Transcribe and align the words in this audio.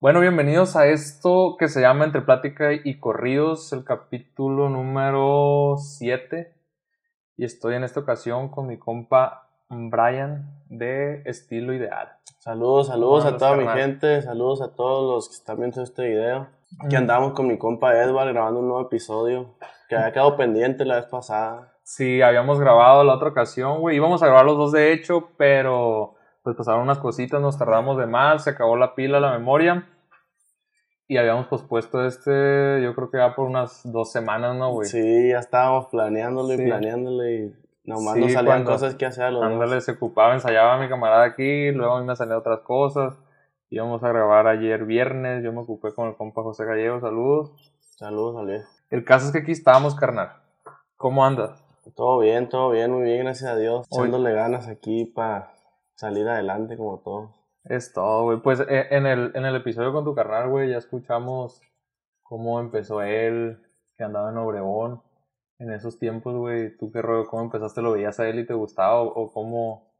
Bueno, 0.00 0.20
bienvenidos 0.20 0.76
a 0.76 0.86
esto 0.86 1.56
que 1.58 1.68
se 1.68 1.80
llama 1.80 2.04
Entre 2.04 2.22
Plática 2.22 2.72
y 2.72 3.00
Corridos, 3.00 3.72
el 3.72 3.84
capítulo 3.84 4.68
número 4.68 5.74
7. 5.76 6.54
Y 7.36 7.44
estoy 7.44 7.74
en 7.74 7.84
esta 7.84 8.00
ocasión 8.00 8.48
con 8.48 8.66
mi 8.68 8.78
compa 8.78 9.48
Brian 9.68 10.62
de 10.68 11.22
Estilo 11.24 11.72
Ideal. 11.72 12.10
Saludos, 12.38 12.86
saludos 12.88 13.24
a 13.24 13.36
toda 13.36 13.56
mi 13.56 13.66
gente, 13.66 14.22
saludos 14.22 14.62
a 14.62 14.74
todos 14.74 15.14
los 15.14 15.28
que 15.28 15.34
están 15.34 15.58
viendo 15.58 15.82
este 15.82 16.08
video. 16.08 16.48
Aquí 16.84 16.94
Mm. 16.94 16.98
andamos 16.98 17.32
con 17.32 17.48
mi 17.48 17.58
compa 17.58 17.96
Edward 17.98 18.32
grabando 18.32 18.60
un 18.60 18.68
nuevo 18.68 18.86
episodio 18.86 19.56
que 19.88 19.96
había 19.96 20.12
quedado 20.12 20.36
pendiente 20.36 20.84
la 20.84 20.96
vez 20.96 21.06
pasada. 21.06 21.72
Sí, 21.82 22.22
habíamos 22.22 22.60
grabado 22.60 23.02
la 23.02 23.14
otra 23.14 23.30
ocasión, 23.30 23.80
güey. 23.80 23.96
Íbamos 23.96 24.22
a 24.22 24.26
grabar 24.26 24.44
los 24.44 24.58
dos 24.58 24.72
de 24.72 24.92
hecho, 24.92 25.30
pero 25.38 26.14
pues 26.48 26.56
pasaron 26.56 26.82
unas 26.82 26.98
cositas, 26.98 27.40
nos 27.42 27.58
tardamos 27.58 27.98
de 27.98 28.06
más, 28.06 28.44
se 28.44 28.50
acabó 28.50 28.76
la 28.76 28.94
pila, 28.94 29.20
la 29.20 29.32
memoria. 29.32 29.86
Y 31.06 31.16
habíamos 31.16 31.46
pospuesto 31.46 32.04
este, 32.04 32.82
yo 32.82 32.94
creo 32.94 33.10
que 33.10 33.18
ya 33.18 33.34
por 33.34 33.46
unas 33.46 33.80
dos 33.84 34.12
semanas, 34.12 34.56
¿no, 34.56 34.72
güey? 34.72 34.88
Sí, 34.88 35.28
ya 35.30 35.38
estábamos 35.38 35.86
planeándolo 35.86 36.52
y 36.52 36.56
Sí. 36.58 36.64
planeándolo 36.64 37.28
y 37.30 37.54
nomás 37.84 38.14
Sí, 38.14 38.20
no 38.20 38.26
salían 38.28 38.44
cuando- 38.44 38.70
cosas 38.72 38.94
que 38.94 39.06
hacer 39.06 39.24
a 39.24 39.30
los 39.30 39.40
dos. 39.42 39.52
Ándale, 39.52 39.80
se 39.80 39.92
ocupaba, 39.92 40.34
ensayaba 40.34 40.78
mi 40.78 40.88
camarada 40.88 41.24
aquí, 41.24 41.70
luego 41.72 41.94
a 41.96 42.00
mí 42.00 42.06
me 42.06 42.14
salían 42.16 42.38
otras 42.38 42.60
cosas. 42.60 43.18
Íbamos 43.70 44.02
a 44.04 44.08
grabar 44.08 44.46
ayer 44.46 44.84
viernes, 44.84 45.42
yo 45.44 45.52
me 45.52 45.60
ocupé 45.60 45.94
con 45.94 46.08
el 46.08 46.16
compa 46.16 46.42
José 46.42 46.64
Gallego, 46.64 47.00
saludos. 47.00 47.52
Saludos, 47.96 48.36
Ale. 48.38 48.62
El 48.90 49.04
caso 49.04 49.26
es 49.26 49.32
que 49.32 49.38
aquí 49.38 49.52
estamos, 49.52 49.94
carnal. 49.94 50.32
¿Cómo 50.96 51.24
andas? 51.24 51.64
Todo 51.96 52.18
bien, 52.18 52.48
todo 52.50 52.70
bien, 52.70 52.92
muy 52.92 53.02
bien, 53.04 53.24
gracias 53.24 53.50
a 53.50 53.56
Dios. 53.56 53.86
Echándole 53.90 54.32
ganas 54.34 54.68
aquí 54.68 55.06
para 55.06 55.52
salir 55.98 56.28
adelante 56.28 56.76
como 56.78 57.00
todos. 57.00 57.30
Es 57.64 57.92
todo, 57.92 58.24
güey. 58.24 58.38
Pues 58.40 58.60
eh, 58.60 58.86
en 58.90 59.06
el, 59.06 59.32
en 59.34 59.44
el 59.44 59.56
episodio 59.56 59.92
con 59.92 60.04
tu 60.04 60.14
carnal, 60.14 60.48
güey, 60.50 60.70
ya 60.70 60.78
escuchamos 60.78 61.60
cómo 62.22 62.60
empezó 62.60 63.02
él, 63.02 63.60
que 63.96 64.04
andaba 64.04 64.30
en 64.30 64.38
Obregón. 64.38 65.02
En 65.58 65.72
esos 65.72 65.98
tiempos, 65.98 66.34
güey, 66.36 66.76
¿tú 66.78 66.92
qué 66.92 67.02
rollo? 67.02 67.28
¿Cómo 67.28 67.42
empezaste? 67.44 67.82
¿Lo 67.82 67.92
veías 67.92 68.20
a 68.20 68.28
él 68.28 68.38
y 68.40 68.46
te 68.46 68.54
gustaba? 68.54 69.02
¿O, 69.02 69.08
o 69.08 69.32
cómo, 69.32 69.92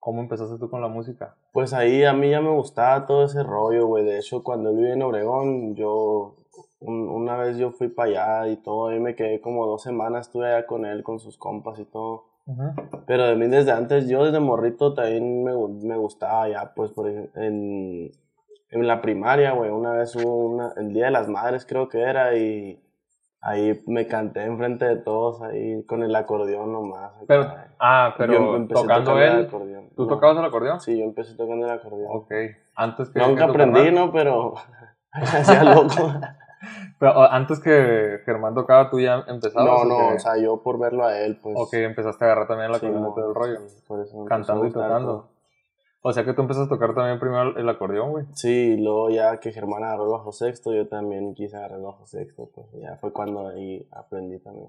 cómo 0.00 0.20
empezaste 0.22 0.58
tú 0.58 0.70
con 0.70 0.80
la 0.82 0.88
música? 0.88 1.36
Pues 1.52 1.72
ahí 1.74 2.04
a 2.04 2.12
mí 2.14 2.30
ya 2.30 2.40
me 2.40 2.50
gustaba 2.50 3.06
todo 3.06 3.24
ese 3.26 3.42
rollo, 3.44 3.86
güey. 3.86 4.04
De 4.04 4.18
hecho, 4.18 4.42
cuando 4.44 4.70
él 4.70 4.76
vivía 4.76 4.94
en 4.94 5.02
Obregón, 5.02 5.76
yo 5.76 6.36
un- 6.80 7.08
una 7.08 7.36
vez 7.38 7.56
yo 7.58 7.72
fui 7.72 7.88
para 7.88 8.40
allá 8.42 8.52
y 8.52 8.56
todo, 8.58 8.94
y 8.94 9.00
me 9.00 9.14
quedé 9.16 9.40
como 9.40 9.66
dos 9.66 9.82
semanas, 9.82 10.26
estuve 10.28 10.48
allá 10.48 10.66
con 10.66 10.86
él, 10.86 11.02
con 11.04 11.20
sus 11.20 11.38
compas 11.38 11.78
y 11.78 11.84
todo. 11.86 12.24
Pero 13.06 13.26
de 13.26 13.36
mí 13.36 13.46
desde 13.48 13.72
antes, 13.72 14.08
yo 14.08 14.24
desde 14.24 14.40
morrito 14.40 14.94
también 14.94 15.42
me, 15.44 15.52
me 15.52 15.96
gustaba 15.96 16.48
ya, 16.48 16.72
pues 16.74 16.92
por 16.92 17.08
ej- 17.08 17.30
en, 17.34 18.12
en 18.70 18.86
la 18.86 19.00
primaria, 19.00 19.52
güey, 19.52 19.70
una 19.70 19.92
vez 19.92 20.14
hubo 20.16 20.46
una, 20.46 20.72
el 20.76 20.92
Día 20.92 21.06
de 21.06 21.10
las 21.10 21.28
Madres 21.28 21.66
creo 21.66 21.88
que 21.88 22.00
era 22.02 22.36
y 22.36 22.80
ahí 23.40 23.82
me 23.86 24.06
canté 24.06 24.44
enfrente 24.44 24.84
de 24.84 24.96
todos 24.96 25.42
ahí 25.42 25.82
con 25.84 26.02
el 26.02 26.14
acordeón 26.14 26.72
nomás. 26.72 27.12
acá. 27.16 27.24
Pero, 27.26 27.54
ah, 27.80 28.14
pero 28.16 28.66
tocando 28.68 29.18
él, 29.20 29.46
acordeón. 29.46 29.88
¿tú 29.96 30.02
No. 30.02 30.08
tocabas 30.08 30.38
el 30.38 30.44
acordeón? 30.44 30.80
Sí, 30.80 30.98
yo 30.98 31.04
empecé 31.04 31.34
tocando 31.36 31.66
el 31.66 31.72
acordeón. 31.72 32.08
Ok. 32.10 32.32
Antes 32.76 33.10
que. 33.10 33.18
Nunca 33.20 33.44
aprendí. 33.44 33.90
¿no? 33.90 34.12
Pero 34.12 34.54
hacía 35.12 35.64
loco. 35.64 36.12
Pero 36.98 37.22
antes 37.30 37.60
que 37.60 38.20
Germán 38.24 38.54
tocaba, 38.54 38.90
tú 38.90 39.00
ya 39.00 39.24
empezabas. 39.26 39.66
No, 39.66 39.84
no, 39.84 40.14
o 40.14 40.18
sea, 40.18 40.36
yo 40.38 40.62
por 40.62 40.78
verlo 40.78 41.04
a 41.04 41.18
él, 41.18 41.38
pues. 41.42 41.56
Ok, 41.58 41.74
empezaste 41.74 42.24
a 42.24 42.28
agarrar 42.28 42.48
también 42.48 42.70
el 42.70 42.80
sí, 42.80 42.86
acordeón 42.86 43.04
y 43.04 43.08
no, 43.08 43.14
todo 43.14 43.28
el 43.28 43.34
rollo. 43.34 43.58
Empezó 43.58 44.24
Cantando 44.24 44.66
y 44.66 44.72
tocando. 44.72 45.06
todo. 45.06 45.28
O 46.02 46.12
sea 46.12 46.24
que 46.24 46.34
tú 46.34 46.42
empezaste 46.42 46.72
a 46.72 46.78
tocar 46.78 46.94
también 46.94 47.18
primero 47.18 47.56
el 47.56 47.68
acordeón, 47.68 48.10
güey. 48.10 48.26
Sí, 48.32 48.74
y 48.74 48.76
luego 48.76 49.10
ya 49.10 49.40
que 49.40 49.52
Germán 49.52 49.82
agarró 49.82 50.04
el 50.04 50.12
bajo 50.12 50.30
sexto, 50.30 50.72
yo 50.72 50.86
también 50.86 51.34
quise 51.34 51.56
agarrar 51.56 51.78
el 51.78 51.84
bajo 51.84 52.06
sexto, 52.06 52.48
pues 52.54 52.68
ya 52.80 52.96
fue 52.96 53.12
cuando 53.12 53.48
ahí 53.48 53.88
aprendí 53.90 54.38
también. 54.38 54.68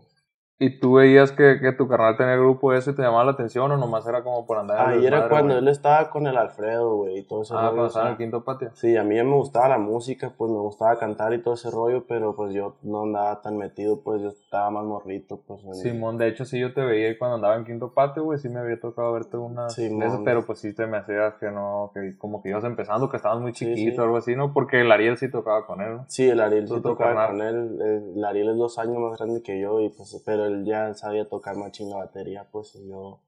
¿Y 0.60 0.80
tú 0.80 0.94
veías 0.94 1.32
que, 1.32 1.60
que 1.62 1.72
tu 1.74 1.88
carnal 1.88 2.18
tenía 2.18 2.36
grupo 2.36 2.74
eso 2.74 2.90
y 2.90 2.96
te 2.96 3.04
llamaba 3.04 3.24
la 3.26 3.32
atención 3.34 3.72
o 3.72 3.78
nomás 3.78 4.08
era 4.08 4.24
como 4.24 4.48
por 4.48 4.58
andar 4.58 4.92
el 4.92 5.00
Ahí 5.02 5.06
era 5.06 5.30
cuando 5.30 5.50
güey? 5.54 5.60
él 5.60 5.68
estaba 5.68 6.10
con 6.10 6.26
el 6.26 6.36
Alfredo, 6.36 6.96
güey, 6.96 7.20
y 7.20 7.24
todo 7.28 7.44
ese 7.44 7.54
Ah, 7.54 7.58
rollo. 7.58 7.70
cuando 7.74 7.88
estaba 7.88 8.06
en 8.08 8.12
el 8.14 8.18
quinto 8.18 8.44
patio. 8.44 8.72
Sí, 8.74 8.98
a 8.98 9.04
mí 9.04 9.16
ya 9.18 9.24
me 9.24 9.36
gustaba 9.36 9.68
la 9.70 9.78
música, 9.78 10.34
pues 10.36 10.50
me 10.52 10.58
gustaba 10.58 10.98
cantar 10.98 11.32
y 11.34 11.44
todo 11.44 11.54
ese 11.54 11.70
rollo, 11.70 12.06
pero 12.08 12.36
pues 12.36 12.56
yo 12.56 12.76
no 12.82 13.04
andaba 13.04 13.40
tan 13.44 13.56
metido, 13.56 14.02
pues 14.02 14.20
yo 14.24 14.30
estaba 14.30 14.72
más 14.72 14.84
morrito, 14.84 15.40
pues. 15.46 15.62
Simón, 15.80 16.18
de 16.18 16.28
hecho 16.28 16.44
sí 16.44 16.60
yo 16.60 16.74
te 16.74 16.82
veía 16.84 17.12
y 17.12 17.20
cuando 17.20 17.36
andaba 17.36 17.56
en 17.56 17.64
quinto 17.64 17.94
patio, 17.94 18.24
güey, 18.24 18.40
sí 18.40 18.50
me 18.50 18.60
había 18.60 18.80
tocado 18.80 19.14
verte 19.14 19.38
unas 19.38 19.76
Simón. 19.76 20.00
veces, 20.00 20.20
pero 20.26 20.44
pues 20.44 20.58
sí 20.58 20.74
te 20.74 20.88
me 20.88 20.98
hacías 20.98 21.36
que 21.36 21.52
no, 21.52 21.92
que 21.94 22.18
como 22.18 22.42
que 22.42 22.50
ibas 22.50 22.64
empezando, 22.64 23.10
que 23.10 23.18
estabas 23.18 23.40
muy 23.42 23.54
Sí, 23.54 23.64
chiquito 23.76 23.92
sí. 23.98 24.00
o 24.02 24.04
algo 24.06 24.18
así, 24.18 24.36
¿no? 24.36 24.54
Porque 24.54 24.82
el 24.82 24.92
Ariel 24.92 25.18
sí 25.18 25.30
tocaba 25.30 25.68
con 25.68 25.82
él, 25.82 25.98
¿no? 25.98 26.06
Sí, 26.08 26.28
el 26.28 26.40
Ariel 26.40 26.68
sí 26.68 26.82
tocaba 26.82 27.28
carnal. 27.28 27.28
con 27.30 27.42
él. 27.42 28.12
El 28.16 28.26
Ariel 28.26 28.50
es 28.50 28.58
dos 28.58 28.80
años 28.80 28.98
más 28.98 29.20
grande 29.20 29.44
que 29.44 29.60
yo, 29.62 29.80
y 29.82 29.90
pues, 29.90 30.20
pero 30.26 30.47
él 30.48 30.66
ya 30.66 30.94
sabía 30.94 31.28
tocar 31.30 31.56
machín 31.56 31.90
la 31.90 31.98
batería, 31.98 32.48
pues 32.52 32.76
y 32.76 32.88
yo 32.90 33.22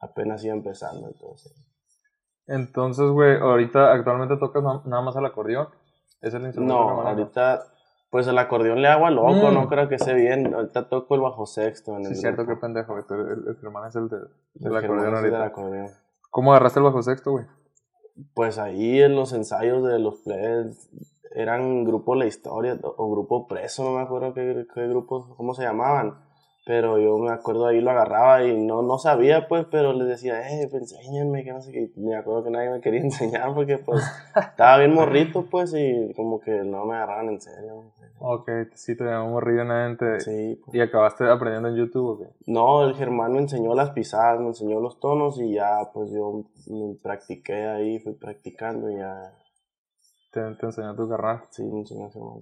apenas 0.00 0.44
iba 0.44 0.54
empezando, 0.54 1.08
entonces. 1.08 1.52
Entonces, 2.46 3.08
güey, 3.10 3.36
ahorita 3.38 3.92
actualmente 3.92 4.36
tocas 4.36 4.62
na- 4.62 4.82
nada 4.84 5.02
más 5.02 5.16
el 5.16 5.24
acordeón. 5.26 5.68
¿Es 6.20 6.34
el 6.34 6.42
instrumento 6.42 6.74
No, 6.74 7.00
ahorita, 7.02 7.62
pues 8.10 8.26
el 8.26 8.36
acordeón 8.38 8.82
le 8.82 8.88
hago 8.88 9.06
a 9.06 9.10
loco, 9.10 9.50
Mm. 9.50 9.54
no 9.54 9.68
creo 9.68 9.88
que 9.88 9.98
sé 9.98 10.14
bien. 10.14 10.52
Ahorita 10.54 10.88
toco 10.88 11.14
el 11.14 11.20
bajo 11.20 11.46
sexto 11.46 11.92
en 11.96 12.00
Sí, 12.02 12.06
el 12.06 12.12
es 12.12 12.20
cierto, 12.20 12.46
qué 12.46 12.56
pendejo, 12.56 12.92
güey. 12.92 13.04
El, 13.08 13.48
el 13.48 13.56
Germán 13.56 13.88
es 13.88 13.96
el 13.96 14.08
de- 14.08 14.16
del 14.54 14.72
El 14.72 14.76
acordeón 14.76 15.14
ahorita. 15.14 15.36
del 15.38 15.46
acordeón. 15.46 15.88
¿Cómo 16.30 16.52
agarraste 16.52 16.80
el 16.80 16.84
bajo 16.84 17.02
sexto, 17.02 17.30
güey? 17.32 17.44
Pues 18.34 18.58
ahí 18.58 19.00
en 19.00 19.14
los 19.16 19.32
ensayos 19.32 19.82
de 19.86 19.98
los 19.98 20.16
plebes 20.22 20.90
eran 21.32 21.84
grupo 21.84 22.14
La 22.16 22.26
Historia 22.26 22.78
o 22.82 23.10
grupo 23.10 23.46
Preso, 23.46 23.84
no 23.84 23.92
me 23.96 24.02
acuerdo 24.02 24.34
qué, 24.34 24.66
qué 24.74 24.88
grupos, 24.88 25.26
cómo 25.36 25.54
se 25.54 25.62
llamaban. 25.62 26.18
Pero 26.66 26.98
yo 26.98 27.16
me 27.16 27.32
acuerdo 27.32 27.66
ahí 27.66 27.80
lo 27.80 27.90
agarraba 27.90 28.44
y 28.44 28.54
no, 28.56 28.82
no 28.82 28.98
sabía, 28.98 29.48
pues, 29.48 29.66
pero 29.70 29.94
les 29.94 30.06
decía, 30.06 30.40
eh, 30.50 30.68
pues 30.70 30.82
enséñenme, 30.92 31.42
que 31.42 31.52
no 31.52 31.62
sé 31.62 31.72
qué. 31.72 31.90
Y 31.96 32.00
Me 32.00 32.14
acuerdo 32.16 32.44
que 32.44 32.50
nadie 32.50 32.70
me 32.70 32.80
quería 32.82 33.00
enseñar 33.04 33.54
porque, 33.54 33.78
pues, 33.78 34.04
estaba 34.36 34.76
bien 34.78 34.92
morrito, 34.94 35.46
pues, 35.50 35.72
y 35.74 36.12
como 36.14 36.38
que 36.38 36.62
no 36.62 36.84
me 36.84 36.96
agarraban 36.96 37.30
en 37.30 37.40
serio. 37.40 37.84
Ok, 38.18 38.50
sí, 38.74 38.94
te 38.94 39.04
habíamos 39.04 39.32
morrido 39.32 39.62
en 39.62 39.70
ente. 39.70 40.20
Sí, 40.20 40.60
pues. 40.62 40.74
¿Y 40.74 40.80
acabaste 40.82 41.24
aprendiendo 41.30 41.70
en 41.70 41.76
YouTube 41.76 42.06
o 42.06 42.18
qué? 42.18 42.26
No, 42.46 42.84
el 42.86 42.94
Germán 42.94 43.32
me 43.32 43.38
enseñó 43.38 43.74
las 43.74 43.90
pisadas, 43.90 44.38
me 44.40 44.48
enseñó 44.48 44.80
los 44.80 45.00
tonos 45.00 45.40
y 45.40 45.54
ya, 45.54 45.90
pues, 45.94 46.10
yo 46.12 46.44
me 46.66 46.94
practiqué 47.02 47.66
ahí, 47.68 47.98
fui 48.00 48.12
practicando 48.12 48.90
y 48.90 48.96
ya, 48.98 49.32
Te, 50.30 50.42
te 50.56 50.66
enseñó 50.66 50.94
tu 50.94 51.08
carnal. 51.08 51.40
sí, 51.50 51.64
me 51.64 51.80
enseñó 51.80 52.04
a 52.06 52.10
Germán. 52.10 52.40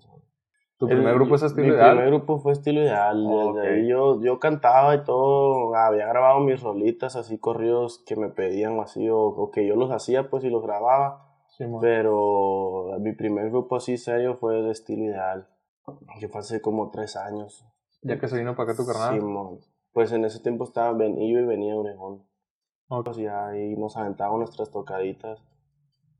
¿Tu 0.78 0.86
El- 0.86 0.96
primer 0.98 1.14
grupo 1.14 1.34
es 1.34 1.42
estilo 1.42 1.66
mi 1.66 1.72
ideal? 1.74 1.90
primer 1.96 2.06
grupo 2.14 2.38
fue 2.38 2.52
estilo 2.52 2.80
ideal. 2.80 3.26
Desde 3.26 3.44
Ok. 3.50 3.58
ahí 3.58 3.88
yo, 3.88 4.20
yo 4.22 4.38
cantaba 4.38 4.94
y 4.94 5.02
todo. 5.04 5.74
Había 5.74 6.06
grabado 6.06 6.38
mis 6.40 6.62
rolitas 6.62 7.16
así, 7.16 7.38
corridos 7.38 8.02
que 8.06 8.14
me 8.14 8.28
pedían 8.28 8.78
o 8.78 8.82
así, 8.82 9.08
o, 9.08 9.18
o 9.18 9.50
que 9.50 9.66
yo 9.66 9.74
los 9.74 9.90
hacía 9.90 10.30
pues 10.30 10.44
y 10.44 10.50
los 10.50 10.62
grababa. 10.62 11.24
Simón. 11.48 11.80
Pero 11.80 12.96
mi 13.00 13.12
primer 13.12 13.50
grupo 13.50 13.74
así 13.76 13.96
serio 13.96 14.36
fue 14.36 14.62
de 14.62 14.70
estilo 14.70 15.04
ideal. 15.04 15.48
Que 16.20 16.28
fue 16.28 16.40
hace 16.40 16.60
como 16.60 16.90
tres 16.90 17.16
años. 17.16 17.64
Ya 18.02 18.20
que 18.20 18.28
se 18.28 18.38
vino 18.38 18.54
para 18.54 18.70
acá 18.72 18.80
tu 18.80 18.86
carnal. 18.86 19.14
Simón. 19.18 19.58
Pues 19.92 20.12
en 20.12 20.24
ese 20.24 20.38
tiempo 20.40 20.62
estaba 20.62 20.92
Benillo 20.92 21.40
y 21.40 21.46
venía 21.46 21.74
Obregón. 21.74 22.22
Ok. 22.88 23.06
Pues 23.06 23.16
ya 23.16 23.48
ahí 23.48 23.74
nos 23.76 23.96
aventábamos 23.96 24.38
nuestras 24.40 24.70
tocaditas. 24.70 25.42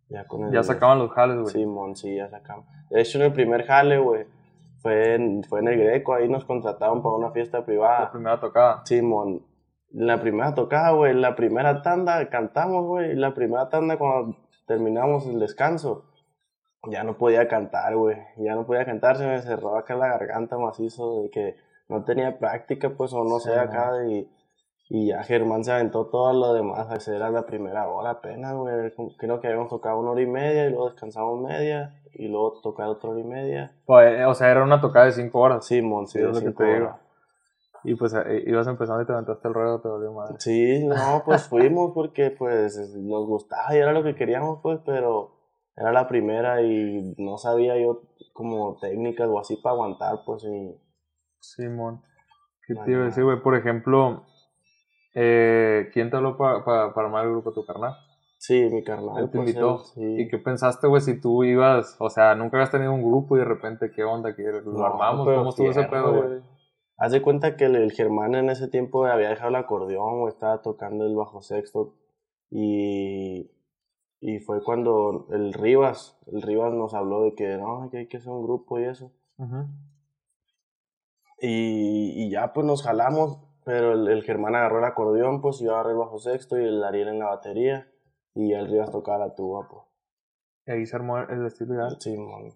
Ya 0.09 0.27
con 0.27 0.43
el 0.45 0.53
Ya 0.53 0.63
sacaban 0.65 0.99
los 0.99 1.13
jales, 1.13 1.39
güey. 1.39 1.53
Simón, 1.53 1.95
sí, 1.95 2.17
ya 2.17 2.29
sacamos. 2.29 2.67
De 2.91 3.01
hecho, 3.01 3.19
en 3.19 3.27
el 3.27 3.33
primer 3.35 3.65
jale, 3.67 3.99
güey, 3.99 4.27
fue 4.83 5.15
en, 5.15 5.43
fue 5.45 5.61
en 5.61 5.69
el 5.69 5.79
Greco, 5.79 6.15
ahí 6.15 6.29
nos 6.29 6.45
contrataron 6.45 7.03
para 7.03 7.15
una 7.17 7.31
fiesta 7.31 7.59
La 7.59 7.65
privada. 7.65 8.11
primera 8.11 8.41
tocada. 8.41 8.83
Simón, 8.85 9.43
la 9.91 10.21
primera 10.21 10.55
tocada, 10.55 10.93
güey, 10.93 11.15
la 11.15 11.35
primera 11.35 11.83
tanda 11.83 12.29
cantamos, 12.29 12.87
güey, 12.87 13.15
la 13.15 13.35
primera 13.35 13.69
tanda 13.69 13.97
cuando 13.99 14.37
terminamos 14.67 15.27
el 15.27 15.39
descanso, 15.41 16.05
ya 16.91 17.03
no 17.05 17.17
podía 17.19 17.49
cantar, 17.49 17.97
güey, 17.97 18.17
ya 18.37 18.55
no 18.55 18.67
podía 18.67 18.85
cantar, 18.85 19.17
se 19.17 19.27
me 19.27 19.41
cerró 19.43 19.77
acá 19.77 19.95
la 19.97 20.09
garganta 20.09 20.59
macizo 20.59 21.23
de 21.23 21.31
que 21.31 21.57
no 21.89 22.05
tenía 22.05 22.39
práctica, 22.39 22.91
pues, 22.91 23.13
o 23.15 23.25
no 23.25 23.39
Sí, 23.41 23.49
sé, 23.51 23.59
acá, 23.59 23.91
y, 24.07 24.31
y 24.89 25.09
ya 25.09 25.23
Germán 25.23 25.65
se 25.65 25.73
aventó 25.73 26.07
todo 26.07 26.33
lo 26.33 26.53
demás, 26.55 26.91
esa 26.97 27.15
era 27.15 27.31
la 27.31 27.45
primera 27.47 27.89
hora 27.89 28.11
apenas, 28.11 28.55
güey, 28.55 28.93
creo 29.19 29.41
que 29.41 29.47
habíamos 29.49 29.69
tocado 29.71 29.99
una 30.01 30.11
hora 30.13 30.23
y 30.23 30.27
media, 30.27 30.67
y 30.67 30.71
luego 30.71 30.91
descansamos 30.91 31.41
media, 31.41 32.01
y 32.15 32.29
luego 32.29 32.61
tocar 32.63 32.89
otra 32.89 33.11
hora 33.11 33.21
y 33.21 33.25
media. 33.25 33.73
Pues, 33.85 34.19
eh, 34.19 34.25
o 34.25 34.35
sea, 34.35 34.51
era 34.51 34.63
una 34.65 34.81
tocada 34.81 35.07
de 35.07 35.13
cinco 35.13 35.41
horas. 35.41 35.65
Simón, 35.67 36.07
sí, 36.07 36.19
Sí, 36.19 36.19
es 36.19 36.27
de 36.27 36.33
lo 36.33 36.41
que 36.41 36.47
cinco 36.47 36.63
te 36.65 36.73
digo. 36.75 36.87
horas. 36.87 37.01
Y 37.85 37.95
pues 37.95 38.13
eh, 38.13 38.43
ibas 38.47 38.67
empezando 38.67 39.03
y 39.03 39.07
te 39.07 39.13
aventaste 39.13 39.47
el 39.47 39.55
ruedo, 39.55 39.81
te 39.81 39.89
valió 39.89 40.13
madre. 40.13 40.35
Sí, 40.41 40.85
no, 40.85 41.23
pues 41.25 41.47
fuimos 41.49 41.93
porque 41.95 42.31
pues 42.31 42.77
nos 42.97 43.27
gustaba 43.27 43.73
y 43.75 43.79
era 43.79 43.93
lo 43.93 44.03
que 44.03 44.15
queríamos, 44.17 44.59
pues, 44.63 44.81
pero 44.85 45.37
era 45.77 45.93
la 45.93 46.09
primera 46.09 46.61
y 46.61 47.15
no 47.19 47.39
sabía 47.39 47.79
yo 47.79 48.03
como 48.33 48.79
técnicas 48.81 49.29
o 49.29 49.39
así 49.39 49.57
para 49.57 49.75
aguantar, 49.75 50.19
pues, 50.27 50.43
y 50.45 50.77
Simón. 51.39 52.03
¿Qué 52.67 52.75
Vale, 52.75 52.85
te 52.87 52.93
iba 52.93 53.03
a 53.03 53.07
decir, 53.07 53.23
güey? 53.25 53.41
Por 53.41 53.55
ejemplo, 53.55 54.25
eh, 55.15 55.89
¿quién 55.93 56.11
te 56.11 56.17
habló 56.17 56.37
pa- 56.37 56.65
pa- 56.65 56.93
para 56.95 57.07
armar 57.07 57.25
el 57.25 57.33
grupo 57.33 57.53
tu 57.53 57.65
carnal? 57.65 57.95
Sí, 58.39 58.69
mi 58.71 58.85
carnal. 58.85 59.19
Él 59.19 59.31
te 59.31 59.39
pues, 59.39 59.49
invitó. 59.49 59.79
sí. 59.79 60.01
¿Y 60.23 60.29
qué 60.29 60.39
pensaste, 60.39 60.87
güey, 60.87 61.03
si 61.03 61.21
tú 61.21 61.43
ibas, 61.45 61.97
o 61.99 62.09
sea, 62.09 62.35
nunca 62.37 62.57
habías 62.57 62.71
tenido 62.71 62.93
un 62.93 63.03
grupo 63.03 63.37
y 63.37 63.41
de 63.41 63.45
repente, 63.45 63.91
¿qué 63.91 64.05
onda? 64.05 64.35
¿Qué, 64.37 64.43
¿Lo 64.45 64.63
No, 64.63 64.85
armamos? 64.85 65.27
¿Cómo 65.27 65.51
estuvo 65.51 65.71
ese 65.71 65.85
pedo, 65.85 66.15
güey? 66.15 66.41
Haz 66.99 67.13
de 67.13 67.23
cuenta 67.23 67.57
que 67.57 67.65
el, 67.67 67.77
el 67.77 67.93
Germán 67.93 68.35
en 68.35 68.51
ese 68.51 68.69
tiempo 68.69 69.05
había 69.07 69.29
dejado 69.31 69.51
el 69.51 69.57
acordeón, 69.57 70.23
o 70.23 70.29
estaba 70.29 70.63
tocando 70.63 71.05
el 71.07 71.15
bajo 71.17 71.43
sexto. 71.43 71.95
Y, 72.51 73.51
y 74.21 74.39
fue 74.41 74.63
cuando 74.65 75.27
el 75.33 75.53
Rivas, 75.53 76.19
el 76.27 76.43
Rivas 76.43 76.73
nos 76.73 76.95
habló 76.95 77.23
de 77.23 77.35
que 77.35 77.57
no, 77.57 77.89
que 77.91 77.99
hay 77.99 78.07
que 78.09 78.17
hacer 78.17 78.33
un 78.33 78.43
grupo 78.45 78.79
y 78.81 78.85
eso. 78.85 79.13
Ujú. 79.37 79.67
Y, 81.41 82.25
y 82.25 82.31
ya 82.31 82.53
pues 82.53 82.67
nos 82.67 82.83
jalamos, 82.83 83.39
pero 83.69 83.93
el, 83.93 84.09
el 84.09 84.23
Germán 84.23 84.55
agarró 84.55 84.79
el 84.79 84.85
acordeón, 84.87 85.43
pues 85.43 85.59
yo 85.61 85.75
agarré 85.75 85.91
el 85.91 85.99
bajo 85.99 86.19
sexto 86.19 86.59
y 86.59 86.65
el 86.65 86.83
Ariel 86.83 87.09
en 87.09 87.19
la 87.19 87.27
batería. 87.27 87.87
Y 88.35 88.55
el 88.55 88.67
Rivas 88.67 88.91
tocaba 88.91 89.19
la 89.27 89.35
tuba, 89.35 89.69
pues. 89.69 89.83
Y 90.67 90.71
ahí 90.71 90.87
se 90.87 90.97
armó 90.97 91.19
el 91.19 91.45
estilo 91.45 91.75
ideal. 91.75 91.97
Sí, 92.01 92.17
man. 92.17 92.51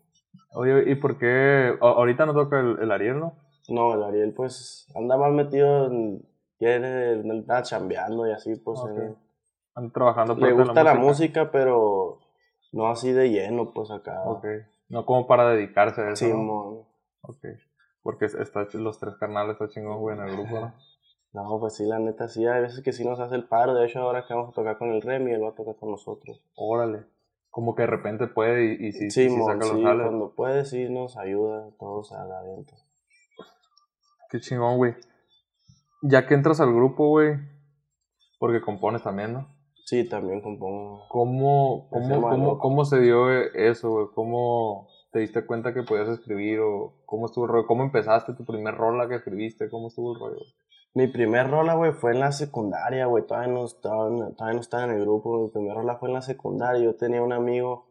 Oye, 0.54 0.90
¿y 0.90 0.94
por 0.94 1.18
qué? 1.18 1.76
Ahorita 1.82 2.24
no 2.24 2.32
toca 2.32 2.60
el, 2.60 2.78
el 2.80 2.90
Ariel, 2.92 3.20
¿no? 3.20 3.34
No, 3.68 3.92
el 3.94 4.02
Ariel 4.02 4.32
pues 4.32 4.88
anda 4.96 5.18
más 5.18 5.32
metido 5.32 5.86
en, 5.88 6.26
él 6.58 7.30
está 7.40 7.62
chambeando 7.62 8.26
y 8.26 8.32
así, 8.32 8.54
pues. 8.56 8.80
Ok. 8.80 8.88
en- 8.96 9.16
Ando 9.74 9.92
trabajando 9.92 10.34
Le 10.36 10.46
de 10.48 10.52
gusta 10.52 10.82
la 10.82 10.94
música, 10.94 11.50
pero 11.50 12.18
no 12.72 12.88
así 12.88 13.12
de 13.12 13.28
lleno, 13.30 13.72
pues 13.72 13.90
acá. 13.90 14.22
Ok. 14.24 14.46
No 14.88 15.04
como 15.04 15.26
para 15.26 15.50
dedicarse 15.50 16.00
a 16.00 16.10
eso, 16.12 16.24
Sí, 16.26 16.32
¿no? 16.32 16.86
Ok. 17.22 17.44
Porque 18.02 18.26
es- 18.26 18.34
está, 18.34 18.66
los 18.74 18.98
tres 18.98 19.14
carnales 19.16 19.52
está 19.52 19.68
chingón, 19.68 19.98
güey, 20.00 20.16
en 20.18 20.24
el 20.24 20.32
grupo, 20.36 20.60
¿no? 20.60 20.74
No, 21.32 21.58
pues 21.58 21.76
sí, 21.76 21.84
la 21.86 21.98
neta, 21.98 22.28
sí, 22.28 22.46
hay 22.46 22.60
veces 22.60 22.82
que 22.82 22.92
sí 22.92 23.04
nos 23.04 23.18
hace 23.18 23.34
el 23.34 23.48
paro. 23.48 23.74
De 23.74 23.86
hecho, 23.86 24.00
ahora 24.00 24.26
que 24.26 24.34
vamos 24.34 24.50
a 24.50 24.52
tocar 24.52 24.76
con 24.76 24.90
el 24.90 25.00
Remy, 25.00 25.32
él 25.32 25.42
va 25.42 25.50
a 25.50 25.54
tocar 25.54 25.76
con 25.76 25.90
nosotros. 25.90 26.42
Órale. 26.54 27.06
Como 27.50 27.74
que 27.74 27.82
de 27.82 27.88
repente 27.88 28.26
puede 28.26 28.76
y, 28.78 28.86
y 28.86 29.10
sí, 29.10 29.28
mon, 29.28 29.46
saca 29.46 29.66
los 29.66 29.76
sí, 29.76 29.82
jales. 29.82 30.06
cuando 30.06 30.34
puede, 30.34 30.64
sí 30.64 30.88
nos 30.88 31.16
ayuda 31.16 31.70
todos 31.78 32.12
a 32.12 32.24
la 32.24 32.42
venta. 32.42 32.74
Qué 34.30 34.40
chingón, 34.40 34.76
güey. 34.76 34.94
Ya 36.02 36.26
que 36.26 36.34
entras 36.34 36.60
al 36.60 36.74
grupo, 36.74 37.08
güey, 37.08 37.36
porque 38.38 38.60
compones 38.60 39.02
también, 39.02 39.34
¿no? 39.34 39.48
Sí, 39.84 40.08
también 40.08 40.40
compongo. 40.40 41.04
¿Cómo, 41.08 41.88
cómo, 41.90 42.22
cómo, 42.22 42.58
cómo 42.58 42.84
se 42.84 43.00
dio 43.00 43.30
eso, 43.30 43.90
güey? 43.90 44.06
¿Cómo 44.14 44.88
te 45.12 45.20
diste 45.20 45.44
cuenta 45.44 45.74
que 45.74 45.82
podías 45.82 46.08
escribir 46.08 46.60
o 46.60 46.94
cómo 47.04 47.26
estuvo 47.26 47.44
el 47.44 47.52
rollo? 47.52 47.66
¿Cómo 47.66 47.82
empezaste 47.82 48.34
tu 48.34 48.44
primer 48.44 48.74
rola 48.74 49.08
que 49.08 49.16
escribiste? 49.16 49.68
¿Cómo 49.68 49.88
estuvo 49.88 50.14
el 50.14 50.20
rollo? 50.20 50.40
Mi 50.94 51.06
primer 51.06 51.50
rola, 51.50 51.74
güey, 51.74 51.92
fue 51.92 52.12
en 52.12 52.20
la 52.20 52.32
secundaria, 52.32 53.06
güey. 53.06 53.26
Todavía 53.26 53.52
no, 53.52 53.64
estaba, 53.64 54.08
todavía 54.34 54.54
no 54.54 54.60
estaba 54.60 54.84
en 54.84 54.90
el 54.90 55.00
grupo. 55.00 55.38
Mi 55.44 55.48
primer 55.48 55.74
rola 55.74 55.96
fue 55.96 56.08
en 56.10 56.14
la 56.14 56.22
secundaria. 56.22 56.82
Yo 56.84 56.96
tenía 56.96 57.22
un 57.22 57.32
amigo 57.32 57.88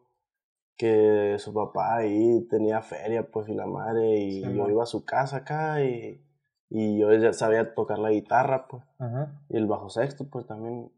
que 0.77 1.35
su 1.39 1.53
papá 1.53 1.97
ahí 1.97 2.47
tenía 2.49 2.81
feria, 2.81 3.29
pues, 3.31 3.49
y 3.49 3.53
la 3.55 3.65
madre. 3.65 4.17
Y 4.19 4.43
Sí, 4.43 4.53
yo 4.55 4.69
iba 4.69 4.83
a 4.83 4.87
su 4.87 5.03
casa 5.05 5.37
acá 5.37 5.83
y, 5.83 6.23
y 6.69 6.99
yo 6.99 7.11
ya 7.13 7.33
sabía 7.33 7.73
tocar 7.73 7.97
la 7.99 8.11
guitarra, 8.11 8.67
pues. 8.67 8.83
Ajá. 8.99 9.31
Y 9.49 9.57
el 9.57 9.65
bajo 9.67 9.89
sexto, 9.89 10.29
pues, 10.29 10.45
también. 10.45 10.91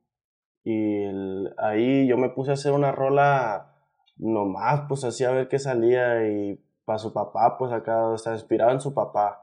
Y 0.65 1.03
el- 1.03 1.53
ahí 1.57 2.05
yo 2.07 2.17
me 2.17 2.29
puse 2.29 2.51
a 2.51 2.55
hacer 2.55 2.73
una 2.73 2.91
rola 2.91 3.75
nomás, 4.17 4.81
pues, 4.89 5.03
así 5.05 5.23
a 5.23 5.31
ver 5.31 5.47
qué 5.47 5.57
salía. 5.59 6.27
Y 6.27 6.61
para 6.83 6.99
su 6.99 7.13
papá, 7.13 7.57
pues, 7.57 7.71
acá, 7.71 8.07
o 8.09 8.17
sea, 8.17 8.33
inspirado 8.33 8.71
en 8.71 8.81
su 8.81 8.93
papá. 8.93 9.42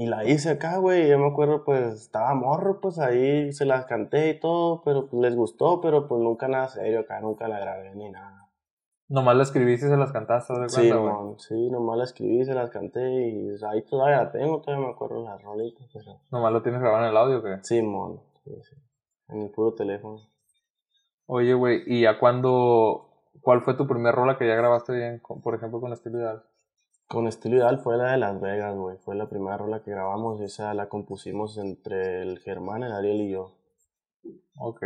Y 0.00 0.06
la 0.06 0.24
hice 0.24 0.48
acá, 0.48 0.78
güey, 0.78 1.10
yo 1.10 1.18
me 1.18 1.26
acuerdo, 1.26 1.62
pues, 1.62 1.92
estaba 2.00 2.32
morro, 2.34 2.80
pues, 2.80 2.98
ahí 2.98 3.52
se 3.52 3.66
las 3.66 3.84
canté 3.84 4.30
y 4.30 4.40
todo, 4.40 4.80
pero 4.82 5.10
pues 5.10 5.20
les 5.20 5.36
gustó, 5.36 5.82
pero 5.82 6.08
pues 6.08 6.22
nunca 6.22 6.48
nada 6.48 6.68
serio 6.68 7.00
acá, 7.00 7.20
nunca 7.20 7.48
la 7.48 7.60
grabé 7.60 7.94
ni 7.94 8.08
nada. 8.08 8.48
Nomás 9.08 9.36
la 9.36 9.42
escribiste 9.42 9.88
y 9.88 9.90
se 9.90 9.98
las 9.98 10.10
cantaste, 10.10 10.54
¿de 10.58 10.70
Sí, 10.70 10.90
sí, 11.36 11.70
nomás 11.70 11.98
la 11.98 12.04
escribí, 12.04 12.42
se 12.46 12.54
las 12.54 12.70
canté 12.70 13.28
y 13.28 13.48
pues, 13.50 13.62
ahí 13.62 13.82
todavía 13.82 14.22
la 14.22 14.32
tengo, 14.32 14.62
todavía 14.62 14.86
me 14.86 14.92
acuerdo 14.92 15.22
las 15.22 15.42
rolitas, 15.42 15.86
pero... 15.92 16.18
Nomás 16.30 16.52
lo 16.54 16.62
tienes 16.62 16.80
grabado 16.80 17.04
en 17.04 17.10
el 17.10 17.16
audio, 17.18 17.40
¿o 17.40 17.42
¿qué? 17.42 17.58
Sí, 17.62 17.82
mon, 17.82 18.22
sí, 18.42 18.52
sí, 18.62 18.76
en 19.28 19.42
el 19.42 19.50
puro 19.50 19.74
teléfono. 19.74 20.18
Oye, 21.26 21.52
güey, 21.52 21.82
¿y 21.84 22.04
ya 22.04 22.18
cuando... 22.18 23.06
¿Cuál 23.42 23.60
fue 23.60 23.74
tu 23.74 23.86
primer 23.86 24.14
rola 24.14 24.38
que 24.38 24.48
ya 24.48 24.54
grabaste 24.54 24.94
bien, 24.94 25.18
con- 25.18 25.42
por 25.42 25.54
ejemplo, 25.54 25.78
con 25.78 25.92
estilo 25.92 26.20
ideal? 26.20 26.42
Con 27.10 27.26
estilo 27.26 27.56
ideal 27.56 27.80
fue 27.80 27.96
la 27.96 28.12
de 28.12 28.18
Las 28.18 28.40
Vegas, 28.40 28.76
güey, 28.76 28.96
fue 28.98 29.16
la 29.16 29.28
primera 29.28 29.56
rola 29.56 29.82
que 29.82 29.90
grabamos, 29.90 30.40
esa 30.42 30.72
la 30.74 30.88
compusimos 30.88 31.58
entre 31.58 32.22
el 32.22 32.38
Germán, 32.38 32.84
el 32.84 32.92
Ariel 32.92 33.22
y 33.22 33.32
yo. 33.32 33.50
Ok. 34.56 34.84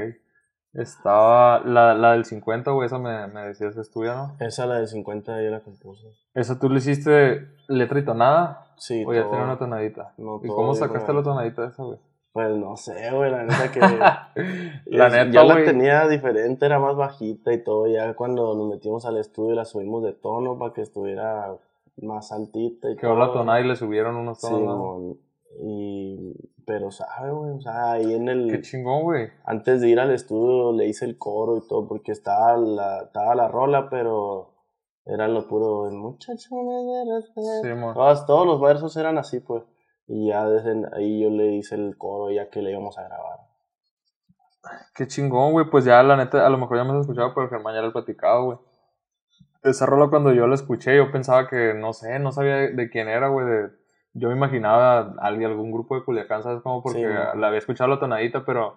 Estaba 0.73 1.61
la, 1.61 1.93
la 1.93 2.13
del 2.13 2.25
50, 2.25 2.71
güey, 2.71 2.87
esa 2.87 2.99
me, 2.99 3.27
me 3.27 3.43
decías 3.49 3.77
es 3.77 3.91
tuya, 3.91 4.15
¿no? 4.15 4.37
Esa, 4.41 4.65
la 4.65 4.79
de 4.79 4.87
50, 4.87 5.43
yo 5.43 5.51
la 5.51 5.61
compuse. 5.61 6.07
¿Esa 6.33 6.59
tú 6.59 6.71
le 6.71 6.79
hiciste 6.79 7.47
letra 7.69 8.01
y 8.01 8.07
tonada? 8.07 8.73
Sí, 8.79 9.05
¿O 9.07 9.13
ya 9.13 9.25
tenía 9.29 9.45
una 9.45 9.59
tonadita? 9.59 10.15
No, 10.17 10.41
¿Y 10.43 10.47
todo 10.47 10.57
cómo 10.57 10.75
sacaste 10.75 11.13
la 11.13 11.23
tonadita 11.23 11.67
esa, 11.67 11.83
güey? 11.83 11.99
Pues 12.33 12.57
no 12.57 12.75
sé, 12.79 13.11
güey, 13.13 13.31
la 13.31 13.43
neta 13.43 13.71
que... 13.71 13.81
La 14.87 15.11
neta, 15.11 15.31
Yo 15.31 15.45
la 15.45 15.63
tenía 15.63 16.09
diferente, 16.09 16.65
era 16.65 16.79
más 16.79 16.97
bajita 16.97 17.53
y 17.53 17.63
todo. 17.63 17.87
Ya 17.87 18.15
cuando 18.15 18.55
nos 18.55 18.67
metimos 18.71 19.05
al 19.05 19.19
estudio 19.19 19.55
la 19.55 19.67
subimos 19.67 20.03
de 20.03 20.15
tono 20.15 20.57
para 20.59 20.73
que 20.73 20.81
estuviera 20.81 21.55
más 21.99 22.33
altita 22.33 22.91
y 22.91 22.97
Quedó 22.97 23.11
todo. 23.13 23.19
la 23.27 23.33
tonada 23.33 23.61
y 23.61 23.69
le 23.69 23.77
subieron 23.77 24.17
unos 24.17 24.41
Sí, 24.41 24.49
tonos. 24.49 24.63
¿no? 24.67 24.77
mon, 24.79 25.19
y... 25.63 26.35
Pero 26.67 26.91
sabe, 26.91 27.31
güey, 27.31 27.51
o 27.51 27.61
sea, 27.61 27.93
ahí 27.93 28.15
en 28.15 28.27
el... 28.29 28.51
Qué 28.51 28.61
chingón, 28.63 29.03
güey. 29.03 29.29
Antes 29.45 29.83
de 29.83 29.89
ir 29.91 30.01
al 30.01 30.11
estudio 30.13 30.73
le 30.73 30.87
hice 30.87 31.05
el 31.05 31.19
coro 31.19 31.59
y 31.59 31.69
todo 31.69 31.87
porque 31.87 32.13
estaba 32.13 32.57
la, 32.57 33.03
estaba 33.03 33.35
la 33.35 33.49
rola, 33.49 33.91
pero 33.91 34.55
era 35.05 35.29
lo 35.29 35.47
puro... 35.47 35.91
Muchacho, 35.91 36.55
me 36.57 36.73
debes 37.05 37.31
ver". 37.37 37.63
Sí, 37.75 37.79
mon. 37.79 37.93
Todas- 37.93 38.25
todos 38.25 38.47
los 38.47 38.61
versos 38.63 38.97
eran 38.97 39.19
así, 39.19 39.41
pues. 39.41 39.63
Y 40.07 40.29
ya 40.29 40.49
desde 40.49 40.87
ahí 40.97 41.21
yo 41.23 41.29
le 41.29 41.53
hice 41.55 41.75
el 41.75 41.99
coro 41.99 42.31
ya 42.31 42.49
que 42.49 42.63
le 42.63 42.71
íbamos 42.71 42.97
a 42.97 43.03
grabar. 43.05 43.41
Qué 44.97 45.07
chingón, 45.07 45.53
güey. 45.53 45.69
Pues 45.71 45.85
ya, 45.85 46.03
la 46.03 46.17
neta, 46.17 46.47
a 46.47 46.51
lo 46.51 46.57
mejor 46.57 46.79
ya 46.79 46.85
me 46.85 46.93
has 46.93 47.01
escuchado, 47.01 47.33
pero 47.35 47.51
Germán 47.51 47.75
ya 47.75 47.83
lo 47.83 47.89
he 47.89 47.93
platicado, 47.93 48.45
güey. 48.47 48.59
Esa 49.65 49.87
rola 49.87 50.09
cuando 50.09 50.33
yo 50.33 50.47
la 50.47 50.55
escuché, 50.55 50.97
yo 50.97 51.11
pensaba 51.11 51.49
que, 51.49 51.75
no 51.75 51.93
sé, 51.93 52.19
no 52.19 52.33
sabía 52.33 52.57
de, 52.57 52.73
de 52.75 52.91
quién 52.91 53.09
era, 53.09 53.29
güey. 53.29 53.47
de- 53.47 53.71
Yo 54.13 54.29
me 54.29 54.37
imaginaba 54.37 55.15
a 55.19 55.27
algún 55.27 55.73
grupo 55.73 55.97
de 55.97 56.05
Culiacán, 56.05 56.43
¿sabes 56.43 56.63
cómo? 56.63 56.83
Porque 56.83 57.03
la 57.37 57.47
había 57.49 57.59
escuchado 57.59 57.91
la 57.91 57.99
tonadita, 57.99 58.45
pero 58.45 58.77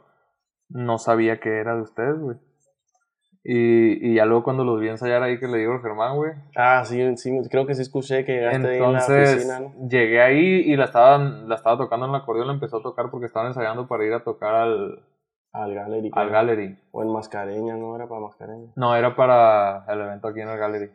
no 0.69 0.97
sabía 0.97 1.39
que 1.39 1.49
era 1.59 1.75
de 1.75 1.81
ustedes, 1.81 2.17
güey. 2.19 2.37
Y, 3.43 4.11
y 4.11 4.15
ya 4.15 4.25
luego 4.25 4.43
cuando 4.43 4.63
los 4.65 4.79
vi 4.79 4.89
ensayar 4.89 5.23
ahí 5.23 5.39
que 5.39 5.47
le 5.47 5.59
digo 5.59 5.73
al 5.73 5.81
Germán, 5.81 6.15
güey. 6.17 6.31
Ah, 6.55 6.83
sí, 6.85 7.15
sí, 7.17 7.31
creo 7.49 7.65
que 7.65 7.75
sí 7.75 7.81
escuché 7.81 8.25
que 8.25 8.33
llegaste 8.33 8.67
ahí 8.67 8.77
en 8.77 8.81
la 8.81 8.99
Entonces 8.99 9.35
oficina, 9.35 9.59
¿no? 9.59 9.87
llegué 9.87 10.21
ahí 10.21 10.39
y 10.65 10.75
la 10.75 10.85
estaban, 10.85 11.47
la 11.47 11.55
estaba 11.55 11.77
tocando 11.77 12.05
en 12.07 12.11
el 12.15 12.21
acordeón, 12.21 12.47
la 12.47 12.53
empezó 12.53 12.77
a 12.77 12.81
tocar 12.81 13.09
porque 13.11 13.27
estaban 13.27 13.49
ensayando 13.49 13.87
para 13.87 14.05
ir 14.05 14.13
a 14.13 14.23
tocar 14.23 14.55
al, 14.55 14.99
Al 15.63 15.73
Gallery. 15.73 16.11
al. 16.13 16.29
Gallery. 16.29 16.77
O 16.91 17.03
en 17.03 17.11
Mascareña, 17.11 17.75
¿no? 17.75 17.95
Era 17.95 18.07
para 18.07 18.21
Mascareña. 18.21 18.71
No, 18.75 18.95
era 18.95 19.15
para 19.15 19.85
el 19.87 20.01
evento 20.01 20.27
aquí 20.27 20.41
en 20.41 20.49
el 20.49 20.57
Gallery. 20.57 20.91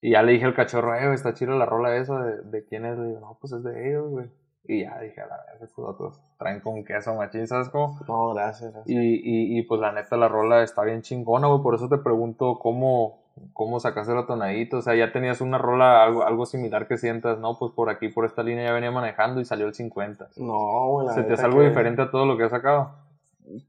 Y 0.00 0.10
ya 0.12 0.22
le 0.22 0.32
dije 0.32 0.44
al 0.44 0.54
cachorro, 0.54 0.94
eh, 0.94 1.14
está 1.14 1.32
chido 1.34 1.56
la 1.56 1.64
rola 1.66 1.96
esa, 1.96 2.22
de, 2.22 2.42
de 2.42 2.64
quién 2.66 2.84
es? 2.84 2.98
Le 2.98 3.06
digo, 3.08 3.20
no, 3.20 3.38
pues 3.40 3.52
es 3.54 3.62
de 3.64 3.88
ellos, 3.90 4.10
güey. 4.10 4.26
Y 4.66 4.82
ya 4.82 4.98
dije, 4.98 5.20
a 5.20 5.26
la 5.26 5.36
vez, 5.52 5.62
estos 5.62 5.84
otros 5.86 6.20
traen 6.38 6.60
con 6.60 6.84
queso 6.84 7.14
machín, 7.14 7.46
¿sabes 7.46 7.68
cómo? 7.68 7.98
No, 8.08 8.32
gracias. 8.34 8.72
gracias. 8.72 8.88
Y, 8.88 8.98
y, 8.98 9.58
y 9.58 9.62
pues 9.62 9.80
la 9.80 9.92
neta, 9.92 10.16
la 10.16 10.28
rola 10.28 10.62
está 10.62 10.82
bien 10.84 11.02
chingona, 11.02 11.48
güey. 11.48 11.62
Por 11.62 11.74
eso 11.74 11.88
te 11.88 11.98
pregunto 11.98 12.58
cómo, 12.58 13.24
cómo 13.52 13.78
sacaste 13.80 14.14
la 14.14 14.26
tonadita. 14.26 14.78
O 14.78 14.82
sea, 14.82 14.94
ya 14.94 15.12
tenías 15.12 15.40
una 15.42 15.58
rola, 15.58 16.02
algo, 16.02 16.24
algo 16.24 16.46
similar 16.46 16.86
que 16.88 16.96
sientas, 16.96 17.38
¿no? 17.38 17.58
Pues 17.58 17.72
por 17.72 17.90
aquí, 17.90 18.08
por 18.08 18.24
esta 18.24 18.42
línea 18.42 18.64
ya 18.64 18.72
venía 18.72 18.90
manejando 18.90 19.40
y 19.40 19.44
salió 19.44 19.66
el 19.66 19.74
50. 19.74 20.28
No, 20.38 20.88
güey, 20.88 21.06
la 21.08 21.12
¿Se 21.14 21.24
te 21.24 21.34
hace 21.34 21.44
algo 21.44 21.60
que- 21.60 21.68
diferente 21.68 22.00
a 22.02 22.10
todo 22.10 22.24
lo 22.24 22.36
que 22.38 22.44
has 22.44 22.50
sacado? 22.50 23.03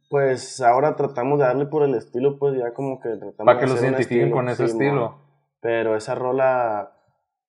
Pues 0.09 0.61
ahora 0.61 0.95
tratamos 0.95 1.39
de 1.39 1.45
darle 1.45 1.65
por 1.65 1.83
el 1.83 1.95
estilo, 1.95 2.37
pues 2.39 2.57
ya 2.57 2.73
como 2.73 2.99
que 2.99 3.09
tratamos 3.09 3.35
Para 3.45 3.59
de 3.59 3.59
que 3.65 3.71
los 3.71 3.81
identifiquen 3.81 4.31
con 4.31 4.47
ese 4.49 4.67
sí, 4.67 4.71
estilo. 4.71 5.17
Pero 5.61 5.95
esa 5.95 6.15
rola 6.15 6.91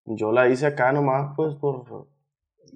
yo 0.05 0.31
la 0.31 0.47
hice 0.47 0.65
acá 0.65 0.91
nomás, 0.91 1.33
pues 1.35 1.55
por... 1.55 2.07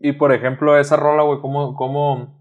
Y 0.01 0.13
por 0.13 0.31
ejemplo, 0.33 0.77
esa 0.77 0.95
rola, 0.95 1.23
güey, 1.23 1.39
¿cómo, 1.41 1.75
cómo, 1.75 2.39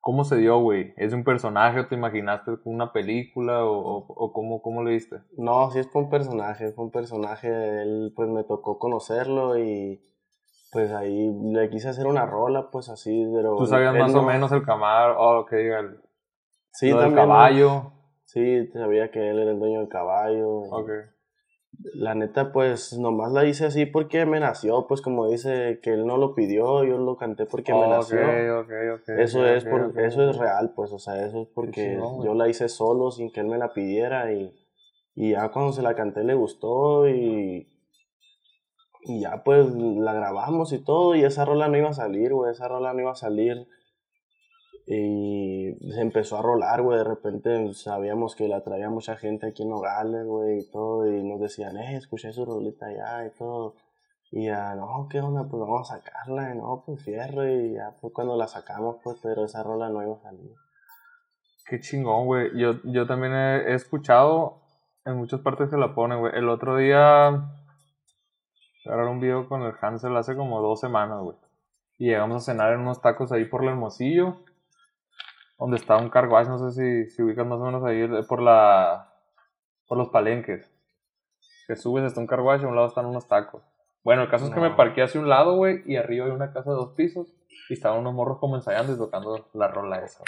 ¿cómo 0.00 0.24
se 0.24 0.36
dio, 0.36 0.58
güey? 0.60 0.94
¿Es 0.96 1.12
un 1.12 1.24
personaje 1.24 1.80
o 1.80 1.88
te 1.88 1.94
imaginaste 1.94 2.52
una 2.64 2.92
película 2.92 3.64
o, 3.64 3.76
o, 3.78 4.06
o 4.08 4.32
cómo, 4.32 4.62
cómo 4.62 4.82
le 4.84 4.92
diste? 4.92 5.16
No, 5.36 5.70
sí 5.70 5.80
es 5.80 5.88
por 5.88 6.04
un 6.04 6.10
personaje, 6.10 6.72
fue 6.72 6.84
un 6.84 6.90
personaje, 6.92 7.48
él 7.82 8.12
pues 8.14 8.28
me 8.28 8.44
tocó 8.44 8.78
conocerlo 8.78 9.58
y 9.58 10.00
pues 10.72 10.92
ahí 10.92 11.32
le 11.52 11.68
quise 11.70 11.88
hacer 11.88 12.06
una 12.06 12.24
rola, 12.24 12.70
pues 12.70 12.88
así, 12.88 13.26
pero... 13.34 13.56
¿Tú 13.56 13.66
sabías 13.66 13.94
más 13.94 14.14
o 14.14 14.22
no- 14.22 14.28
menos 14.28 14.52
el 14.52 14.62
camar 14.64 15.14
o 15.18 15.44
que 15.46 15.56
diga 15.56 15.80
el, 15.80 16.00
Sí, 16.76 16.90
lo 16.90 17.00
del 17.00 17.14
también. 17.14 17.68
Sí, 18.24 18.66
sabía 18.72 19.10
que 19.10 19.30
él 19.30 19.38
era 19.38 19.52
el 19.52 19.58
dueño 19.58 19.80
del 19.80 19.88
caballo. 19.88 20.48
Ok. 20.48 20.90
La 21.94 22.14
neta, 22.14 22.52
pues 22.52 22.98
nomás 22.98 23.32
la 23.32 23.44
hice 23.44 23.66
así 23.66 23.86
porque 23.86 24.24
me 24.24 24.40
nació, 24.40 24.86
pues 24.86 25.02
como 25.02 25.28
dice 25.28 25.80
que 25.82 25.90
él 25.90 26.06
no 26.06 26.16
lo 26.16 26.34
pidió, 26.34 26.84
yo 26.84 26.96
lo 26.96 27.16
canté 27.16 27.44
porque 27.44 27.72
me 27.72 27.86
nació. 27.86 28.18
eso 29.18 29.46
es 29.46 29.64
por, 29.64 29.98
eso 30.00 30.30
es 30.30 30.36
real, 30.36 30.72
pues, 30.74 30.92
o 30.92 30.98
sea, 30.98 31.26
eso 31.26 31.42
es 31.42 31.48
porque 31.48 31.98
yo 32.24 32.34
la 32.34 32.48
hice 32.48 32.68
solo 32.68 33.10
sin 33.10 33.30
que 33.30 33.40
él 33.40 33.46
me 33.46 33.58
la 33.58 33.74
pidiera 33.74 34.32
y, 34.32 34.54
y 35.14 35.32
ya 35.32 35.50
cuando 35.50 35.72
se 35.72 35.82
la 35.82 35.94
canté 35.94 36.24
le 36.24 36.34
gustó 36.34 37.08
y, 37.08 37.68
y 39.02 39.20
ya 39.20 39.42
pues 39.44 39.66
la 39.70 40.14
grabamos 40.14 40.72
y 40.72 40.82
todo 40.82 41.14
y 41.14 41.24
esa 41.24 41.44
rola 41.44 41.68
no 41.68 41.76
iba 41.76 41.90
a 41.90 41.94
salir, 41.94 42.32
güey, 42.32 42.52
esa 42.52 42.68
rola 42.68 42.94
no 42.94 43.00
iba 43.00 43.12
a 43.12 43.16
salir 43.16 43.66
y 44.88 45.74
se 45.90 46.00
empezó 46.00 46.38
a 46.38 46.42
rolar, 46.42 46.80
güey. 46.82 46.98
De 46.98 47.04
repente 47.04 47.74
sabíamos 47.74 48.36
que 48.36 48.46
la 48.46 48.62
traía 48.62 48.88
mucha 48.88 49.16
gente 49.16 49.48
aquí 49.48 49.64
en 49.64 49.70
Nogales, 49.70 50.24
güey, 50.26 50.60
y 50.60 50.70
todo. 50.70 51.10
Y 51.10 51.24
nos 51.24 51.40
decían, 51.40 51.76
eh, 51.76 51.96
escuché 51.96 52.32
su 52.32 52.44
rolita 52.44 52.86
ya 52.92 53.26
y 53.26 53.30
todo. 53.36 53.74
Y 54.30 54.46
ya, 54.46 54.76
no, 54.76 55.08
¿qué 55.10 55.20
onda? 55.20 55.42
Pues 55.48 55.60
vamos 55.60 55.90
a 55.90 55.96
sacarla. 55.96 56.54
Y 56.54 56.58
no, 56.58 56.84
pues 56.86 57.02
fierro. 57.04 57.48
Y 57.48 57.74
ya, 57.74 57.96
pues 58.00 58.12
cuando 58.14 58.36
la 58.36 58.46
sacamos, 58.46 58.98
pues, 59.02 59.18
pero 59.20 59.44
esa 59.44 59.64
rola 59.64 59.88
no 59.88 60.04
iba 60.04 60.14
a 60.14 60.20
salir. 60.20 60.54
Qué 61.68 61.80
chingón, 61.80 62.26
güey. 62.26 62.56
Yo, 62.56 62.80
yo 62.84 63.08
también 63.08 63.32
he, 63.32 63.74
escuchado, 63.74 64.62
en 65.04 65.16
muchas 65.16 65.40
partes 65.40 65.68
se 65.68 65.78
la 65.78 65.96
ponen, 65.96 66.20
güey. 66.20 66.32
El 66.36 66.48
otro 66.48 66.76
día, 66.76 67.44
era 68.84 69.10
un 69.10 69.18
video 69.18 69.48
con 69.48 69.62
el 69.62 69.72
Hansel 69.80 70.16
hace 70.16 70.36
como 70.36 70.60
dos 70.62 70.78
semanas, 70.78 71.20
güey. 71.22 71.36
Y 71.98 72.06
llegamos 72.10 72.36
a 72.36 72.52
cenar 72.52 72.72
en 72.72 72.80
unos 72.80 73.00
tacos 73.00 73.32
ahí 73.32 73.46
por 73.46 73.64
el 73.64 73.70
Hermosillo 73.70 74.36
donde 75.58 75.76
está 75.76 75.96
un 75.96 76.10
carguaje, 76.10 76.48
no 76.48 76.58
sé 76.58 76.72
si, 76.72 77.10
si 77.10 77.22
ubicas 77.22 77.46
más 77.46 77.58
o 77.58 77.64
menos 77.64 77.84
ahí 77.84 78.08
por 78.28 78.42
la 78.42 79.12
por 79.86 79.98
los 79.98 80.08
palenques. 80.08 80.72
Que 81.66 81.76
subes 81.76 82.04
está 82.04 82.20
un 82.20 82.26
carguaje, 82.26 82.64
a 82.64 82.68
un 82.68 82.76
lado 82.76 82.88
están 82.88 83.06
unos 83.06 83.26
tacos. 83.26 83.62
Bueno, 84.04 84.22
el 84.22 84.30
caso 84.30 84.46
es 84.46 84.54
que 84.54 84.60
me 84.60 84.70
parqué 84.70 85.02
hacia 85.02 85.20
un 85.20 85.28
lado, 85.28 85.56
güey, 85.56 85.82
y 85.84 85.96
arriba 85.96 86.26
hay 86.26 86.30
una 86.30 86.52
casa 86.52 86.70
de 86.70 86.76
dos 86.76 86.92
pisos 86.92 87.34
y 87.68 87.74
estaban 87.74 87.98
unos 87.98 88.14
morros 88.14 88.38
como 88.38 88.54
ensayando 88.54 88.92
y 88.92 88.96
tocando 88.96 89.48
la 89.52 89.66
rola 89.66 89.98
esa. 89.98 90.22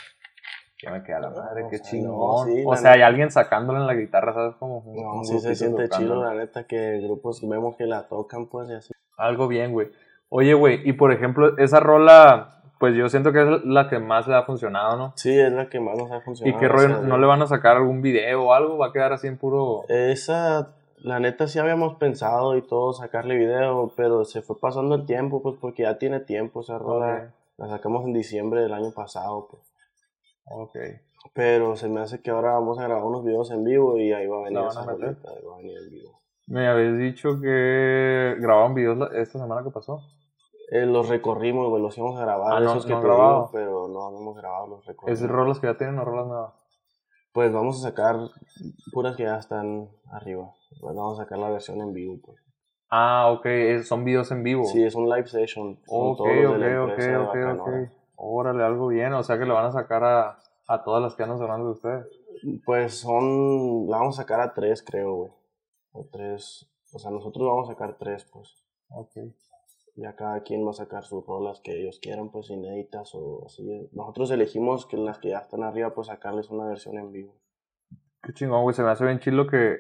Ya 0.82 0.90
me 0.90 1.02
queda 1.02 1.20
la 1.20 1.30
madre, 1.30 1.66
qué 1.70 1.80
chingón. 1.80 2.48
o 2.66 2.76
sea, 2.76 2.92
hay 2.92 3.02
alguien 3.02 3.30
sacándola 3.30 3.80
en 3.80 3.86
la 3.86 3.94
guitarra, 3.94 4.32
¿sabes? 4.32 4.56
Como, 4.56 4.84
no, 4.94 5.24
sí 5.24 5.38
se 5.40 5.54
siente 5.54 5.88
chido, 5.88 6.22
la 6.22 6.34
neta, 6.34 6.64
que 6.64 7.00
grupos 7.00 7.40
vemos 7.48 7.76
que 7.76 7.86
la 7.86 8.08
tocan, 8.08 8.46
pues, 8.46 8.68
y 8.68 8.74
así. 8.74 8.92
Algo 9.16 9.48
bien, 9.48 9.72
güey. 9.72 9.90
Oye, 10.28 10.54
güey, 10.54 10.80
y 10.88 10.92
por 10.92 11.12
ejemplo, 11.12 11.56
esa 11.58 11.80
rola, 11.80 12.57
pues 12.78 12.94
yo 12.94 13.08
siento 13.08 13.32
que 13.32 13.42
es 13.42 13.64
la 13.64 13.88
que 13.88 13.98
más 13.98 14.28
le 14.28 14.34
ha 14.34 14.44
funcionado, 14.44 14.96
¿no? 14.96 15.12
Sí, 15.16 15.38
es 15.38 15.52
la 15.52 15.68
que 15.68 15.80
más 15.80 15.96
nos 15.96 16.10
ha 16.10 16.20
funcionado. 16.20 16.56
¿Y 16.56 16.60
qué 16.60 16.68
rollo? 16.68 17.00
¿No 17.02 17.18
le 17.18 17.26
van 17.26 17.42
a 17.42 17.46
sacar 17.46 17.76
algún 17.76 18.02
video 18.02 18.44
o 18.44 18.52
algo? 18.54 18.78
¿Va 18.78 18.88
a 18.88 18.92
quedar 18.92 19.12
así 19.12 19.26
en 19.26 19.36
puro...? 19.36 19.82
Esa, 19.88 20.74
la 20.98 21.20
neta 21.20 21.48
sí 21.48 21.58
habíamos 21.58 21.96
pensado 21.96 22.56
y 22.56 22.62
todo 22.62 22.92
sacarle 22.92 23.36
video, 23.36 23.92
pero 23.96 24.24
se 24.24 24.42
fue 24.42 24.58
pasando 24.60 24.94
el 24.94 25.06
tiempo, 25.06 25.42
pues 25.42 25.56
porque 25.60 25.82
ya 25.82 25.98
tiene 25.98 26.20
tiempo 26.20 26.60
esa 26.60 26.78
rola. 26.78 27.34
La 27.56 27.68
sacamos 27.68 28.04
en 28.04 28.12
diciembre 28.12 28.62
del 28.62 28.72
año 28.72 28.92
pasado, 28.92 29.48
pues. 29.50 29.62
Ok. 30.44 30.76
Pero 31.34 31.74
se 31.76 31.88
me 31.88 32.00
hace 32.00 32.22
que 32.22 32.30
ahora 32.30 32.52
vamos 32.52 32.78
a 32.78 32.84
grabar 32.84 33.04
unos 33.04 33.24
videos 33.24 33.50
en 33.50 33.64
vivo 33.64 33.98
y 33.98 34.12
ahí 34.12 34.26
va 34.26 34.38
a 34.38 34.44
venir 34.44 34.60
esa 34.68 34.84
rolita, 34.84 35.30
ahí 35.30 35.44
va 35.44 35.54
a 35.54 35.56
venir 35.58 35.76
el 35.76 35.90
vivo. 35.90 36.20
Me 36.46 36.68
habéis 36.68 36.96
dicho 36.96 37.40
que 37.40 38.36
grababan 38.38 38.74
videos 38.74 39.10
esta 39.12 39.38
semana 39.38 39.62
que 39.62 39.70
pasó. 39.70 40.00
Eh, 40.70 40.84
los 40.84 41.08
recorrimos, 41.08 41.68
güey, 41.68 41.82
los 41.82 41.96
íbamos 41.96 42.18
a 42.18 42.24
grabar. 42.24 42.62
Ah, 42.62 42.64
esos 42.64 42.84
que 42.84 42.92
no 42.92 43.00
grabado. 43.00 43.50
pero 43.52 43.88
no 43.88 44.08
hemos 44.16 44.36
grabado 44.36 44.66
los 44.66 44.84
recorrimos. 44.84 45.20
¿Es 45.20 45.28
rolas 45.28 45.60
que 45.60 45.66
ya 45.66 45.78
tienen 45.78 45.98
o 45.98 46.04
rolas 46.04 46.26
nuevas? 46.26 46.54
Pues 47.32 47.52
vamos 47.52 47.78
a 47.78 47.88
sacar 47.88 48.16
puras 48.92 49.16
que 49.16 49.22
ya 49.22 49.38
están 49.38 49.88
arriba. 50.12 50.52
Pues 50.80 50.94
vamos 50.94 51.18
a 51.18 51.22
sacar 51.22 51.38
la 51.38 51.50
versión 51.50 51.80
en 51.80 51.94
vivo, 51.94 52.18
pues. 52.22 52.38
Ah, 52.90 53.30
ok, 53.32 53.46
son 53.84 54.04
videos 54.04 54.30
en 54.30 54.42
vivo. 54.42 54.64
Sí, 54.64 54.82
es 54.82 54.94
un 54.94 55.08
live 55.08 55.26
session. 55.26 55.78
Ok, 55.88 56.20
ok, 56.20 56.62
ok, 56.82 56.98
ok, 57.28 57.60
ok. 57.60 57.68
Órale, 58.16 58.64
algo 58.64 58.88
bien, 58.88 59.12
o 59.12 59.22
sea 59.22 59.38
que 59.38 59.44
le 59.44 59.52
van 59.52 59.66
a 59.66 59.72
sacar 59.72 60.04
a, 60.04 60.38
a 60.66 60.84
todas 60.84 61.02
las 61.02 61.14
que 61.14 61.22
andan 61.22 61.38
sonando 61.38 61.66
de 61.66 61.72
ustedes. 61.72 62.06
Pues 62.64 62.98
son, 62.98 63.86
la 63.88 63.98
vamos 63.98 64.18
a 64.18 64.22
sacar 64.22 64.40
a 64.40 64.52
tres, 64.52 64.82
creo, 64.82 65.14
güey. 65.14 65.30
O 65.92 66.06
tres, 66.10 66.68
o 66.92 66.98
sea, 66.98 67.10
nosotros 67.10 67.46
vamos 67.46 67.68
a 67.68 67.72
sacar 67.72 67.96
tres, 67.98 68.28
pues. 68.32 68.54
Ok 68.90 69.12
ya 69.98 70.14
cada 70.14 70.42
quien 70.42 70.64
va 70.64 70.70
a 70.70 70.74
sacar 70.74 71.04
sus 71.04 71.26
rolas 71.26 71.60
que 71.60 71.72
ellos 71.72 71.98
quieran, 72.00 72.30
pues 72.30 72.50
inéditas 72.50 73.10
o 73.14 73.44
así. 73.46 73.88
Nosotros 73.92 74.30
elegimos 74.30 74.86
que 74.86 74.96
las 74.96 75.18
que 75.18 75.30
ya 75.30 75.38
están 75.38 75.64
arriba, 75.64 75.92
pues 75.94 76.06
sacarles 76.06 76.50
una 76.50 76.66
versión 76.66 76.98
en 76.98 77.10
vivo. 77.10 77.34
Qué 78.22 78.32
chingón, 78.32 78.62
güey, 78.62 78.74
se 78.74 78.82
me 78.82 78.90
hace 78.90 79.04
bien 79.04 79.18
chilo 79.18 79.48
que, 79.48 79.78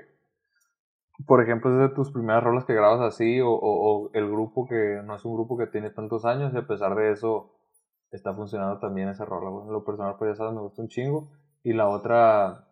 por 1.24 1.40
ejemplo, 1.42 1.72
es 1.72 1.88
de 1.90 1.94
tus 1.94 2.10
primeras 2.10 2.42
rolas 2.42 2.64
que 2.64 2.74
grabas 2.74 3.00
así, 3.00 3.40
o, 3.40 3.50
o, 3.50 4.10
el 4.12 4.28
grupo 4.28 4.66
que 4.66 5.00
no 5.04 5.14
es 5.14 5.24
un 5.24 5.34
grupo 5.34 5.56
que 5.56 5.66
tiene 5.66 5.90
tantos 5.90 6.24
años, 6.24 6.52
y 6.52 6.56
a 6.56 6.66
pesar 6.66 6.96
de 6.96 7.12
eso 7.12 7.54
está 8.10 8.34
funcionando 8.34 8.80
también 8.80 9.08
esa 9.08 9.24
rola, 9.24 9.50
güey. 9.50 9.70
Lo 9.70 9.84
personal, 9.84 10.16
pues 10.18 10.32
ya 10.32 10.34
sabes, 10.36 10.54
me 10.54 10.62
gusta 10.62 10.82
un 10.82 10.88
chingo. 10.88 11.30
Y 11.62 11.74
la 11.74 11.88
otra, 11.88 12.67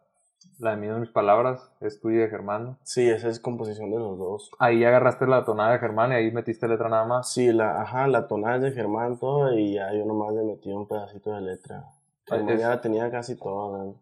la 0.58 0.70
de 0.70 0.76
mí 0.76 0.86
de 0.86 0.98
mis 0.98 1.10
palabras 1.10 1.70
es 1.80 2.00
tuya 2.00 2.20
de 2.20 2.28
Germán. 2.28 2.78
Sí, 2.82 3.08
esa 3.08 3.28
es 3.28 3.40
composición 3.40 3.90
de 3.90 3.98
los 3.98 4.18
dos. 4.18 4.50
Ahí 4.58 4.84
agarraste 4.84 5.26
la 5.26 5.44
tonada 5.44 5.72
de 5.72 5.78
Germán 5.78 6.12
y 6.12 6.14
ahí 6.14 6.30
metiste 6.30 6.66
letra 6.66 6.88
nada 6.88 7.04
más. 7.04 7.30
Sí, 7.30 7.52
la, 7.52 7.82
ajá, 7.82 8.06
la 8.06 8.26
tonada 8.26 8.56
es 8.56 8.62
de 8.62 8.72
Germán 8.72 9.18
todo 9.18 9.52
y 9.52 9.74
ya 9.74 9.92
yo 9.92 10.04
nomás 10.06 10.34
le 10.34 10.42
metí 10.42 10.72
un 10.72 10.88
pedacito 10.88 11.34
de 11.34 11.42
letra. 11.42 11.84
ya 12.28 12.68
la 12.68 12.80
tenía 12.80 13.10
casi 13.10 13.36
toda. 13.36 13.92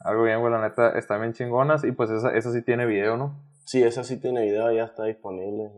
Algo 0.00 0.24
bien, 0.24 0.40
güey, 0.40 0.52
la 0.52 0.60
neta, 0.60 0.98
está 0.98 1.16
bien 1.18 1.32
chingonas 1.32 1.84
y 1.84 1.92
pues 1.92 2.10
esa, 2.10 2.34
esa 2.34 2.52
sí 2.52 2.62
tiene 2.62 2.86
video, 2.86 3.16
¿no? 3.16 3.34
Sí, 3.64 3.82
esa 3.82 4.02
sí 4.02 4.16
tiene 4.16 4.42
video, 4.42 4.72
ya 4.72 4.84
está 4.84 5.04
disponible. 5.04 5.70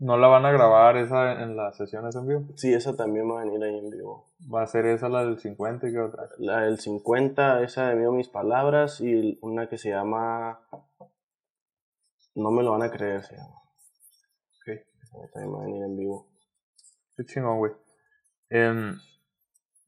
¿No 0.00 0.16
la 0.16 0.28
van 0.28 0.46
a 0.46 0.52
grabar 0.52 0.96
esa 0.96 1.42
en 1.42 1.56
las 1.56 1.76
sesiones 1.76 2.14
en 2.14 2.26
vivo? 2.28 2.44
Sí, 2.54 2.72
esa 2.72 2.94
también 2.94 3.28
va 3.28 3.40
a 3.40 3.44
venir 3.44 3.62
ahí 3.64 3.78
en 3.78 3.90
vivo. 3.90 4.28
¿Va 4.52 4.62
a 4.62 4.66
ser 4.66 4.86
esa 4.86 5.08
la 5.08 5.24
del 5.24 5.38
50 5.38 5.88
y 5.88 5.92
qué 5.92 5.98
otra? 5.98 6.28
La 6.38 6.60
del 6.60 6.78
50, 6.78 7.64
esa 7.64 7.88
de 7.88 7.96
mío 7.96 8.12
mis 8.12 8.28
palabras 8.28 9.00
y 9.00 9.38
una 9.42 9.68
que 9.68 9.76
se 9.76 9.90
llama 9.90 10.60
No 12.36 12.52
me 12.52 12.62
lo 12.62 12.70
van 12.70 12.82
a 12.82 12.90
creer, 12.92 13.24
se 13.24 13.34
llama. 13.34 13.56
Ok. 14.60 15.32
también 15.32 15.54
va 15.54 15.62
a 15.62 15.66
venir 15.66 15.82
en 15.82 15.96
vivo. 15.96 16.28
Qué 17.16 17.24
chingón, 17.24 17.58
güey. 17.58 17.72
Em, 18.50 18.96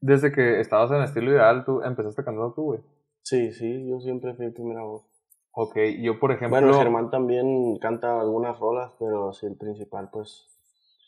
desde 0.01 0.33
que 0.33 0.59
estabas 0.59 0.91
en 0.91 1.03
estilo 1.03 1.31
ideal, 1.31 1.63
¿tú 1.63 1.81
empezaste 1.83 2.25
cantando 2.25 2.53
tú, 2.53 2.63
güey? 2.63 2.81
Sí, 3.23 3.53
sí, 3.53 3.87
yo 3.87 4.01
siempre 4.01 4.33
fui 4.33 4.51
primera 4.51 4.83
voz. 4.83 5.10
Ok, 5.53 5.77
yo 5.99 6.19
por 6.19 6.31
ejemplo... 6.31 6.61
Bueno, 6.61 6.77
Germán 6.77 7.09
también 7.09 7.77
canta 7.79 8.19
algunas 8.19 8.57
rolas, 8.59 8.91
pero 8.99 9.33
sí, 9.33 9.45
el 9.47 9.57
principal, 9.57 10.09
pues... 10.11 10.47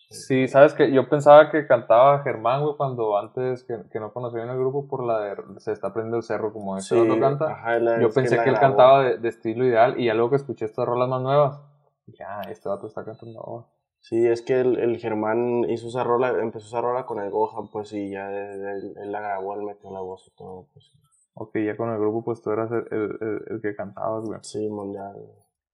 Sí, 0.09 0.47
sabes 0.47 0.73
que 0.73 0.91
yo 0.91 1.09
pensaba 1.09 1.49
que 1.49 1.65
cantaba 1.65 2.21
Germán, 2.21 2.61
güey, 2.61 2.75
cuando 2.75 3.17
antes 3.17 3.63
que, 3.63 3.75
que 3.91 3.99
no 3.99 4.13
conocía 4.13 4.43
en 4.43 4.49
el 4.49 4.59
grupo 4.59 4.87
por 4.87 5.03
la 5.03 5.19
de 5.19 5.35
Se 5.57 5.71
está 5.71 5.91
prendiendo 5.91 6.17
el 6.17 6.23
cerro, 6.23 6.53
como 6.53 6.77
ese 6.77 6.95
sí, 6.95 7.19
canta. 7.19 7.51
Ajá, 7.51 7.79
yo 7.99 8.11
pensé 8.11 8.37
que, 8.43 8.49
él 8.49 8.59
cantaba 8.59 9.03
de, 9.03 9.27
estilo 9.27 9.65
ideal 9.65 9.99
y 9.99 10.05
ya 10.05 10.13
luego 10.13 10.29
que 10.31 10.35
escuché 10.35 10.65
estas 10.65 10.85
rolas 10.85 11.09
más 11.09 11.21
nuevas, 11.21 11.59
ya, 12.05 12.41
este 12.41 12.69
vato 12.69 12.85
está 12.85 13.03
cantando 13.03 13.67
Sí, 14.01 14.27
es 14.27 14.41
que 14.41 14.59
el, 14.59 14.77
el, 14.79 14.99
Germán 14.99 15.63
hizo 15.69 15.87
esa 15.87 16.03
rola, 16.03 16.29
empezó 16.41 16.67
esa 16.67 16.81
rola 16.81 17.05
con 17.05 17.19
el 17.19 17.31
Gohan, 17.31 17.69
pues, 17.69 17.93
y 17.93 18.11
ya 18.11 18.29
él, 18.29 18.93
él 18.97 19.11
la 19.11 19.21
grabó, 19.21 19.55
él 19.55 19.63
metió 19.63 19.89
la 19.91 20.01
voz 20.01 20.27
y 20.27 20.31
todo, 20.37 20.67
pues. 20.73 20.91
Ok, 21.35 21.57
ya 21.65 21.75
con 21.75 21.89
el 21.89 21.99
grupo 21.99 22.23
pues 22.23 22.41
tú 22.41 22.51
eras 22.51 22.71
el, 22.71 22.85
el, 22.91 23.41
el 23.49 23.61
que 23.61 23.75
cantabas, 23.75 24.23
güey. 24.25 24.39
Sí, 24.43 24.69
mundial. 24.69 25.15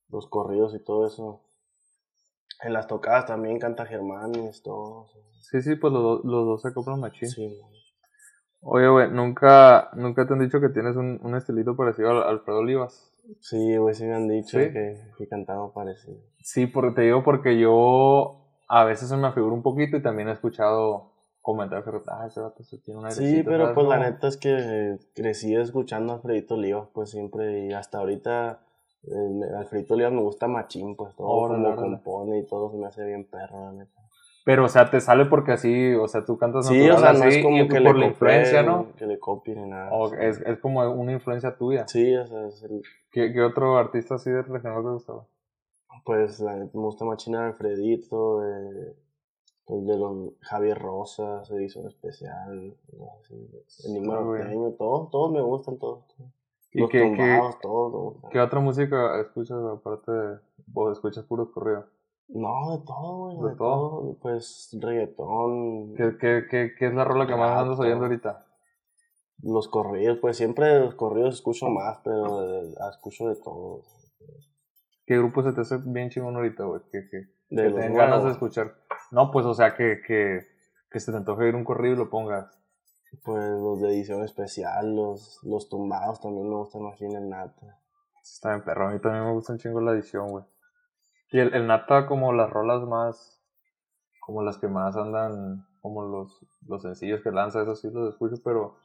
Los 0.09 0.27
corridos 0.27 0.73
y 0.73 0.83
todo 0.83 1.05
eso. 1.05 1.41
En 2.61 2.73
las 2.73 2.87
tocadas 2.87 3.25
también 3.25 3.59
canta 3.59 3.85
Germán 3.85 4.33
y 4.35 4.61
todo. 4.61 5.07
Sí, 5.41 5.61
sí, 5.61 5.75
pues 5.75 5.93
los, 5.93 6.23
los 6.23 6.45
dos 6.45 6.61
se 6.61 6.73
compran 6.73 6.99
machín. 6.99 7.29
Sí, 7.29 7.59
Oye, 8.61 8.89
güey, 8.89 9.09
¿nunca, 9.09 9.89
¿nunca 9.93 10.27
te 10.27 10.33
han 10.33 10.39
dicho 10.39 10.59
que 10.59 10.69
tienes 10.69 10.95
un, 10.97 11.19
un 11.23 11.35
estilito 11.35 11.77
parecido 11.77 12.11
al 12.11 12.23
Alfredo 12.23 12.59
Olivas? 12.59 13.13
Sí, 13.39 13.77
güey, 13.77 13.95
sí 13.95 14.05
me 14.05 14.15
han 14.15 14.27
dicho 14.27 14.57
que, 14.57 14.99
que 15.17 15.27
cantaba 15.27 15.71
parecido. 15.73 16.17
Sí, 16.41 16.67
porque 16.67 16.95
te 16.95 17.01
digo 17.03 17.23
porque 17.23 17.57
yo 17.57 18.45
a 18.67 18.83
veces 18.83 19.07
se 19.07 19.15
me 19.15 19.27
afigura 19.27 19.53
un 19.53 19.63
poquito 19.63 19.95
y 19.95 20.01
también 20.01 20.27
he 20.27 20.33
escuchado 20.33 21.13
comentar 21.41 21.83
que 21.83 21.91
ah, 22.07 22.25
ese 22.27 22.39
vato 22.41 22.63
se 22.63 22.77
tiene 22.79 22.99
una 22.99 23.11
Sí, 23.11 23.43
pero 23.43 23.73
pues 23.73 23.87
la 23.87 23.97
neta 23.97 24.27
es 24.27 24.37
que 24.37 24.97
crecí 25.15 25.55
escuchando 25.55 26.13
a 26.13 26.15
Alfredito 26.17 26.55
Olivas, 26.55 26.87
pues 26.93 27.09
siempre, 27.09 27.65
y 27.65 27.73
hasta 27.73 27.99
ahorita 27.99 28.59
eh, 29.03 29.55
Alfredito 29.57 29.93
Olivas 29.93 30.13
me 30.13 30.21
gusta 30.21 30.47
machín, 30.47 30.95
pues 30.95 31.15
todo 31.15 31.47
como 31.47 31.75
compone 31.75 32.39
y 32.39 32.45
todo 32.45 32.71
se 32.71 32.77
me 32.77 32.87
hace 32.87 33.05
bien 33.05 33.25
perro, 33.25 33.65
la 33.65 33.71
neta. 33.71 33.99
Pero, 34.45 34.65
o 34.65 34.67
sea, 34.67 34.89
te 34.89 34.99
sale 34.99 35.25
porque 35.25 35.51
así, 35.51 35.93
o 35.93 36.07
sea, 36.07 36.25
tú 36.25 36.37
cantas 36.37 36.67
Sí, 36.67 36.89
o 36.89 36.97
sea, 36.97 37.13
no 37.13 37.25
es 37.25 37.43
como 37.43 37.67
que 37.67 37.81
por 37.81 37.95
le 37.95 37.99
la 37.99 38.05
influencia, 38.07 38.63
¿no? 38.63 38.87
Que 38.95 39.05
le 39.05 39.19
copien 39.19 39.69
nada. 39.69 39.91
es, 40.19 40.39
es 40.39 40.57
como 40.59 40.81
una 40.91 41.11
influencia 41.11 41.55
tuya. 41.55 41.87
Sí, 41.87 42.15
o 42.15 42.25
sea, 42.25 42.47
es 42.47 42.63
el... 42.63 42.81
¿Qué, 43.11 43.31
¿Qué, 43.31 43.41
otro 43.41 43.77
artista 43.77 44.15
así 44.15 44.31
de 44.31 44.41
regional 44.41 44.81
te 44.81 44.89
gustaba? 44.89 45.27
Pues, 46.03 46.39
la 46.39 46.55
neta, 46.55 46.71
me 46.73 46.81
gusta 46.81 47.05
machín 47.05 47.35
Alfredito, 47.35 48.43
eh, 48.43 48.95
de 49.69 49.97
los 49.97 50.33
Javier 50.41 50.79
Rosa 50.79 51.45
se 51.45 51.63
hizo 51.63 51.79
un 51.81 51.87
especial, 51.87 52.75
el 52.91 53.65
Enigma 53.85 54.19
Norteño, 54.19 54.71
todos, 54.71 55.09
todos 55.11 55.31
me 55.31 55.41
gustan, 55.41 55.77
todos. 55.77 56.03
¿Y 56.71 56.81
Los 56.81 56.89
qué, 56.89 56.99
qué, 56.99 57.17
tumbados, 57.17 57.59
todo. 57.61 58.15
qué 58.31 58.39
otra 58.39 58.59
música 58.59 59.19
escuchas 59.21 59.57
aparte 59.63 60.11
de... 60.11 60.37
vos 60.67 60.91
escuchas 60.91 61.23
puro 61.25 61.51
corrido? 61.51 61.85
No, 62.27 62.77
de 62.77 62.85
todo, 62.85 63.17
güey, 63.17 63.37
¿De 63.37 63.49
de, 63.49 63.55
todo? 63.55 63.89
todo. 63.89 64.17
Pues 64.21 64.77
reggaetón, 64.79 65.93
¿Qué, 65.95 66.17
qué, 66.19 66.43
qué, 66.49 66.71
qué 66.77 66.87
es 66.87 66.93
la 66.93 67.03
rola 67.03 67.25
que 67.25 67.35
más 67.35 67.57
andas 67.57 67.79
oyendo 67.79 68.05
ahorita? 68.05 68.45
los 69.41 69.67
corridos, 69.69 70.17
pues 70.19 70.37
siempre 70.37 70.79
los 70.81 70.95
corridos 70.95 71.35
escucho 71.35 71.69
más, 71.69 71.99
pero 72.03 72.43
escucho 72.89 73.29
de 73.29 73.35
todo. 73.35 73.83
¿Qué 75.09 75.17
grupo 75.17 75.41
se 75.41 75.53
te 75.53 75.61
hace 75.61 75.79
bien 75.83 76.11
chingón 76.11 76.35
ahorita, 76.35 76.65
güey? 76.65 76.81
Que, 76.91 77.09
que, 77.09 77.23
que 77.49 77.55
los 77.63 77.73
te 77.73 77.81
den 77.81 77.95
ganas 77.95 78.23
de 78.25 78.29
escuchar. 78.29 78.75
No, 79.09 79.31
pues, 79.31 79.43
o 79.47 79.55
sea, 79.55 79.73
que, 79.73 80.01
que, 80.05 80.41
que 80.87 80.99
se 80.99 81.11
te 81.11 81.17
antoje 81.17 81.49
ir 81.49 81.55
un 81.55 81.63
corrido 81.63 81.95
y 81.95 81.97
lo 81.97 82.11
pongas. 82.11 82.61
Pues 83.23 83.43
los 83.43 83.81
de 83.81 83.87
edición 83.87 84.23
especial, 84.23 84.95
los, 84.95 85.39
los 85.41 85.67
tumbados 85.67 86.21
también 86.21 86.47
me 86.47 86.57
gustan 86.57 86.83
aquí 86.93 87.05
en 87.05 87.15
el 87.15 87.27
Nata. 87.27 87.79
Está 88.21 88.49
bien 88.49 88.63
perro, 88.63 88.87
a 88.87 88.91
mí 88.91 88.99
también 88.99 89.25
me 89.25 89.31
gusta 89.31 89.53
un 89.53 89.57
chingo 89.57 89.81
la 89.81 89.93
edición, 89.93 90.29
güey. 90.29 90.45
Y 91.31 91.39
el, 91.39 91.55
el 91.55 91.65
Nata 91.65 92.05
como 92.05 92.31
las 92.31 92.51
rolas 92.51 92.83
más, 92.83 93.41
como 94.19 94.43
las 94.43 94.59
que 94.59 94.67
más 94.67 94.95
andan, 94.95 95.65
como 95.81 96.03
los, 96.03 96.39
los 96.67 96.83
sencillos 96.83 97.23
que 97.23 97.31
lanza, 97.31 97.63
esos 97.63 97.81
sí 97.81 97.89
los 97.91 98.13
escucho, 98.13 98.35
pero, 98.43 98.77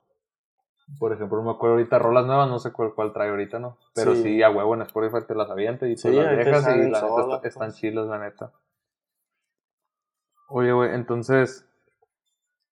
por 0.98 1.12
ejemplo, 1.12 1.38
no 1.38 1.44
me 1.44 1.50
acuerdo 1.52 1.76
ahorita 1.76 1.98
rolas 1.98 2.26
nuevas, 2.26 2.48
no 2.48 2.58
sé 2.58 2.72
cuál, 2.72 2.94
cuál 2.94 3.12
trae 3.12 3.30
ahorita, 3.30 3.58
¿no? 3.58 3.78
Pero 3.94 4.14
sí, 4.14 4.22
Sí. 4.22 4.42
a 4.42 4.50
huevo 4.50 4.74
en 4.74 4.82
Spotify 4.82 5.26
te 5.26 5.34
las 5.34 5.50
avienta 5.50 5.86
y 5.86 5.90
pues 5.92 6.00
Sí, 6.02 6.10
las 6.12 6.28
te 6.30 6.36
dejas 6.36 6.62
y 6.64 6.68
la 6.68 7.00
neta 7.00 7.06
está- 7.06 7.40
pues. 7.40 7.44
están 7.44 7.72
chilas, 7.72 8.06
la 8.06 8.18
neta. 8.18 8.52
Oye, 10.48 10.72
güey, 10.72 10.94
entonces, 10.94 11.66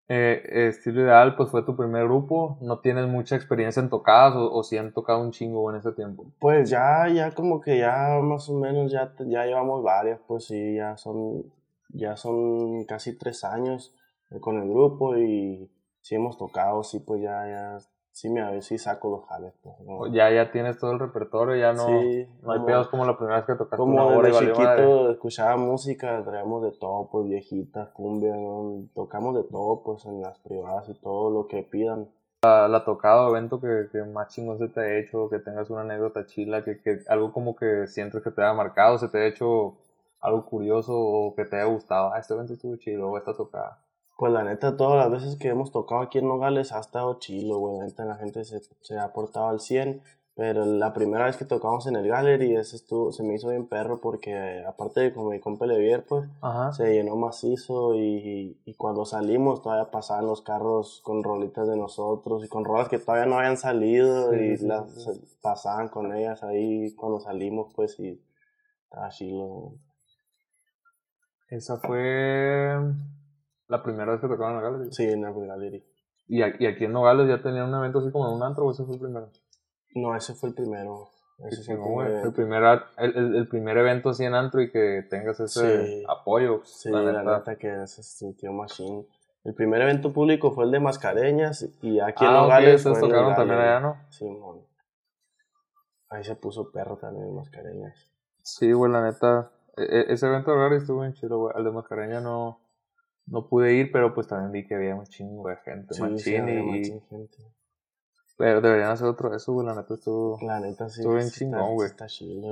eh, 0.09 0.43
Estilo 0.69 1.01
Ideal, 1.03 1.37
pues 1.37 1.51
fue 1.51 1.63
tu 1.63 1.75
primer 1.75 2.05
grupo, 2.05 2.59
no 2.61 2.81
tienes 2.81 3.07
mucha 3.09 3.35
experiencia 3.35 3.81
en 3.81 3.89
tocadas 3.89 4.35
o, 4.37 4.53
o 4.53 4.63
si 4.63 4.77
han 4.77 4.93
tocado 4.93 5.21
un 5.23 5.31
chingo 5.33 5.71
en 5.71 5.77
ese 5.79 5.93
tiempo. 5.93 6.27
Pues 6.39 6.69
ya, 6.69 7.09
ya 7.09 7.31
como 7.33 7.61
que 7.61 7.79
ya 7.79 8.19
más 8.23 8.49
o 8.51 8.59
menos 8.59 8.93
ya, 8.93 9.15
te- 9.15 9.29
ya 9.29 9.47
llevamos 9.47 9.83
varias, 9.83 10.21
pues 10.27 10.45
sí, 10.45 10.75
ya 10.77 10.97
son, 10.99 11.45
ya 11.89 12.17
son 12.17 12.85
casi 12.85 13.17
tres 13.17 13.43
años 13.43 13.95
eh, 14.31 14.39
con 14.39 14.59
el 14.59 14.69
grupo 14.69 15.17
y 15.17 15.71
sí 16.03 16.15
hemos 16.15 16.37
tocado, 16.37 16.83
sí, 16.85 16.99
pues 17.01 17.23
ya, 17.23 17.47
ya, 17.49 17.79
sí 18.13 18.29
me 18.31 18.41
a 18.43 18.51
ver 18.51 18.63
si 18.63 18.79
saco 18.79 19.11
los 19.11 19.27
jales, 19.27 19.53
pues. 19.63 19.75
Ya, 20.13 20.31
ya 20.31 20.51
tienes 20.53 20.79
todo 20.79 20.93
el 20.93 20.99
repertorio, 20.99 21.57
ya 21.57 21.73
no, 21.73 21.85
Sí, 21.87 22.29
no 22.43 22.53
hay 22.53 22.59
como- 22.59 22.67
pedos 22.67 22.89
como 22.89 23.05
la 23.07 23.17
primera 23.17 23.37
vez 23.39 23.47
que 23.47 23.55
tocaste 23.55 23.77
Como 23.77 23.95
una 23.95 24.17
hora 24.17 24.29
y 24.29 24.33
valió 24.33 24.55
madre. 24.57 24.83
chiquito 24.85 25.11
escuchaba 25.11 25.57
música, 25.57 26.23
traíamos 26.25 26.63
de 26.63 26.73
todo, 26.73 27.09
pues 27.11 27.27
viejitas, 27.29 27.89
cumbia, 27.91 28.35
¿no? 28.37 28.85
tocamos 28.95 29.35
de 29.35 29.45
todo, 29.45 29.83
pues 29.83 30.05
en 30.07 30.21
las 30.23 30.39
privadas 30.39 30.89
y 30.89 30.95
todo 30.95 31.31
lo 31.31 31.47
que 31.49 31.63
pidan. 31.63 32.09
La, 32.45 32.67
la 32.69 32.85
tocada 32.85 33.29
evento 33.29 33.61
que, 33.61 33.89
que 33.93 34.03
más 34.03 34.29
chingón 34.35 34.59
se 34.59 34.69
te 34.69 34.81
ha 34.81 34.99
hecho, 34.99 35.29
que 35.31 35.39
tengas 35.39 35.71
una 35.71 35.83
anécdota 35.83 36.27
chila, 36.27 36.65
que, 36.65 36.81
que 36.83 36.99
algo 37.09 37.33
como 37.33 37.55
que 37.57 37.87
sientes 37.87 38.23
que 38.23 38.31
te 38.33 38.43
haya 38.43 38.53
marcado, 38.53 38.99
se 38.99 39.09
te 39.09 39.19
ha 39.19 39.27
hecho 39.27 39.77
algo 40.21 40.45
curioso 40.47 40.93
o 40.93 41.35
que 41.37 41.45
te 41.45 41.57
haya 41.57 41.67
gustado. 41.67 42.13
Ah, 42.13 42.19
este 42.19 42.35
evento 42.35 42.53
estuvo 42.55 42.77
chido, 42.77 43.09
o 43.11 43.17
esta 43.17 43.35
tocada. 43.37 43.79
Pues 44.19 44.33
la 44.33 44.45
neta, 44.45 44.77
todas 44.77 44.97
las 44.99 45.11
veces 45.23 45.37
que 45.39 45.49
hemos 45.49 45.73
tocado 45.73 46.01
aquí 46.03 46.19
en 46.19 46.29
Nogales 46.29 46.73
ha 46.73 46.79
estado 46.81 47.19
chilo, 47.19 47.59
güey. 47.59 47.79
La 47.79 47.85
neta, 47.87 48.05
la 48.05 48.17
gente 48.17 48.45
se, 48.45 48.61
se 48.81 48.99
ha 48.99 49.13
portado 49.13 49.49
al 49.49 49.61
100. 49.61 50.03
Pero 50.35 50.65
la 50.65 50.95
primera 50.95 51.27
vez 51.27 51.37
que 51.37 51.45
tocamos 51.45 51.87
en 51.87 51.95
el 51.95 52.09
Gallery, 52.09 52.57
ese 52.57 52.77
estuvo, 52.77 53.13
se 53.13 53.23
me 53.23 53.35
hizo 53.35 53.51
bien 53.51 53.67
perro 53.67 54.01
porque, 54.01 54.65
aparte 54.67 55.01
de 55.01 55.13
con 55.13 55.29
mi 55.29 55.39
compa 55.41 55.67
Levier, 55.67 56.07
pues, 56.07 56.25
Ajá. 56.41 56.73
se 56.73 56.91
llenó 56.95 57.17
macizo 57.17 57.95
y, 57.97 58.57
y 58.65 58.75
cuando 58.75 59.05
salimos 59.05 59.61
todavía 59.61 59.91
pasaban 59.91 60.25
los 60.25 60.41
carros 60.41 61.03
con 61.05 61.23
rolitas 61.23 61.69
de 61.69 61.77
nosotros 61.77 62.43
y 62.47 62.49
con 62.49 62.65
rolas 62.65 62.89
que 62.89 62.99
todavía 62.99 63.27
no 63.27 63.37
habían 63.37 63.59
salido 63.59 64.33
Sí, 64.33 64.39
y 64.39 64.57
sí, 64.57 64.67
las 64.67 64.91
sí. 65.05 65.11
pasaban 65.43 65.89
con 65.91 66.15
ellas 66.17 66.43
ahí 66.43 66.95
cuando 66.95 67.21
salimos, 67.21 67.71
pues, 67.77 68.01
y 68.01 68.19
estaba 68.85 69.11
chilo. 69.11 69.75
Esa 71.49 71.77
fue 71.77 72.79
la 73.73 73.83
primera 73.83 74.13
vez 74.13 74.21
que 74.21 74.29
tocaron 74.29 74.57
en 74.57 74.63
la 74.63 74.71
galería. 74.71 74.93
Sí, 74.93 75.05
en 75.05 75.25
el 75.25 75.35
Gallery. 75.35 75.85
Y, 76.29 76.43
aquí- 76.43 76.65
y 76.65 76.67
aquí 76.67 76.85
en 76.85 76.93
Nogales 76.93 77.27
ya 77.29 77.43
tenían 77.43 77.69
un 77.69 77.75
evento 77.79 77.99
así 77.99 78.11
como 78.13 78.29
en 78.29 78.35
un 78.37 78.43
antro, 78.43 78.67
o 78.67 78.71
ese 78.71 78.85
fue 78.85 78.95
el 78.95 79.01
primero. 79.01 79.29
No, 79.95 80.15
ese 80.15 80.35
fue 80.35 80.51
el 80.51 80.55
primero. 80.55 81.09
Ese 81.51 81.63
Qué 81.67 81.77
fue 81.77 82.05
el 82.05 82.13
primer 82.13 82.25
El 82.27 82.33
primer, 82.33 82.83
el, 82.99 83.17
el, 83.17 83.35
el 83.37 83.49
primer 83.49 83.79
evento 83.79 84.11
así 84.11 84.25
en 84.25 84.35
antro 84.35 84.61
y 84.63 84.71
que 84.71 85.05
tengas 85.11 85.41
ese 85.41 85.87
Sí. 85.87 86.05
apoyo. 86.09 86.61
Sí, 86.65 86.91
la 86.91 87.03
la 87.03 87.21
neta. 87.23 87.39
neta 87.39 87.57
que 87.57 87.87
se 87.87 88.03
sintió 88.03 88.53
machine. 88.53 89.07
El 89.45 89.55
primer 89.55 89.83
evento 89.83 90.13
público 90.13 90.53
fue 90.53 90.65
el 90.67 90.71
de 90.71 90.79
Mascareñas 90.79 91.63
y 91.83 91.99
aquí 91.99 92.25
en 92.25 92.31
Ah, 92.31 92.37
ok, 92.37 92.43
Nogales 92.45 92.83
fue 92.83 92.93
en 92.93 92.97
el 92.97 93.03
tocaron 93.03 93.35
también 93.35 93.59
Gallery. 93.59 93.77
allá, 93.77 93.81
¿no? 93.81 93.97
Sí, 94.11 94.25
mon. 94.29 94.61
Ahí 96.11 96.23
se 96.25 96.37
puso 96.37 96.71
perro 96.71 96.97
también 96.99 97.27
en 97.27 97.35
Mascareñas. 97.35 98.09
Sí, 98.43 98.71
güey, 98.73 98.93
la 98.93 99.03
neta. 99.03 99.51
e- 99.77 99.83
e- 99.83 100.13
ese 100.13 100.27
evento 100.27 100.51
de 100.55 100.77
estuvo 100.77 101.01
bien 101.01 101.15
chido, 101.15 101.39
güey. 101.39 101.55
Al 101.57 101.65
de 101.65 101.71
Mascareña 101.73 102.21
no, 102.21 102.61
no 103.33 103.49
pude 103.49 103.75
ir, 103.75 103.91
pero 103.91 104.15
pues 104.15 104.27
también 104.29 104.53
vi 104.53 104.67
que 104.69 104.75
había 104.75 104.95
un 104.95 105.07
chingo 105.07 105.49
de 105.49 105.57
gente, 105.57 105.95
Sí, 105.95 106.03
machín, 106.03 106.49
y, 106.49 106.85
gente. 107.09 107.39
Pero 108.39 108.61
deberían 108.61 108.91
hacer 108.91 109.07
otro 109.09 109.31
de 109.31 109.37
eso, 109.37 109.53
güey, 109.53 109.67
la 109.67 109.75
neta 109.75 109.95
estuvo... 109.95 110.39
La 110.43 110.59
neta 110.61 110.89
sí. 110.89 111.01
Estuvo 111.01 111.15
bien 111.15 111.29
sí 111.31 111.41
chingón, 111.45 111.75
güey. 111.75 111.91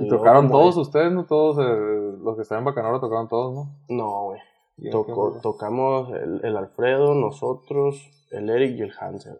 Y 0.01 0.07
tocaron 0.09 0.49
todos 0.49 0.75
es- 0.75 0.77
ustedes, 0.87 1.11
¿no? 1.11 1.25
Todos, 1.25 1.57
eh, 1.59 2.17
los 2.23 2.35
que 2.35 2.41
están 2.43 2.59
en 2.59 2.65
Bacanora 2.65 2.99
tocaron 2.99 3.27
todos, 3.27 3.53
¿no? 3.53 3.75
No, 3.89 4.23
güey. 4.25 4.39
¿Y 4.77 4.85
en 4.87 4.91
qué 4.91 4.97
Tocó- 4.97 5.39
tocamos 5.41 6.09
el, 6.13 6.43
el 6.45 6.57
Alfredo, 6.57 7.13
nosotros, 7.13 8.09
el 8.31 8.49
Eric 8.49 8.77
y 8.77 8.81
el 8.81 8.93
Hansel. 8.99 9.39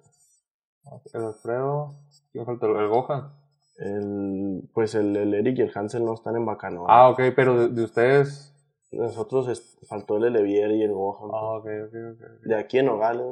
El 1.14 1.24
Alfredo, 1.26 1.96
¿quién 2.32 2.46
faltó? 2.46 2.68
El 2.80 2.88
Gohan. 2.90 3.34
El, 3.78 4.70
pues 4.74 4.94
el, 4.96 5.16
el 5.16 5.34
Eric 5.34 5.58
y 5.58 5.62
el 5.62 5.72
Hansel 5.74 6.04
no 6.06 6.14
están 6.14 6.36
en 6.36 6.46
Bacanora. 6.46 6.94
Ah, 6.94 7.10
ok, 7.10 7.20
pero 7.36 7.58
de, 7.58 7.70
de 7.70 7.84
ustedes... 7.84 8.50
Nosotros 8.92 9.48
es- 9.48 9.78
faltó 9.88 10.18
el 10.18 10.26
Elevier 10.26 10.72
y 10.72 10.84
el 10.84 10.92
Gohan. 10.94 11.30
Ah, 11.34 11.58
ok, 11.58 11.66
ok, 11.88 11.96
ok. 12.14 12.46
De 12.46 12.56
aquí 12.56 12.80
en 12.80 12.88
Nogales. 12.88 13.26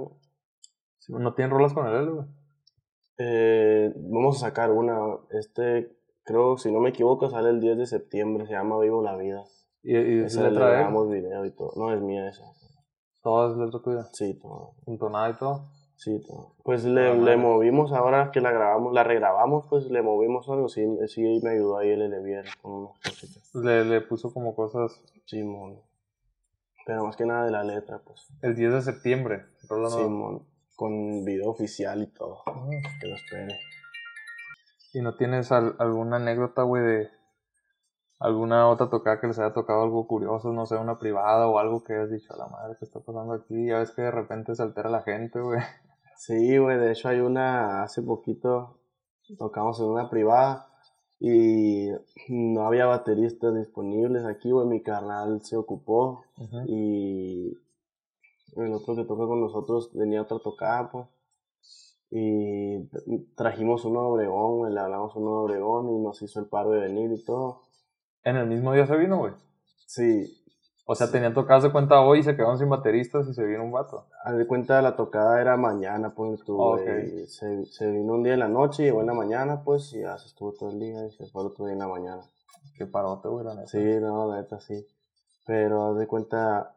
Sí, 1.00 1.14
¿No 1.14 1.34
tienen 1.34 1.52
rolas 1.52 1.74
con 1.74 1.88
el 1.88 1.96
L, 1.96 2.12
güey? 2.12 2.26
Eh, 3.18 3.94
vamos 3.98 4.38
a 4.38 4.48
sacar 4.48 4.72
una, 4.72 4.98
este, 5.32 5.92
creo, 6.24 6.58
si 6.58 6.72
no 6.72 6.80
me 6.80 6.90
equivoco, 6.90 7.30
sale 7.30 7.50
el 7.50 7.60
10 7.60 7.78
de 7.78 7.86
septiembre, 7.86 8.46
se 8.46 8.54
llama 8.54 8.80
Vivo 8.80 9.02
la 9.04 9.18
Vida. 9.18 9.44
¿Y, 9.84 9.98
y 9.98 10.20
es 10.22 10.34
Esa 10.34 10.44
le 10.44 10.50
letra 10.52 10.68
él? 10.70 10.76
grabamos 10.78 11.10
video 11.10 11.46
y 11.46 11.52
todo. 11.52 11.74
No, 11.76 11.94
es 11.94 12.02
mía 12.02 12.30
esa. 12.30 12.44
Todas 13.22 13.58
letra 13.58 13.82
tuya. 13.82 14.04
Sí, 14.14 14.34
todo. 14.40 14.76
Punto 14.86 15.10
nada 15.10 15.30
y 15.32 15.34
todo. 15.34 15.70
Sí. 16.02 16.26
Pues 16.64 16.86
le, 16.86 17.10
Ah, 17.12 17.14
le 17.14 17.36
movimos 17.36 17.92
ahora 17.92 18.32
que 18.32 18.40
la 18.40 18.52
grabamos, 18.54 18.94
la 18.94 19.04
regrabamos, 19.04 19.66
pues 19.70 19.86
le 19.92 20.02
movimos 20.02 20.48
algo, 20.48 20.70
sí, 20.70 20.82
sí 21.08 21.42
me 21.44 21.50
ayudó 21.52 21.78
ahí 21.78 21.90
el 21.90 22.02
Elevier 22.04 22.46
con 22.62 22.72
unas 22.72 23.00
cositas. 23.00 23.54
Le, 23.54 23.84
le 23.84 24.00
puso 24.00 24.34
como 24.34 24.56
cosas 24.56 25.04
Simón. 25.26 25.82
Pero 26.86 27.04
más 27.04 27.18
que 27.18 27.26
nada 27.26 27.44
de 27.44 27.52
la 27.52 27.64
letra, 27.66 28.00
pues. 28.00 28.28
el 28.42 28.56
10 28.56 28.74
de 28.76 28.82
septiembre. 28.82 29.46
Simón. 29.90 30.48
Con 30.78 31.26
video 31.26 31.50
oficial 31.50 32.02
y 32.02 32.08
todo. 32.08 32.44
Ah. 32.48 32.66
Que 33.02 33.08
lo 33.08 33.16
espere. 33.16 33.60
¿Y 34.94 35.02
no 35.02 35.18
tienes 35.18 35.52
al- 35.52 35.76
alguna 35.80 36.16
anécdota, 36.16 36.64
güey, 36.64 36.82
de 36.82 37.10
alguna 38.20 38.70
otra 38.70 38.90
tocada 38.90 39.20
que 39.20 39.28
les 39.28 39.38
haya 39.40 39.54
tocado 39.54 39.84
algo 39.84 40.08
curioso, 40.08 40.54
no 40.54 40.66
sé, 40.66 40.76
una 40.78 40.98
privada 40.98 41.48
o 41.50 41.60
algo 41.60 41.84
que 41.84 41.94
hayas 41.94 42.10
dicho 42.10 42.34
a 42.34 42.38
la 42.38 42.48
madre 42.48 42.78
que 42.80 42.86
está 42.86 43.02
pasando 43.02 43.34
aquí? 43.34 43.68
Ya 43.68 43.80
ves 43.80 43.92
que 43.92 44.02
de 44.04 44.12
repente 44.12 44.56
se 44.56 44.64
altera 44.64 44.90
la 44.90 45.02
gente, 45.02 45.40
güey. 45.42 45.60
Sí, 46.20 46.58
güey, 46.58 46.78
de 46.78 46.92
hecho 46.92 47.08
hay 47.08 47.22
una, 47.22 47.82
hace 47.82 48.02
poquito 48.02 48.78
tocamos 49.38 49.80
en 49.80 49.86
una 49.86 50.10
privada 50.10 50.68
y 51.18 51.88
no 52.28 52.68
había 52.68 52.88
bateristas 52.88 53.56
disponibles 53.56 54.26
aquí, 54.26 54.52
güey, 54.52 54.68
mi 54.68 54.84
carnal 54.84 55.42
se 55.44 55.56
ocupó 55.56 56.26
y 56.68 57.54
el 58.58 58.74
otro 58.74 58.98
que 58.98 59.06
toca 59.06 59.28
con 59.28 59.40
nosotros 59.40 59.94
tenía 59.94 60.24
otra 60.24 60.40
tocada, 60.40 60.92
pues. 60.92 61.08
Y 62.12 62.86
trajimos 63.36 63.86
uno 63.86 64.02
de 64.02 64.08
Obregón, 64.08 64.58
güey, 64.58 64.74
le 64.74 64.80
hablamos 64.82 65.16
uno 65.16 65.30
de 65.30 65.38
Obregón 65.38 65.90
y 65.90 66.00
nos 66.00 66.22
hizo 66.22 66.42
el 66.42 66.48
paro 66.48 66.72
de 66.72 66.82
venir 66.82 67.14
y 67.14 67.24
todo. 67.24 67.62
En 68.26 68.36
el 68.36 68.46
mismo 68.46 68.74
día 68.74 68.86
se 68.86 68.98
vino, 68.98 69.20
güey. 69.20 69.34
Sí, 69.86 70.39
O 70.92 70.96
sea, 70.96 71.12
tenían 71.12 71.36
tocadas 71.36 71.62
de 71.62 71.72
cuenta 71.72 72.02
hoy 72.02 72.20
y 72.20 72.24
se 72.24 72.36
quedaron 72.36 72.58
sin 72.58 72.68
bateristas 72.68 73.28
y 73.28 73.34
se 73.36 73.46
vino 73.46 73.64
un 73.64 73.72
vato. 73.72 74.06
haz 74.24 74.36
de 74.36 74.48
cuenta 74.48 74.82
la 74.82 74.96
tocada 74.96 75.40
era 75.40 75.56
mañana, 75.56 76.16
pues, 76.16 76.44
tú. 76.44 76.58
Se, 77.28 77.66
se 77.68 77.92
vino 77.92 78.14
un 78.16 78.24
día 78.24 78.34
en 78.34 78.40
la 78.40 78.48
noche, 78.48 78.84
llegó 78.86 79.02
en 79.02 79.08
la 79.08 79.14
mañana, 79.14 79.62
pues, 79.64 79.94
y 79.94 80.00
ya 80.02 80.18
se 80.18 80.28
estuvo 80.28 80.52
todo 80.54 80.72
el 80.72 80.80
día 80.80 81.06
y 81.06 81.12
se 81.12 81.28
fue 81.28 81.44
el 81.44 81.50
otro 81.50 81.66
día 81.66 81.74
en 81.74 81.80
la 81.80 81.88
mañana. 81.88 82.24
Qué 82.76 82.88
parote, 82.88 83.28
güey, 83.28 83.46
la 83.46 83.54
neta. 83.54 83.68
Sí, 83.68 83.84
no, 84.02 84.30
la 84.32 84.38
neta 84.42 84.60
sí. 84.60 84.84
Pero 85.46 85.92
haz 85.92 85.98
de 85.98 86.08
cuenta, 86.08 86.76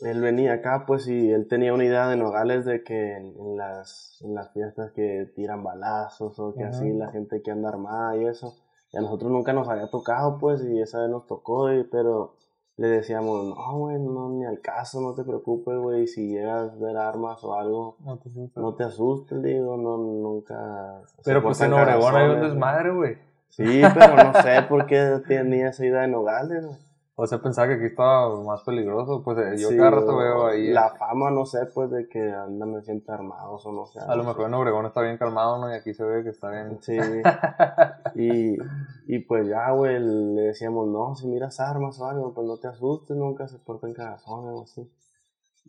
él 0.00 0.20
venía 0.20 0.54
acá, 0.54 0.84
pues, 0.86 1.06
y 1.06 1.30
él 1.30 1.46
tenía 1.46 1.72
una 1.72 1.84
idea 1.84 2.08
de 2.08 2.16
Nogales 2.16 2.64
de 2.64 2.82
que 2.82 3.16
en, 3.16 3.56
las, 3.56 4.18
en 4.22 4.34
las 4.34 4.52
fiestas 4.52 4.90
que 4.92 5.30
tiran 5.36 5.62
balazos 5.62 6.38
o 6.40 6.52
que 6.54 6.64
así 6.64 6.92
la 6.92 7.12
gente 7.12 7.42
que 7.42 7.50
anda 7.52 7.68
armada 7.68 8.16
y 8.16 8.26
eso. 8.26 8.54
Y 8.92 8.96
a 8.96 9.00
nosotros 9.02 9.30
nunca 9.30 9.52
nos 9.52 9.68
había 9.68 9.88
tocado, 9.90 10.38
pues, 10.38 10.62
y 10.64 10.80
esa 10.80 11.00
vez 11.02 11.10
nos 11.10 11.26
tocó, 11.26 11.72
y- 11.72 11.84
pero 11.84 12.35
le 12.78 12.88
decíamos, 12.88 13.46
no, 13.46 13.78
güey, 13.78 13.98
no, 13.98 14.28
ni 14.30 14.44
al 14.44 14.60
caso, 14.60 15.00
no 15.00 15.14
te 15.14 15.24
preocupes, 15.24 15.78
güey, 15.78 16.06
si 16.06 16.28
llegas 16.28 16.72
a 16.72 16.76
ver 16.76 16.96
armas 16.96 17.42
o 17.42 17.54
algo, 17.54 17.96
No 18.00 18.18
te 18.18 18.28
asustes. 18.28 18.62
no 18.62 18.74
te 18.74 18.84
asustes, 18.84 19.42
digo, 19.42 19.76
no, 19.76 19.96
nunca... 19.96 21.00
Pero 21.24 21.42
pues 21.42 21.60
en 21.62 21.72
Obregón 21.72 22.14
hay 22.14 22.28
un 22.28 22.40
desmadre, 22.42 22.90
güey. 22.90 23.18
Sí, 23.48 23.82
pero 23.94 24.16
no 24.16 24.32
sé 24.42 24.62
por 24.68 24.84
qué 24.86 25.20
tenía 25.26 25.68
esa 25.70 25.86
idea 25.86 26.02
de 26.02 26.08
Nogales, 26.08 26.66
güey. 26.66 26.78
O 27.18 27.26
sea, 27.26 27.38
pensaba 27.40 27.68
que 27.68 27.74
aquí 27.74 27.86
estaba 27.86 28.42
más 28.42 28.62
peligroso. 28.62 29.22
Pues 29.24 29.38
eh, 29.38 29.56
yo 29.58 29.70
Sí, 29.70 29.76
cada 29.78 29.90
rato 29.90 30.16
veo 30.18 30.48
ahí. 30.48 30.68
La 30.68 30.90
fama, 30.90 31.30
no 31.30 31.46
sé, 31.46 31.64
pues, 31.74 31.90
de 31.90 32.06
que 32.08 32.20
andan 32.30 32.82
siempre 32.84 33.14
armados 33.14 33.64
o 33.64 33.72
no 33.72 33.86
sé. 33.86 34.00
A 34.00 34.14
lo 34.14 34.22
mejor 34.22 34.46
en 34.46 34.54
Obregón 34.54 34.84
está 34.84 35.00
bien 35.00 35.16
calmado, 35.16 35.58
¿no? 35.58 35.72
Y 35.72 35.74
aquí 35.74 35.94
se 35.94 36.04
ve 36.04 36.22
que 36.22 36.28
está 36.28 36.50
bien. 36.50 36.78
Sí. 36.82 36.98
y, 38.16 38.58
y 39.06 39.18
pues 39.20 39.48
ya, 39.48 39.70
güey, 39.70 39.98
le 39.98 40.42
decíamos, 40.42 40.88
no, 40.88 41.14
si 41.14 41.26
miras 41.26 41.58
armas 41.58 41.98
o 42.00 42.06
algo, 42.06 42.34
pues 42.34 42.46
no 42.46 42.58
te 42.58 42.68
asustes, 42.68 43.16
nunca 43.16 43.48
se 43.48 43.58
porten 43.60 43.94
cagazones 43.94 44.52
o 44.52 44.62
así. 44.64 44.86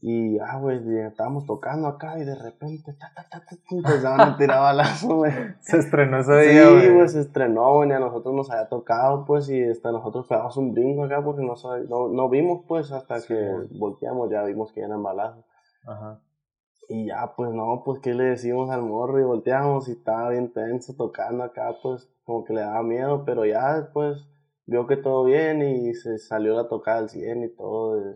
Y 0.02 0.38
ya, 0.38 0.58
güey, 0.60 0.80
estábamos 1.00 1.46
tocando 1.46 1.88
acá 1.88 2.20
y 2.20 2.24
de 2.26 2.36
repente, 2.36 2.94
ta, 2.94 3.12
ta, 3.16 3.28
ta, 3.30 3.44
empezaban 3.72 4.22
a 4.22 4.38
tirar 4.38 4.60
balazos, 4.60 5.12
güey. 5.12 5.32
Se 5.62 5.78
estrenó 5.78 6.20
ese 6.20 6.34
día, 6.42 6.66
Sí, 6.82 6.90
güey. 6.94 7.10
se 7.10 7.22
estrenó, 7.22 7.74
güey, 7.74 7.92
a 7.92 8.00
nosotros 8.00 8.36
nos 8.36 8.52
había 8.52 8.70
tocado, 8.70 9.26
pues, 9.26 9.50
y 9.50 9.64
hasta 9.64 9.92
nosotros 9.92 10.28
pegamos 10.28 10.56
un 10.58 10.74
brinco 10.74 11.04
acá 11.04 11.24
porque 11.24 11.42
no, 11.44 11.56
no, 11.90 12.10
no 12.10 12.30
vimos, 12.30 12.64
pues, 12.68 12.92
hasta 12.92 13.20
Sí, 13.22 13.28
que 13.30 13.52
volteamos, 13.80 14.30
ya 14.30 14.44
vimos 14.44 14.72
que 14.72 14.82
eran 14.82 15.02
balazos. 15.02 15.44
Ajá. 15.88 16.22
Y 16.90 17.08
ya, 17.08 17.34
pues 17.36 17.52
no, 17.52 17.82
pues 17.84 18.00
qué 18.00 18.14
le 18.14 18.24
decimos 18.26 18.70
al 18.70 18.82
morro 18.84 19.20
y 19.20 19.24
volteamos 19.24 19.90
y 19.90 19.94
estaba 19.94 20.30
bien 20.30 20.54
tenso 20.54 20.94
tocando 20.96 21.44
acá, 21.44 21.76
pues 21.82 22.08
como 22.24 22.46
que 22.46 22.54
le 22.54 22.62
daba 22.62 22.82
miedo, 22.84 23.24
pero 23.26 23.46
ya 23.46 23.80
después 23.82 24.26
vio 24.66 24.86
que 24.88 24.96
todo 24.96 25.26
bien 25.26 25.62
y 25.64 25.94
se 25.96 26.18
salió 26.18 26.54
la 26.56 26.70
tocada 26.70 27.00
al 27.00 27.10
100 27.10 27.44
y 27.44 27.50
todo. 27.56 28.16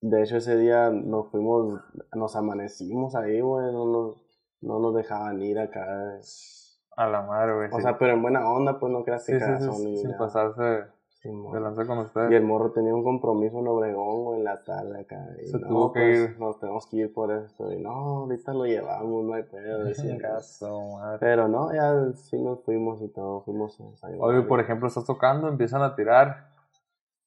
De, 0.00 0.22
hecho, 0.22 0.36
ese 0.36 0.56
día 0.56 0.90
nos 0.90 1.28
fuimos, 1.28 1.80
nos 2.14 2.36
amanecimos 2.36 3.14
ahí, 3.14 3.40
güey, 3.40 3.72
no 3.72 3.86
nos, 3.86 4.26
no 4.60 4.78
nos 4.78 4.94
dejaban 4.94 5.42
ir 5.42 5.58
acá. 5.58 6.18
A 6.96 7.06
la 7.08 7.22
madre, 7.22 7.54
güey. 7.54 7.68
O 7.72 7.76
sí. 7.76 7.82
sea, 7.82 7.98
pero 7.98 8.14
en 8.14 8.22
buena 8.22 8.50
onda, 8.50 8.78
pues 8.78 8.92
no 8.92 9.04
creas 9.04 9.26
que 9.26 9.38
sí, 9.38 9.46
sí, 9.58 9.96
sin 9.98 10.16
pasarse 10.16 10.86
de 11.32 11.60
lanza 11.60 11.86
con 11.86 11.98
Y 11.98 12.02
ustedes. 12.02 12.32
el 12.32 12.42
morro 12.42 12.72
tenía 12.72 12.94
un 12.94 13.02
compromiso 13.02 13.58
en 13.58 13.66
Obregón, 13.68 14.24
güey, 14.24 14.38
en 14.38 14.44
la 14.44 14.62
tarde 14.62 15.00
acá. 15.00 15.26
Y 15.42 15.46
Se 15.46 15.58
no, 15.58 15.68
tuvo 15.68 15.92
que 15.92 16.00
pues, 16.00 16.30
ir. 16.30 16.38
Nos 16.40 16.60
tenemos 16.60 16.86
que 16.86 16.96
ir 16.96 17.12
por 17.12 17.32
esto. 17.32 17.72
Y 17.72 17.80
no, 17.80 17.90
ahorita 17.90 18.52
lo 18.52 18.66
llevamos, 18.66 19.24
no 19.24 19.34
hay 19.34 19.42
pedo. 19.44 19.84
decía. 19.84 20.16
Gaso, 20.20 20.80
madre. 20.92 21.18
Pero 21.20 21.48
no, 21.48 21.72
ya 21.72 22.12
sí 22.14 22.40
nos 22.40 22.62
fuimos 22.62 23.02
y 23.02 23.08
todo, 23.08 23.40
fuimos. 23.42 23.78
Oye, 24.20 24.42
por 24.42 24.60
ejemplo, 24.60 24.88
estás 24.88 25.04
tocando, 25.04 25.48
empiezan 25.48 25.82
a 25.82 25.94
tirar 25.94 26.48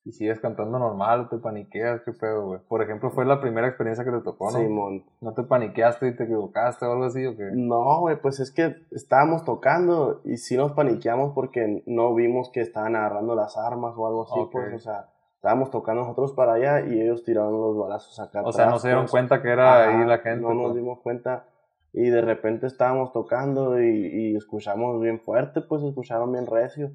y 0.05 0.11
sigues 0.13 0.39
cantando 0.39 0.79
normal, 0.79 1.27
te 1.29 1.37
paniqueas, 1.37 2.01
qué 2.03 2.13
pedo, 2.13 2.45
güey. 2.47 2.59
Por 2.67 2.81
ejemplo, 2.81 3.11
fue 3.11 3.25
la 3.25 3.41
primera 3.41 3.67
experiencia 3.67 4.03
que 4.05 4.11
te 4.11 4.21
tocó, 4.21 4.51
¿no? 4.51 4.57
Simón. 4.57 5.03
¿No 5.21 5.33
te 5.33 5.43
paniqueaste 5.43 6.07
y 6.07 6.15
te 6.15 6.23
equivocaste 6.23 6.85
o 6.85 6.91
algo 6.93 7.03
así 7.05 7.25
o 7.25 7.35
qué? 7.35 7.49
No, 7.53 7.99
güey, 7.99 8.19
pues 8.19 8.39
es 8.39 8.51
que 8.51 8.75
estábamos 8.91 9.43
tocando 9.45 10.21
y 10.23 10.37
sí 10.37 10.55
nos 10.57 10.71
paniqueamos 10.71 11.33
porque 11.35 11.83
no 11.85 12.15
vimos 12.15 12.49
que 12.51 12.61
estaban 12.61 12.95
agarrando 12.95 13.35
las 13.35 13.57
armas 13.57 13.93
o 13.97 14.07
algo 14.07 14.23
así, 14.23 14.39
Ok. 14.39 14.51
pues, 14.51 14.73
o 14.73 14.79
sea, 14.79 15.09
estábamos 15.35 15.69
tocando 15.69 16.01
nosotros 16.03 16.33
para 16.33 16.53
allá 16.53 16.81
y 16.87 16.99
ellos 17.01 17.23
tiraron 17.23 17.59
los 17.59 17.77
balazos 17.77 18.19
acá 18.19 18.41
O 18.43 18.51
sea, 18.51 18.67
no 18.67 18.79
se 18.79 18.87
dieron 18.87 19.03
pues. 19.03 19.11
cuenta 19.11 19.41
que 19.41 19.49
era 19.49 19.83
Ajá, 19.89 19.99
ahí 20.01 20.07
la 20.07 20.17
gente. 20.19 20.41
No 20.41 20.53
nos 20.53 20.63
pues. 20.71 20.75
dimos 20.75 20.99
cuenta 21.01 21.45
y 21.91 22.09
de 22.09 22.21
repente 22.21 22.67
estábamos 22.67 23.11
tocando 23.11 23.81
y, 23.81 23.87
y 24.07 24.35
escuchamos 24.35 24.99
bien 25.01 25.19
fuerte, 25.19 25.61
pues 25.61 25.83
escucharon 25.83 26.31
bien 26.31 26.45
recio. 26.45 26.91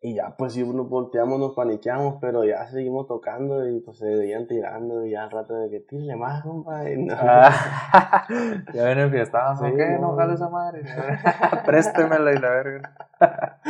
Y 0.00 0.14
ya 0.14 0.36
pues 0.36 0.52
sí 0.52 0.62
nos 0.64 0.88
volteamos, 0.88 1.40
nos 1.40 1.54
paniqueamos, 1.54 2.18
pero 2.20 2.44
ya 2.44 2.64
seguimos 2.68 3.08
tocando 3.08 3.68
y 3.68 3.80
pues 3.80 3.98
se 3.98 4.06
veían 4.06 4.46
tirando 4.46 5.04
y 5.04 5.10
ya 5.10 5.24
al 5.24 5.30
rato 5.32 5.54
de 5.54 5.70
que 5.70 5.80
tírale 5.80 6.14
más, 6.14 6.42
compa. 6.44 6.88
Y 6.88 7.02
no. 7.04 7.14
Ah, 7.18 8.24
ya 8.72 8.84
ven 8.84 8.98
enfiestados, 9.00 9.58
Sí, 9.58 9.64
¿no? 9.64 9.76
¿Qué? 9.76 9.98
No 10.00 10.14
jale 10.14 10.34
esa 10.34 10.48
madre. 10.48 10.82
Préstemela 11.66 12.32
y 12.32 12.38
la 12.38 12.50
verga. 12.50 12.94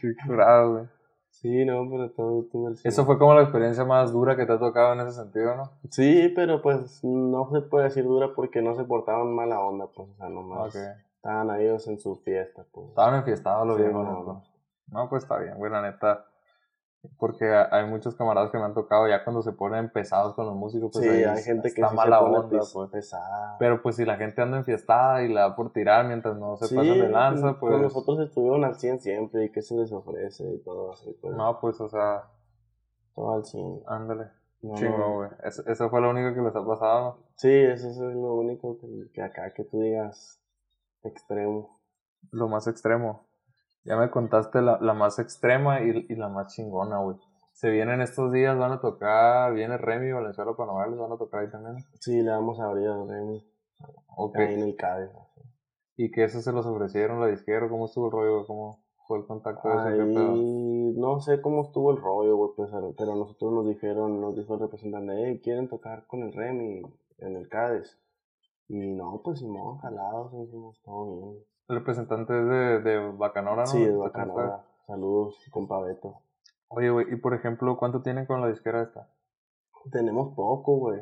Qué 0.00 0.14
curado, 0.26 0.72
güey. 0.72 0.84
Sí, 1.30 1.64
no, 1.64 1.88
pero 1.90 2.10
todo 2.10 2.44
tuvo 2.50 2.68
el 2.68 2.76
Eso 2.82 3.04
fue 3.04 3.18
como 3.18 3.34
la 3.34 3.42
experiencia 3.42 3.84
más 3.84 4.12
dura 4.12 4.36
que 4.36 4.46
te 4.46 4.52
ha 4.52 4.58
tocado 4.58 4.92
en 4.94 5.00
ese 5.00 5.12
sentido, 5.12 5.56
¿no? 5.56 5.70
Sí, 5.90 6.32
pero 6.36 6.60
pues 6.62 7.02
no 7.04 7.48
se 7.52 7.60
puede 7.62 7.84
decir 7.84 8.04
dura 8.04 8.28
porque 8.34 8.62
no 8.62 8.76
se 8.76 8.84
portaban 8.84 9.34
mala 9.34 9.60
onda, 9.60 9.86
pues, 9.94 10.08
o 10.08 10.14
sea, 10.16 10.28
nomás 10.28 10.74
Ok. 10.74 10.82
estaban 11.16 11.50
ahí 11.50 11.66
en 11.66 11.98
su 11.98 12.16
fiesta, 12.24 12.64
pues. 12.72 12.88
Estaban 12.88 13.14
enfiestados 13.16 13.66
los 13.66 13.76
Sí, 13.76 13.82
viejos, 13.82 14.04
no. 14.04 14.22
¿no? 14.24 14.42
No, 14.92 15.08
pues 15.08 15.24
está 15.24 15.38
bien, 15.38 15.56
güey, 15.56 15.72
la 15.72 15.82
neta. 15.82 16.26
Porque 17.18 17.52
hay 17.52 17.84
muchos 17.86 18.14
camaradas 18.14 18.52
que 18.52 18.58
me 18.58 18.64
han 18.64 18.74
tocado 18.74 19.08
ya 19.08 19.24
cuando 19.24 19.42
se 19.42 19.50
ponen 19.50 19.90
pesados 19.90 20.34
con 20.34 20.46
los 20.46 20.54
músicos, 20.54 20.90
pues 20.92 21.04
sí, 21.04 21.10
ahí 21.10 21.24
hay 21.24 21.42
gente 21.42 21.72
que 21.74 21.80
está 21.80 21.92
mala 21.92 22.18
se 22.18 22.24
pone 22.24 22.36
onda, 22.38 22.60
pues. 22.72 22.90
pesada. 22.90 23.56
Pero 23.58 23.82
pues 23.82 23.96
si 23.96 24.04
la 24.04 24.16
gente 24.16 24.40
anda 24.40 24.58
enfiestada 24.58 25.20
y 25.24 25.32
la 25.32 25.40
da 25.48 25.56
por 25.56 25.72
tirar 25.72 26.06
mientras 26.06 26.36
no 26.36 26.56
se 26.58 26.68
Sí, 26.68 26.76
pasan 26.76 26.92
de 27.00 27.08
lanza, 27.08 27.58
con 27.58 27.70
pues... 27.70 27.82
nosotros 27.82 28.20
estuvieron 28.20 28.62
al 28.64 28.76
100 28.76 29.00
siempre 29.00 29.46
y 29.46 29.50
qué 29.50 29.62
se 29.62 29.74
les 29.74 29.90
ofrece 29.90 30.44
y 30.44 30.58
todo 30.62 30.92
así, 30.92 31.10
pues. 31.20 31.34
No, 31.34 31.58
pues, 31.60 31.80
o 31.80 31.88
sea, 31.88 32.22
Todo 33.16 33.34
al 33.34 33.44
100. 33.46 33.82
ándale. 33.88 34.26
No, 34.60 34.74
Chingo, 34.76 34.96
no. 34.98 35.14
güey. 35.16 35.30
Eso, 35.42 35.64
eso 35.66 35.90
fue 35.90 36.00
lo 36.00 36.10
único 36.10 36.32
que 36.36 36.40
les 36.40 36.54
ha 36.54 36.64
pasado, 36.64 37.00
¿no? 37.04 37.18
Sí, 37.34 37.50
eso 37.52 37.88
es 37.88 37.96
lo 37.96 38.34
único 38.34 38.78
que, 38.78 39.10
que 39.12 39.22
acá 39.22 39.52
que 39.52 39.64
tú 39.64 39.80
digas 39.80 40.40
extremo. 41.02 41.80
Lo 42.30 42.46
más 42.46 42.68
extremo. 42.68 43.26
Ya 43.84 43.96
me 43.96 44.10
contaste 44.10 44.62
la, 44.62 44.78
la 44.80 44.94
más 44.94 45.18
extrema 45.18 45.80
y, 45.82 46.06
y 46.08 46.14
la 46.14 46.28
más 46.28 46.54
chingona, 46.54 46.98
güey. 46.98 47.16
Se 47.52 47.70
vienen 47.70 48.00
estos 48.00 48.32
días, 48.32 48.56
van 48.58 48.72
a 48.72 48.80
tocar, 48.80 49.52
viene 49.54 49.76
Remy 49.76 50.08
y 50.08 50.12
Valenzuela 50.12 50.54
Panovales, 50.56 50.98
van 50.98 51.12
a 51.12 51.16
tocar 51.18 51.40
ahí 51.40 51.50
también. 51.50 51.76
Sí, 52.00 52.22
le 52.22 52.30
vamos 52.30 52.60
a 52.60 52.64
abrir 52.66 52.88
al 52.88 53.08
Remy 53.08 53.44
Ok. 54.16 54.36
ahí 54.38 54.54
en 54.54 54.62
el 54.62 54.76
CADE. 54.76 55.10
¿Y 55.96 56.10
que 56.10 56.24
eso 56.24 56.40
se 56.40 56.52
los 56.52 56.66
ofrecieron 56.66 57.20
la 57.20 57.26
disquera? 57.26 57.68
¿Cómo 57.68 57.86
estuvo 57.86 58.06
el 58.06 58.12
rollo? 58.12 58.46
¿Cómo 58.46 58.82
fue 59.06 59.18
el 59.18 59.26
contacto 59.26 59.68
de. 59.68 60.02
Ahí 60.02 60.94
no 60.96 61.20
sé 61.20 61.40
cómo 61.40 61.62
estuvo 61.62 61.90
el 61.90 61.98
rollo, 61.98 62.36
güey, 62.36 62.50
pues, 62.56 62.70
pero 62.96 63.14
nosotros 63.14 63.52
nos 63.52 63.66
dijeron, 63.66 64.20
nos 64.20 64.34
dijo 64.36 64.54
el 64.54 64.60
representante, 64.60 65.12
hey, 65.16 65.40
¿quieren 65.42 65.68
tocar 65.68 66.06
con 66.06 66.22
el 66.22 66.32
Remy 66.32 66.82
en 67.18 67.36
el 67.36 67.48
CADES? 67.48 67.98
Y 68.68 68.78
no, 68.94 69.20
pues 69.22 69.40
Simón, 69.40 69.78
jalados, 69.78 70.32
hicimos 70.34 70.80
todo 70.82 71.14
bien. 71.14 71.44
El 71.68 71.76
representante 71.76 72.38
es 72.38 72.44
de, 72.46 72.80
de 72.80 73.10
Bacanora, 73.12 73.62
¿no? 73.62 73.66
Sí, 73.66 73.78
de 73.78 73.84
¿Está 73.86 73.96
con 73.96 74.02
Bacanora. 74.02 74.64
Saludos, 74.86 75.36
compa 75.50 75.80
Beto. 75.80 76.20
Oye, 76.68 76.90
güey, 76.90 77.06
y 77.12 77.16
por 77.16 77.34
ejemplo, 77.34 77.76
¿cuánto 77.76 78.02
tienen 78.02 78.26
con 78.26 78.40
la 78.40 78.48
disquera 78.48 78.82
esta? 78.82 79.08
Tenemos 79.90 80.34
poco, 80.34 80.76
güey. 80.78 81.00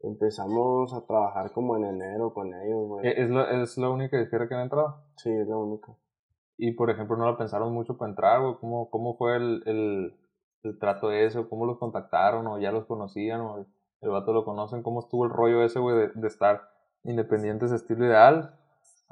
Empezamos 0.00 0.92
a 0.92 1.06
trabajar 1.06 1.52
como 1.52 1.76
en 1.76 1.84
enero 1.84 2.34
con 2.34 2.48
ellos, 2.48 2.86
güey. 2.88 3.06
¿E- 3.06 3.22
¿Es 3.22 3.30
la, 3.30 3.62
¿Es 3.62 3.78
la 3.78 3.88
única 3.88 4.18
disquera 4.18 4.48
que 4.48 4.54
han 4.54 4.62
entrado? 4.62 5.02
Sí, 5.16 5.30
es 5.30 5.46
lo 5.48 5.60
único. 5.60 5.98
Y 6.56 6.72
por 6.72 6.90
ejemplo, 6.90 7.16
no 7.16 7.24
la 7.26 7.38
pensaron 7.38 7.72
mucho 7.72 7.96
para 7.96 8.10
entrar, 8.10 8.42
güey. 8.42 8.54
¿Cómo, 8.60 8.90
cómo 8.90 9.16
fue 9.16 9.36
el, 9.36 9.62
el, 9.66 10.16
el 10.62 10.78
trato 10.78 11.08
de 11.08 11.24
eso? 11.24 11.48
¿Cómo 11.48 11.64
los 11.66 11.78
contactaron? 11.78 12.46
¿O 12.46 12.58
ya 12.58 12.70
los 12.70 12.84
conocían? 12.84 13.40
¿O 13.40 13.58
el, 13.58 13.66
el 14.02 14.10
vato 14.10 14.32
lo 14.32 14.44
conocen? 14.44 14.82
¿Cómo 14.82 15.00
estuvo 15.00 15.24
el 15.24 15.30
rollo 15.30 15.62
ese, 15.62 15.80
güey, 15.80 15.96
de, 15.96 16.08
de 16.14 16.28
estar 16.28 16.60
independientes, 17.04 17.72
estilo 17.72 18.04
ideal, 18.06 18.58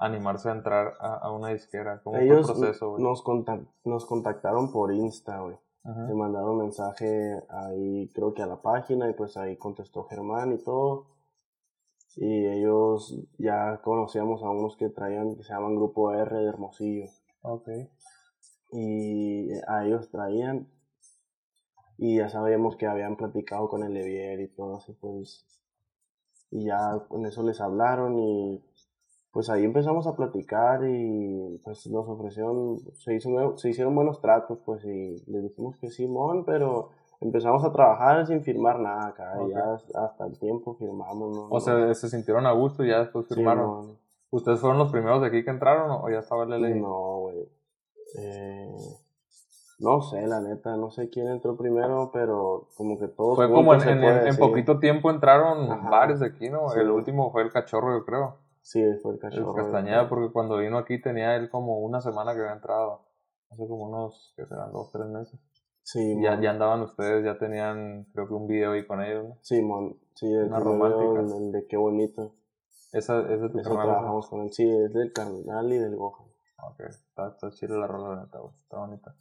animarse 0.04 0.48
a 0.48 0.52
entrar 0.52 0.94
a, 1.00 1.14
a 1.16 1.30
una 1.32 1.48
disquera? 1.48 2.00
¿Cómo 2.02 2.16
Ellos 2.18 2.46
fue 2.46 2.54
el 2.54 2.60
proceso, 2.60 2.90
güey? 2.90 3.02
nos, 3.02 3.22
contac- 3.24 3.66
nos 3.84 4.04
contactaron 4.06 4.72
por 4.72 4.92
Insta, 4.92 5.40
güey. 5.40 5.56
Ajá. 5.84 6.06
Le 6.06 6.14
mandaron 6.14 6.58
mensaje 6.58 7.42
ahí, 7.48 8.08
creo 8.14 8.34
que 8.34 8.42
a 8.42 8.46
la 8.46 8.62
página, 8.62 9.08
y 9.10 9.14
pues 9.14 9.36
ahí 9.36 9.56
contestó 9.56 10.04
Germán 10.04 10.52
y 10.52 10.58
todo. 10.58 11.06
Y 12.16 12.46
ellos 12.46 13.16
ya 13.38 13.80
conocíamos 13.82 14.42
a 14.42 14.50
unos 14.50 14.76
que 14.76 14.90
traían, 14.90 15.34
que 15.34 15.42
se 15.44 15.52
llaman 15.52 15.74
Grupo 15.76 16.12
R 16.12 16.36
de 16.36 16.46
Hermosillo. 16.46 17.06
Ok. 17.40 17.68
Y 18.70 19.50
a 19.66 19.84
ellos 19.86 20.10
traían. 20.10 20.68
Y 21.98 22.18
ya 22.18 22.28
sabíamos 22.28 22.76
que 22.76 22.86
habían 22.86 23.16
platicado 23.16 23.68
con 23.68 23.82
el 23.82 23.94
Levier 23.94 24.40
y 24.40 24.48
todo 24.48 24.76
así, 24.76 24.92
pues. 24.92 25.46
Y 26.50 26.66
ya 26.66 27.02
con 27.08 27.24
eso 27.26 27.42
les 27.42 27.60
hablaron 27.60 28.18
y 28.18 28.62
pues 29.32 29.48
ahí 29.50 29.64
empezamos 29.64 30.06
a 30.06 30.14
platicar 30.14 30.84
y 30.84 31.58
pues 31.64 31.86
nos 31.88 32.06
ofrecieron, 32.08 32.78
se, 32.94 33.14
hizo, 33.14 33.56
se 33.56 33.70
hicieron 33.70 33.94
buenos 33.94 34.20
tratos, 34.20 34.58
pues 34.64 34.84
y 34.84 35.16
les 35.26 35.42
dijimos 35.42 35.76
que 35.78 35.90
Simón, 35.90 36.44
pero 36.44 36.90
empezamos 37.20 37.64
a 37.64 37.72
trabajar 37.72 38.26
sin 38.26 38.42
firmar 38.42 38.78
nada 38.78 39.06
acá, 39.08 39.32
Ok. 39.40 39.50
ya 39.50 39.74
hasta 40.02 40.26
el 40.26 40.38
tiempo 40.38 40.74
firmamos. 40.74 41.34
¿no? 41.36 41.48
O 41.50 41.60
sea, 41.60 41.92
se 41.94 42.08
sintieron 42.08 42.46
a 42.46 42.52
gusto 42.52 42.84
y 42.84 42.88
ya 42.88 42.98
después 43.00 43.26
firmaron. 43.26 43.96
¿Ustedes 44.30 44.60
fueron 44.60 44.78
los 44.78 44.90
primeros 44.90 45.20
de 45.20 45.28
aquí 45.28 45.44
que 45.44 45.50
entraron 45.50 45.90
o 45.90 46.08
ya 46.10 46.18
estaba 46.20 46.44
LA? 46.46 46.70
No, 46.76 47.18
güey. 47.20 47.48
Eh, 48.18 48.68
no 49.78 50.00
sé, 50.02 50.26
la 50.26 50.40
neta, 50.40 50.76
no 50.76 50.90
sé 50.90 51.08
quién 51.10 51.28
entró 51.28 51.56
primero, 51.56 52.10
pero 52.12 52.68
como 52.76 52.98
que 52.98 53.08
todos 53.08 53.36
Fue 53.36 53.50
como 53.50 53.74
en, 53.74 53.82
en- 53.88 54.04
en 54.28 54.36
poquito 54.36 54.78
tiempo 54.78 55.10
entraron 55.10 55.70
Ajá. 55.72 55.88
varios 55.90 56.20
de 56.20 56.26
aquí, 56.26 56.48
¿no? 56.50 56.68
Sí. 56.68 56.78
El 56.80 56.90
último 56.90 57.30
fue 57.32 57.42
el 57.42 57.50
cachorro, 57.50 57.96
yo 57.98 58.04
creo. 58.04 58.36
Sí, 58.62 58.80
fue 59.02 59.12
el 59.12 59.16
El 59.16 59.20
cachorro. 59.20 59.54
Castañeda, 59.54 60.08
porque 60.08 60.32
cuando 60.32 60.58
vino 60.58 60.78
aquí 60.78 61.00
tenía 61.00 61.36
él 61.36 61.50
como 61.50 61.80
una 61.80 62.00
semana 62.00 62.32
que 62.32 62.40
había 62.40 62.52
entrado. 62.54 63.02
Hace 63.50 63.66
como 63.68 63.84
unos, 63.84 64.32
que 64.36 64.46
serán? 64.46 64.72
Dos, 64.72 64.90
tres 64.92 65.06
meses. 65.08 65.38
Sí, 65.82 66.16
Ya, 66.22 66.40
ya 66.40 66.50
andaban 66.50 66.80
ustedes, 66.82 67.24
ya 67.24 67.38
tenían, 67.38 68.04
creo 68.14 68.28
que 68.28 68.34
un 68.34 68.46
video 68.46 68.72
ahí 68.72 68.86
con 68.86 69.02
ellos, 69.02 69.28
¿no? 69.28 69.38
Sí, 69.42 69.60
mon. 69.60 69.98
Sí, 70.14 70.32
el 70.32 70.48
romántica. 70.48 71.20
el 71.20 71.52
de 71.52 71.66
qué 71.66 71.76
bonito. 71.76 72.34
Esa, 72.92 73.20
es 73.20 73.40
tu 73.40 73.58
Eso 73.58 73.70
carnal, 73.70 73.76
¿no? 73.78 73.82
trabajamos 73.92 74.28
con 74.28 74.42
él. 74.42 74.52
Sí, 74.52 74.68
es 74.68 74.92
del 74.92 75.12
carnal 75.12 75.72
y 75.72 75.78
del 75.78 75.96
Gohan. 75.96 76.28
Ok, 76.62 76.80
está, 76.88 77.28
está 77.28 77.50
chida 77.50 77.76
la 77.76 77.88
rola, 77.88 78.14
la 78.14 78.22
neta, 78.24 78.38
güey. 78.38 78.54
Está 78.62 78.78
bonita. 78.78 79.16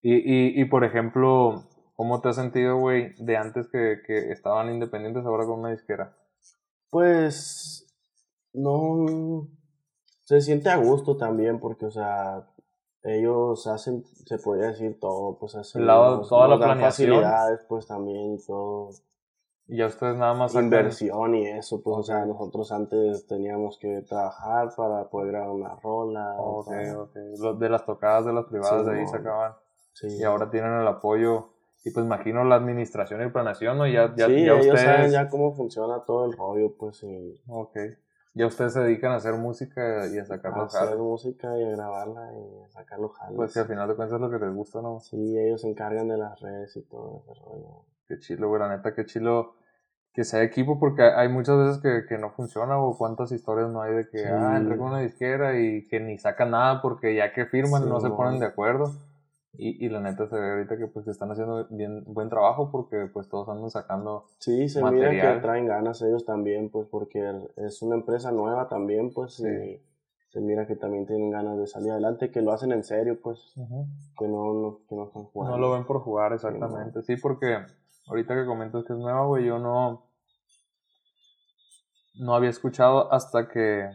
Y, 0.00 0.14
y, 0.14 0.60
y 0.60 0.64
por 0.64 0.84
ejemplo, 0.84 1.64
¿cómo 1.94 2.20
te 2.22 2.30
has 2.30 2.36
sentido, 2.36 2.78
güey, 2.78 3.14
de 3.18 3.36
antes 3.36 3.68
que, 3.68 4.00
que 4.06 4.32
estaban 4.32 4.70
independientes 4.70 5.26
ahora 5.26 5.44
con 5.44 5.58
una 5.58 5.70
disquera? 5.70 6.16
Pues 6.88 7.86
no 8.52 9.46
se 10.24 10.40
siente 10.40 10.68
a 10.70 10.76
gusto 10.76 11.16
también 11.16 11.58
porque, 11.60 11.86
o 11.86 11.90
sea, 11.90 12.46
ellos 13.02 13.66
hacen, 13.66 14.04
se 14.26 14.38
podría 14.38 14.68
decir 14.68 14.98
todo, 15.00 15.38
pues 15.38 15.54
hacen 15.56 15.82
El 15.82 15.86
lado- 15.88 16.18
nos- 16.18 16.28
toda 16.28 16.48
la 16.48 16.58
facilidades, 17.20 17.60
pues 17.68 17.86
también 17.86 18.38
todo, 18.46 18.90
Y 19.66 19.76
ya 19.78 19.86
ustedes 19.86 20.16
nada 20.16 20.34
más 20.34 20.54
inversión 20.54 21.34
y 21.36 21.46
eso, 21.46 21.80
pues, 21.82 21.96
o 21.98 22.02
sea, 22.02 22.24
nosotros 22.26 22.72
antes 22.72 23.26
teníamos 23.28 23.78
que 23.78 24.02
trabajar 24.02 24.74
para 24.76 25.08
poder 25.08 25.28
grabar 25.32 25.50
una 25.50 25.76
rola, 25.76 26.34
Ok, 26.38 26.66
ok. 26.98 27.16
Los 27.38 27.58
de 27.60 27.68
las 27.68 27.86
tocadas 27.86 28.24
de 28.26 28.32
las 28.32 28.46
privadas 28.46 28.82
Sí, 28.84 28.90
de 28.90 28.96
ahí 28.98 29.04
no. 29.04 29.10
sacaban. 29.10 29.52
sí. 29.92 30.08
Y 30.18 30.24
ahora 30.24 30.50
tienen 30.50 30.72
el 30.80 30.86
apoyo. 30.88 31.50
Y 31.84 31.92
pues 31.92 32.04
imagino 32.04 32.44
la 32.44 32.56
administración 32.56 33.24
y 33.24 33.30
planeación, 33.30 33.78
¿no? 33.78 33.86
Ya, 33.86 34.12
ya, 34.14 34.26
sí, 34.26 34.44
ya 34.44 34.52
ellos 34.52 34.66
ustedes. 34.66 34.80
saben 34.82 35.10
ya 35.12 35.28
cómo 35.30 35.54
funciona 35.54 36.04
todo 36.04 36.26
el 36.26 36.32
rollo, 36.36 36.74
pues, 36.76 37.02
Ok. 37.48 37.76
Ya 38.32 38.46
ustedes 38.46 38.74
se 38.74 38.80
dedican 38.80 39.12
a 39.12 39.16
hacer 39.16 39.34
música 39.34 40.06
y 40.06 40.18
a 40.18 40.24
sacar 40.24 40.52
a 40.54 40.58
los 40.58 40.74
hacer 40.74 40.96
música 40.98 41.58
y 41.58 41.64
a 41.64 41.70
grabarla 41.70 42.32
y 42.32 42.62
a 42.64 42.68
sacar 42.68 43.00
los 43.00 43.12
jales. 43.16 43.36
Pues 43.36 43.52
que 43.52 43.60
al 43.60 43.66
final 43.66 43.88
de 43.88 43.96
cuentas 43.96 44.16
es 44.16 44.20
lo 44.20 44.30
que 44.30 44.44
les 44.44 44.54
gusta, 44.54 44.80
¿no? 44.80 45.00
Sí, 45.00 45.36
ellos 45.38 45.60
se 45.62 45.68
encargan 45.68 46.08
de 46.08 46.16
las 46.16 46.40
redes 46.40 46.76
y 46.76 46.82
todo 46.82 47.22
ese 47.24 47.34
rollo. 47.40 47.84
Qué 48.06 48.18
chilo, 48.18 48.48
güey, 48.48 48.60
la 48.60 48.68
neta, 48.76 48.94
qué 48.94 49.04
chilo 49.04 49.54
que 50.12 50.24
sea 50.24 50.42
equipo, 50.42 50.78
porque 50.78 51.02
hay 51.02 51.28
muchas 51.28 51.56
veces 51.58 51.78
que, 51.82 52.04
que 52.08 52.18
no 52.18 52.30
funciona, 52.30 52.78
o 52.78 52.96
cuántas 52.96 53.30
historias 53.32 53.70
no 53.70 53.82
hay 53.82 53.94
de 53.94 54.08
que, 54.08 54.18
Sí. 54.18 54.24
ah, 54.28 54.56
entré 54.56 54.76
con 54.76 54.88
una 54.88 55.00
disquera 55.00 55.58
y 55.58 55.86
que 55.88 56.00
ni 56.00 56.18
sacan 56.18 56.50
nada 56.50 56.82
porque 56.82 57.14
ya 57.14 57.32
que 57.32 57.46
firman 57.46 57.82
Sí, 57.82 57.88
no 57.88 58.00
se 58.00 58.10
ponen 58.10 58.40
de 58.40 58.46
acuerdo. 58.46 58.92
Y, 59.52 59.84
y 59.84 59.88
la 59.88 60.00
neta 60.00 60.28
se 60.28 60.38
ve 60.38 60.50
ahorita 60.52 60.78
que 60.78 60.86
pues 60.86 61.04
que 61.04 61.10
están 61.10 61.30
haciendo 61.32 61.66
bien 61.70 62.04
buen 62.06 62.28
trabajo 62.28 62.70
porque 62.70 63.06
pues 63.12 63.28
todos 63.28 63.48
andan 63.48 63.70
sacando. 63.70 64.26
Sí, 64.38 64.68
se 64.68 64.82
mira 64.84 65.10
que 65.10 65.40
traen 65.40 65.66
ganas 65.66 66.00
ellos 66.02 66.24
también, 66.24 66.70
pues 66.70 66.86
porque 66.88 67.48
es 67.56 67.82
una 67.82 67.96
empresa 67.96 68.30
nueva 68.30 68.68
también, 68.68 69.12
pues, 69.12 69.34
Sí. 69.34 69.46
y 69.48 69.82
se 70.30 70.40
mira 70.40 70.66
que 70.68 70.76
también 70.76 71.06
tienen 71.06 71.30
ganas 71.30 71.58
de 71.58 71.66
salir 71.66 71.90
adelante, 71.90 72.30
que 72.30 72.40
lo 72.42 72.52
hacen 72.52 72.70
en 72.70 72.84
serio, 72.84 73.18
pues, 73.20 73.52
que 74.16 74.28
no, 74.28 74.54
no, 74.54 74.78
que 74.88 74.94
no 74.94 75.04
están 75.06 75.24
jugando. 75.24 75.56
No 75.56 75.60
lo 75.60 75.72
ven 75.72 75.84
por 75.84 76.00
jugar, 76.00 76.32
exactamente. 76.32 77.02
Sí, 77.02 77.16
porque 77.16 77.58
ahorita 78.06 78.34
que 78.36 78.46
comentas 78.46 78.84
que 78.84 78.92
es 78.92 78.98
nueva, 79.00 79.26
güey, 79.26 79.44
yo 79.46 79.58
no. 79.58 80.04
No 82.14 82.34
había 82.34 82.50
escuchado 82.50 83.12
hasta 83.12 83.48
que. 83.48 83.90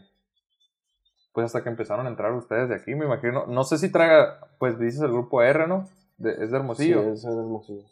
Pues 1.36 1.46
hasta 1.46 1.62
que 1.62 1.70
empezaron 1.70 2.06
a 2.08 2.10
entrar 2.10 2.32
ustedes 2.34 2.70
de 2.70 2.76
aquí, 2.76 2.96
me 2.96 3.06
imagino. 3.06 3.46
No 3.46 3.64
sé 3.66 3.78
si 3.78 3.92
traiga, 3.92 4.40
pues 4.58 4.80
dices 4.80 5.02
el 5.02 5.12
grupo 5.12 5.42
R, 5.44 5.68
¿no? 5.68 5.86
De- 6.18 6.32
es 6.32 6.40
de 6.40 6.48
Sí, 6.48 6.56
Hermosillo. 6.56 7.02
ese 7.02 7.12
es 7.14 7.26
Hermosillo. 7.36 7.84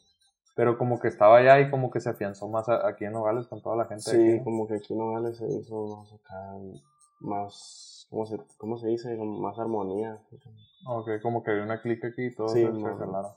Pero 0.55 0.77
como 0.77 0.99
que 0.99 1.09
estaba 1.09 1.37
allá 1.37 1.59
y 1.59 1.69
como 1.69 1.91
que 1.91 1.99
se 1.99 2.09
afianzó 2.09 2.47
más 2.47 2.69
a- 2.69 2.87
aquí 2.87 3.05
en 3.05 3.11
Nogales 3.13 3.47
con 3.47 3.61
toda 3.61 3.75
la 3.75 3.85
gente. 3.85 4.03
Sí, 4.03 4.15
aquí, 4.15 4.37
¿no? 4.37 4.43
como 4.45 4.67
que 4.67 4.75
aquí 4.75 4.93
en 4.93 4.99
Nogales 4.99 5.37
se 5.37 5.45
hizo 5.47 5.87
más 5.97 6.13
acá, 6.13 6.53
más, 7.19 8.07
¿cómo 8.09 8.25
se, 8.25 8.37
cómo 8.57 8.77
se 8.77 8.87
dice? 8.87 9.15
Más 9.17 9.57
armonía. 9.59 10.17
Ok, 10.87 11.09
como 11.21 11.43
que 11.43 11.51
había 11.51 11.63
una 11.63 11.81
clica 11.81 12.07
aquí 12.07 12.25
y 12.25 12.33
todos 12.35 12.53
Sí, 12.53 12.61
se, 12.65 12.71
jalaron. 12.81 13.31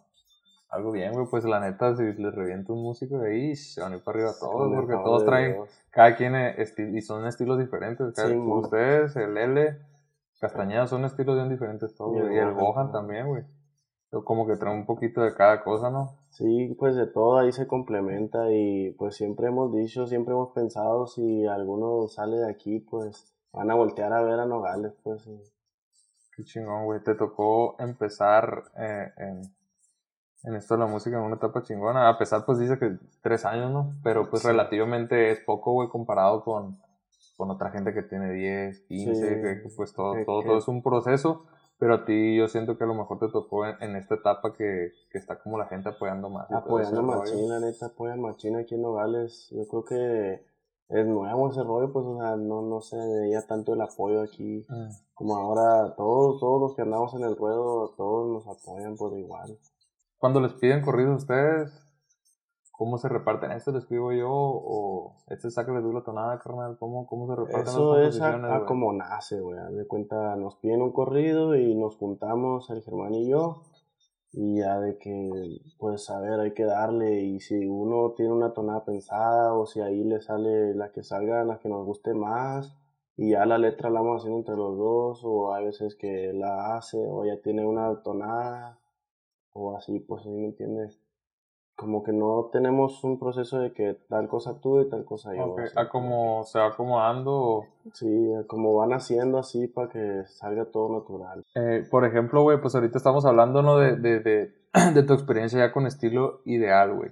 Algo 0.69 0.91
bien, 0.93 1.13
güey, 1.13 1.27
pues 1.31 1.45
la 1.45 1.61
neta, 1.61 1.95
si 1.97 2.03
les 2.03 2.35
revienta 2.35 2.73
un 2.73 2.83
músico 2.83 3.19
de 3.19 3.31
ahí, 3.31 3.57
se 3.57 3.81
van 3.81 3.93
a 3.93 3.97
ir 3.97 4.03
para 4.03 4.19
arriba 4.19 4.33
todos, 4.39 4.73
porque 4.75 4.95
todos 4.95 5.23
de 5.23 5.27
traen, 5.27 5.53
Dios. 5.55 5.69
cada 5.91 6.17
quien 6.17 6.35
eh, 6.35 6.57
esti- 6.59 6.97
y 6.97 7.03
son 7.03 7.25
estilos 7.27 7.59
diferentes. 7.59 8.15
cada- 8.15 8.29
Sí, 8.29 8.35
ustedes, 8.37 9.15
el 9.17 9.37
L, 9.39 9.79
Castañeda 10.41 10.87
son 10.87 11.05
estilos 11.05 11.37
bien 11.37 11.49
diferentes 11.49 11.95
todos, 11.95 12.15
Y 12.15 12.19
el 12.19 12.33
y 12.33 12.39
el 12.39 12.53
Gohan 12.55 12.93
también, 12.93 13.27
güey. 13.27 13.45
Como 14.25 14.47
que 14.47 14.57
traen 14.57 14.79
un 14.79 14.87
poquito 14.87 15.21
de 15.23 15.35
cada 15.35 15.63
cosa, 15.63 15.91
¿no? 15.91 16.15
Sí, 16.31 16.75
pues 16.79 16.95
de 16.97 17.07
todo 17.07 17.39
ahí 17.39 17.53
se 17.53 17.67
complementa 17.67 18.51
y 18.51 18.93
pues 18.93 19.17
siempre 19.17 19.49
hemos 19.49 19.75
dicho, 19.75 20.07
siempre 20.07 20.33
hemos 20.35 20.53
pensado 20.53 21.07
si 21.07 21.47
alguno 21.47 22.07
sale 22.09 22.37
de 22.37 22.51
aquí, 22.51 22.79
pues 22.81 23.33
van 23.53 23.71
a 23.71 23.75
voltear 23.75 24.13
a 24.13 24.23
ver 24.23 24.39
a 24.39 24.47
Nogales, 24.47 24.93
pues. 25.03 25.27
y- 25.27 25.41
Qué 26.37 26.45
chingón, 26.45 26.85
güey. 26.85 27.03
Te 27.03 27.15
tocó 27.15 27.77
empezar 27.79 28.65
eh, 28.79 29.11
en, 29.17 29.43
en 30.45 30.55
esto 30.55 30.75
de 30.75 30.81
la 30.81 30.87
música 30.87 31.17
en 31.17 31.23
una 31.25 31.37
etapa 31.37 31.63
chingona. 31.63 32.09
A 32.09 32.19
pesar, 32.19 32.45
pues 32.45 32.59
dice 32.59 32.79
que 32.79 32.99
tres 33.23 33.45
años, 33.45 33.71
¿no? 33.73 33.93
Pero 34.03 34.29
pues 34.31 34.45
relativamente 34.45 35.31
es 35.31 35.41
poco, 35.41 35.73
güey, 35.73 35.89
comparado 35.89 36.45
con, 36.45 36.79
con 37.37 37.51
otra 37.51 37.71
gente 37.71 37.93
que 37.93 38.03
tiene 38.03 38.33
10, 38.33 38.81
15, 38.83 39.15
Sí. 39.15 39.43
que, 39.43 39.69
pues 39.77 39.93
todo, 39.93 40.15
Que- 40.15 40.25
todo, 40.25 40.41
que- 40.43 40.49
todo 40.49 40.59
es 40.59 40.69
un 40.69 40.83
proceso. 40.83 41.45
Pero 41.79 41.93
a 41.95 42.05
ti 42.07 42.35
yo 42.39 42.49
siento 42.49 42.79
que 42.79 42.85
a 42.85 42.87
lo 42.87 42.95
mejor 42.95 43.19
te 43.19 43.29
tocó 43.29 43.67
en, 43.67 43.77
en 43.83 43.97
esta 43.97 44.15
etapa 44.15 44.55
que, 44.55 44.93
que 45.11 45.19
está 45.19 45.39
como 45.43 45.59
la 45.59 45.67
gente 45.67 45.91
apoyando 45.91 46.31
más. 46.31 46.51
Apoyando 46.51 47.03
la 47.03 47.61
neta, 47.61 47.87
apoyan 47.87 48.19
Machín 48.23 48.57
aquí 48.57 48.77
en 48.77 48.81
Nogales. 48.83 49.49
Yo 49.51 49.67
creo 49.69 49.85
que 49.85 50.43
es 50.89 51.07
nuevo 51.07 51.51
ese 51.51 51.63
rollo, 51.63 51.93
pues, 51.93 52.07
o 52.07 52.19
sea, 52.19 52.37
no, 52.37 52.63
no 52.63 52.81
se 52.81 52.97
veía 52.97 53.47
tanto 53.47 53.75
el 53.75 53.83
apoyo 53.83 54.23
aquí. 54.23 54.65
Mm. 54.71 54.89
Como 55.13 55.37
ahora, 55.37 55.95
todos, 55.97 56.41
todos 56.41 56.61
los 56.63 56.75
que 56.77 56.81
andamos 56.83 57.13
en 57.13 57.25
el 57.25 57.37
ruedo, 57.37 57.91
todos 57.95 58.33
nos 58.33 58.47
apoyan 58.49 58.97
por 58.97 59.13
igual. 59.19 59.59
Cuando 60.17 60.41
les 60.41 60.55
piden 60.55 60.81
corridos 60.81 61.13
a 61.13 61.17
ustedes, 61.17 61.86
¿cómo 62.77 62.99
se 62.99 63.09
reparten? 63.09 63.53
¿Este 63.53 63.73
lo 63.73 63.79
escribo 63.79 64.13
yo 64.13 64.31
o 64.31 65.17
este 65.29 65.51
sácale 65.51 65.81
tú 65.81 65.93
la 65.93 66.03
tonada, 66.03 66.39
carnal? 66.39 66.77
¿Cómo, 66.79 67.07
cómo 67.07 67.27
se 67.27 67.37
reparten 67.37 67.63
Eso 67.63 67.97
las 67.97 68.17
es 68.17 68.21
a, 68.21 68.57
a 68.57 68.67
como 68.67 68.93
nace, 68.93 69.41
güey. 69.41 69.59
de 69.75 69.87
cuenta, 69.87 70.37
nos 70.37 70.57
piden 70.57 70.83
un 70.83 70.93
corrido 70.93 71.57
y 71.57 71.75
nos 71.75 71.97
juntamos 71.97 72.69
el 72.71 72.83
Germán 72.83 73.15
y 73.15 73.29
yo. 73.29 73.63
Y 74.33 74.59
ya 74.59 74.79
de 74.81 74.99
que, 74.99 75.61
pues, 75.79 76.11
a 76.11 76.21
ver, 76.21 76.41
hay 76.41 76.53
que 76.53 76.65
darle. 76.65 77.23
Y 77.23 77.41
si 77.41 77.67
uno 77.67 78.13
tiene 78.15 78.33
una 78.33 78.53
tonada 78.53 78.85
pensada 78.85 79.55
o 79.55 79.65
si 79.65 79.81
ahí 79.81 80.05
le 80.05 80.21
sale 80.21 80.75
la 80.75 80.93
que 80.93 81.03
salga, 81.03 81.43
la 81.45 81.59
que 81.59 81.71
nos 81.71 81.87
guste 81.87 82.13
más. 82.13 82.77
Y 83.17 83.31
ya 83.31 83.47
la 83.47 83.57
letra 83.57 83.89
la 83.89 84.01
vamos 84.03 84.21
haciendo 84.21 84.39
entre 84.41 84.57
los 84.57 84.77
dos. 84.77 85.23
O 85.25 85.55
hay 85.55 85.65
veces 85.65 85.95
que 85.97 86.35
la 86.35 86.77
hace 86.77 86.99
o 86.99 87.25
ya 87.25 87.41
tiene 87.41 87.65
una 87.65 88.03
tonada. 88.03 88.79
O 89.55 89.75
así, 89.75 90.01
pues, 90.01 90.23
¿sí 90.25 90.29
¿me 90.29 90.49
entiendes? 90.49 91.01
Como 91.77 92.03
que 92.03 92.13
no 92.13 92.49
tenemos 92.53 93.05
un 93.05 93.19
proceso 93.19 93.59
de 93.59 93.73
que 93.73 93.95
tal 94.09 94.29
cosa 94.29 94.59
tú 94.61 94.81
y 94.81 94.89
tal 94.89 95.05
cosa 95.05 95.35
yo. 95.35 95.45
Ok, 95.45 95.61
así 95.61 95.79
A 95.79 95.89
como 95.91 96.43
se 96.45 96.59
va 96.59 96.69
acomodando. 96.69 97.65
Sí, 97.93 98.33
como 98.47 98.75
van 98.77 98.95
haciendo 98.95 99.39
así 99.39 99.67
para 99.69 99.91
que 99.91 100.25
salga 100.27 100.65
todo 100.67 100.91
natural. 100.99 101.45
Eh, 101.55 101.87
por 101.91 102.07
ejemplo, 102.07 102.43
güey, 102.43 102.61
pues 102.61 102.75
ahorita 102.75 102.97
estamos 102.97 103.27
hablando, 103.27 103.61
¿no? 103.63 103.77
De, 103.77 103.97
de, 103.97 104.21
de, 104.21 104.55
de 104.95 105.03
tu 105.03 105.13
experiencia 105.13 105.59
ya 105.59 105.73
con 105.73 105.87
estilo 105.87 106.41
ideal, 106.47 106.95
güey. 106.95 107.11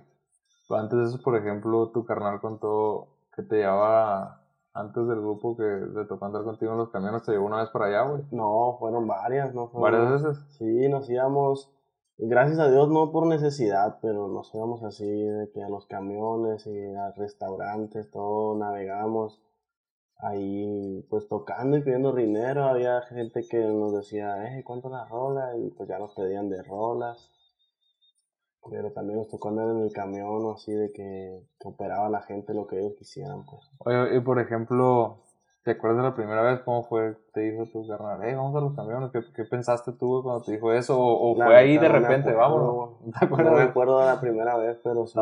Antes 0.70 0.98
de 0.98 1.04
eso, 1.04 1.22
por 1.22 1.36
ejemplo, 1.36 1.90
tu 1.90 2.06
carnal 2.06 2.40
contó 2.40 3.08
que 3.36 3.42
te 3.42 3.56
llevaba 3.56 4.40
antes 4.72 5.06
del 5.06 5.20
grupo 5.20 5.56
que 5.56 5.62
le 5.62 6.04
tocó 6.06 6.24
andar 6.24 6.42
contigo 6.42 6.72
en 6.72 6.78
los 6.78 6.88
camiones, 6.88 7.22
te 7.22 7.32
llevó 7.32 7.46
una 7.46 7.58
vez 7.60 7.68
para 7.68 7.86
allá, 7.86 8.02
güey. 8.08 8.22
No, 8.32 8.76
fueron 8.80 9.06
varias, 9.06 9.54
¿no? 9.54 9.68
Fueron- 9.68 9.82
Varias 10.00 10.22
veces. 10.22 10.44
Sí, 10.56 10.88
nos 10.88 11.08
íbamos, 11.10 11.70
gracias 12.18 12.58
a 12.58 12.70
Dios 12.70 12.88
no 12.90 13.10
por 13.10 13.26
necesidad, 13.26 13.98
pero 14.00 14.28
nos 14.28 14.54
íbamos 14.54 14.82
así 14.82 15.06
de 15.06 15.50
que 15.52 15.62
a 15.62 15.68
los 15.68 15.86
camiones 15.86 16.66
y 16.66 16.94
a 16.94 17.12
restaurantes, 17.12 18.10
todo, 18.10 18.56
navegamos 18.58 19.40
ahí 20.18 21.06
pues 21.10 21.28
tocando 21.28 21.76
y 21.76 21.82
pidiendo 21.82 22.12
dinero, 22.12 22.64
había 22.64 23.02
gente 23.02 23.46
que 23.48 23.58
nos 23.58 23.94
decía, 23.94 24.56
eh, 24.56 24.64
¿cuánto 24.64 24.88
la 24.88 25.04
rola? 25.06 25.56
Y 25.56 25.70
pues 25.70 25.88
ya 25.88 25.98
nos 25.98 26.14
pedían 26.14 26.48
de 26.48 26.62
rolas. 26.62 27.30
Pero 28.70 28.92
también 28.92 29.18
nos 29.18 29.28
tocó 29.28 29.50
andar 29.50 29.68
en 29.68 29.82
el 29.82 29.92
camión, 29.92 30.50
así 30.54 30.72
de 30.72 30.90
que, 30.90 31.42
que 31.60 31.68
operaba 31.68 32.08
la 32.08 32.22
gente 32.22 32.54
lo 32.54 32.66
que 32.66 32.78
ellos 32.78 32.94
quisieran, 32.98 33.44
pues. 33.44 33.60
Oye, 33.80 34.16
y 34.16 34.20
por 34.20 34.40
ejemplo, 34.40 35.18
¿te 35.64 35.72
acuerdas 35.72 35.98
de 35.98 36.10
la 36.10 36.14
primera 36.14 36.42
vez 36.42 36.60
cómo 36.60 36.84
fue? 36.84 37.16
Te 37.32 37.40
dijo 37.40 37.64
tu 37.72 37.88
carnal, 37.88 38.20
hey, 38.22 38.34
vamos 38.34 38.54
a 38.54 38.60
los 38.60 38.74
camiones. 38.74 39.10
¿Qué, 39.10 39.20
qué 39.34 39.44
pensaste 39.44 39.92
tú 39.92 40.20
cuando 40.22 40.44
te 40.44 40.52
dijo 40.52 40.72
eso? 40.72 40.96
¿O, 40.98 41.34
fue 41.34 41.56
ahí 41.56 41.78
de 41.78 41.88
repente, 41.88 42.32
vámonos? 42.32 43.00
¿No 43.00 43.52
me 43.52 43.62
acuerdo 43.62 44.00
de 44.00 44.06
la 44.06 44.20
primera 44.20 44.56
vez, 44.56 44.78
pero 44.84 45.06
sí 45.06 45.18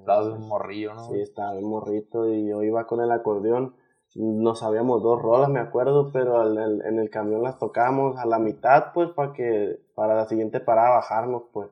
Estabas 0.00 0.26
un 0.28 0.48
morrillo, 0.48 0.94
¿no? 0.94 1.04
Sí, 1.06 1.20
estaba 1.20 1.52
bien 1.54 1.68
morrito 1.68 2.28
y 2.28 2.46
yo 2.46 2.62
iba 2.62 2.86
con 2.86 3.00
el 3.00 3.10
acordeón. 3.10 3.74
No 4.14 4.54
sabíamos 4.54 5.02
dos 5.02 5.20
rolas, 5.20 5.48
me 5.50 5.58
acuerdo, 5.58 6.12
pero 6.12 6.40
en 6.56 6.98
el 7.00 7.10
camión 7.10 7.42
las 7.42 7.58
tocábamos 7.58 8.16
a 8.16 8.26
la 8.26 8.38
mitad, 8.38 8.92
pues, 8.94 9.10
para 9.10 9.32
que 9.32 9.80
para 9.96 10.14
la 10.14 10.26
siguiente 10.26 10.60
parada 10.60 10.90
bajarnos, 10.90 11.42
pues. 11.52 11.68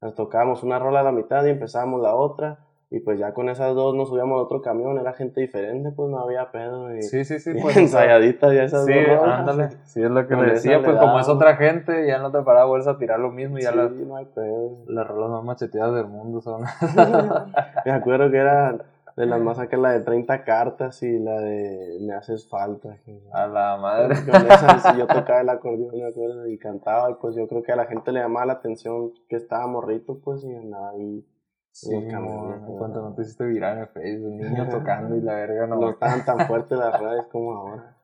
Las 0.00 0.14
tocábamos 0.14 0.62
una 0.62 0.78
rola 0.78 1.00
a 1.00 1.04
la 1.04 1.12
mitad 1.12 1.44
y 1.44 1.50
empezábamos 1.50 2.00
la 2.00 2.14
otra. 2.14 2.60
Y 2.94 3.00
pues 3.00 3.18
ya 3.18 3.32
con 3.32 3.48
esas 3.48 3.74
dos 3.74 3.94
nos 3.94 4.10
subíamos 4.10 4.38
a 4.38 4.42
otro 4.42 4.60
camión, 4.60 4.98
era 4.98 5.14
gente 5.14 5.40
diferente, 5.40 5.90
pues 5.92 6.10
no 6.10 6.18
había 6.20 6.50
pedo. 6.50 6.94
Y, 6.94 7.00
Sí, 7.02 7.24
sí, 7.24 7.38
sí. 7.40 7.52
y 7.56 7.60
Pues, 7.62 7.76
ensayaditas 7.78 8.52
ya 8.52 8.64
esas 8.64 8.84
Sí, 8.84 8.92
dos 8.92 9.18
rolas. 9.18 9.38
ándale. 9.40 9.68
Sí, 9.86 10.02
es 10.02 10.10
lo 10.10 10.26
que 10.28 10.36
le 10.36 10.52
decía, 10.52 10.82
pues 10.84 10.98
como 10.98 11.18
es 11.18 11.28
otra 11.28 11.56
gente, 11.56 12.06
ya 12.06 12.18
no 12.18 12.30
te 12.30 12.42
paras 12.42 12.66
vuelves 12.66 12.88
a 12.88 12.98
tirar 12.98 13.18
lo 13.18 13.30
mismo 13.30 13.58
y 13.58 13.62
ya 13.62 13.70
Sí, 13.70 13.76
las, 13.78 13.90
no 13.92 14.16
hay 14.16 14.26
pedo. 14.26 14.76
las 14.88 15.06
rolas 15.08 15.30
más 15.30 15.42
macheteadas 15.44 15.94
del 15.94 16.06
mundo 16.06 16.42
son. 16.42 16.64
Me 17.86 17.92
acuerdo 17.92 18.30
que 18.30 18.36
era 18.36 18.76
de 19.16 19.26
las 19.26 19.40
más 19.40 19.58
acá 19.58 19.76
la 19.76 19.90
de 19.92 20.00
30 20.00 20.44
cartas 20.44 21.02
y 21.02 21.18
la 21.18 21.38
de 21.40 21.98
Me 22.02 22.14
haces 22.14 22.48
falta. 22.48 22.96
A 23.32 23.46
la 23.46 23.76
madre. 23.76 24.16
Con 24.30 24.46
esas 24.46 24.82
sí, 24.82 24.88
yo 24.98 25.06
tocaba 25.06 25.40
el 25.40 25.48
acordeón, 25.48 25.94
me 25.96 26.06
acuerdo, 26.08 26.46
y 26.46 26.58
cantaba, 26.58 27.10
y 27.10 27.14
pues 27.14 27.34
yo 27.36 27.46
creo 27.48 27.62
que 27.62 27.72
a 27.72 27.76
la 27.76 27.84
gente 27.86 28.12
le 28.12 28.20
llamaba 28.20 28.46
la 28.46 28.52
atención 28.54 29.12
que 29.28 29.36
estaba 29.36 29.66
morrito, 29.66 30.18
pues, 30.22 30.44
y 30.44 30.54
andaba 30.54 30.90
ahí. 30.90 31.24
Sí, 31.72 31.88
pues. 31.90 32.78
cuando 32.78 33.02
no 33.02 33.14
te 33.14 33.22
hiciste 33.22 33.46
viral 33.46 33.78
en 33.78 33.88
Facebook, 33.88 34.32
un 34.32 34.38
niño 34.38 34.68
tocando 34.70 35.16
y 35.16 35.22
la 35.22 35.34
verga 35.34 35.66
no. 35.66 35.76
No 35.76 35.90
estaban 35.90 36.24
tan 36.24 36.46
fuertes 36.46 36.78
las 36.78 36.98
redes 37.00 37.26
como 37.32 37.52
ahora. 37.56 37.96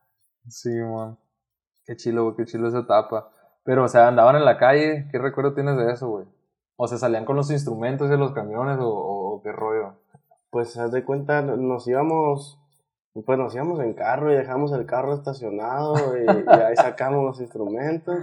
Sí, 0.49 0.71
man. 0.71 1.19
Qué 1.85 1.97
chilo, 1.97 2.25
güey, 2.25 2.37
qué 2.37 2.45
chilo 2.47 2.69
esa 2.69 2.81
etapa. 2.81 3.31
Pero, 3.65 3.85
o 3.85 3.89
sea, 3.89 4.09
andaban 4.09 4.37
en 4.37 4.45
la 4.45 4.57
calle, 4.57 5.07
¿qué 5.13 5.19
recuerdo 5.19 5.55
tienes 5.55 5.77
de 5.77 5.93
eso, 5.93 6.09
güey? 6.09 6.27
O 6.77 6.89
sea, 6.89 6.97
salían 6.97 7.25
con 7.25 7.37
los 7.37 7.51
instrumentos 7.51 8.09
de 8.09 8.17
los 8.17 8.33
camiones 8.33 8.79
o 8.81 9.41
qué 9.45 9.53
rollo. 9.53 9.95
Pues, 10.51 10.77
haz 10.79 10.91
de 10.93 11.05
cuenta, 11.05 11.43
nos 11.43 11.87
íbamos, 11.87 12.59
pues 13.27 13.39
nos 13.39 13.55
íbamos 13.55 13.81
en 13.81 13.93
carro 13.93 14.33
y 14.33 14.37
dejamos 14.37 14.73
el 14.73 14.87
carro 14.87 15.15
estacionado 15.15 16.17
y, 16.17 16.25
y 16.25 16.61
ahí 16.61 16.77
sacamos 16.77 17.25
los 17.25 17.41
instrumentos. 17.41 18.17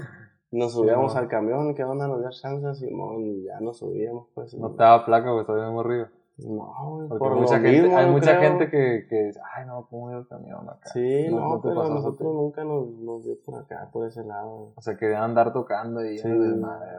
Nos 0.55 0.71
subíamos 0.73 1.15
al 1.15 1.27
camión, 1.27 1.73
¿qué 1.75 1.83
onda? 1.83 2.07
Nos 2.07 2.19
dio 2.21 2.29
chance, 2.31 2.75
Simón, 2.75 3.19
y 3.21 3.43
ya 3.43 3.59
nos 3.59 3.77
subíamos, 3.79 4.27
pues. 4.33 4.53
No 4.55 4.71
te 4.71 4.77
daba 4.83 5.05
placa, 5.05 5.29
güey, 5.29 5.41
estaba 5.41 5.59
bien 5.59 5.73
morrido. 5.73 6.07
No, 6.37 6.95
güey, 6.95 7.07
Porque 7.09 7.19
por 7.19 7.35
mucha 7.35 7.57
lo 7.57 7.63
gente, 7.63 7.81
mismo, 7.83 7.97
hay 7.97 8.09
mucha 8.11 8.37
creo. 8.37 8.41
gente 8.51 8.69
que, 8.69 9.05
que 9.09 9.23
dice, 9.23 9.39
ay, 9.55 9.65
no, 9.67 9.85
¿cómo 9.89 10.11
iba 10.11 10.19
el 10.19 10.27
camión 10.27 10.67
acá? 10.69 10.89
Sí, 10.93 11.27
No- 11.29 11.39
no, 11.55 11.61
pero 11.61 11.87
nosotros 11.89 12.33
nunca 12.33 12.63
nos, 12.63 12.87
nos 12.89 13.23
dio 13.23 13.35
por 13.45 13.55
acá, 13.61 13.89
por 13.91 14.05
ese 14.07 14.23
lado. 14.23 14.71
O 14.75 14.81
sea, 14.81 14.97
querían 14.97 15.23
andar 15.23 15.53
tocando 15.53 16.03
y 16.05 16.17
Sí. 16.17 16.27
desmadre. 16.29 16.89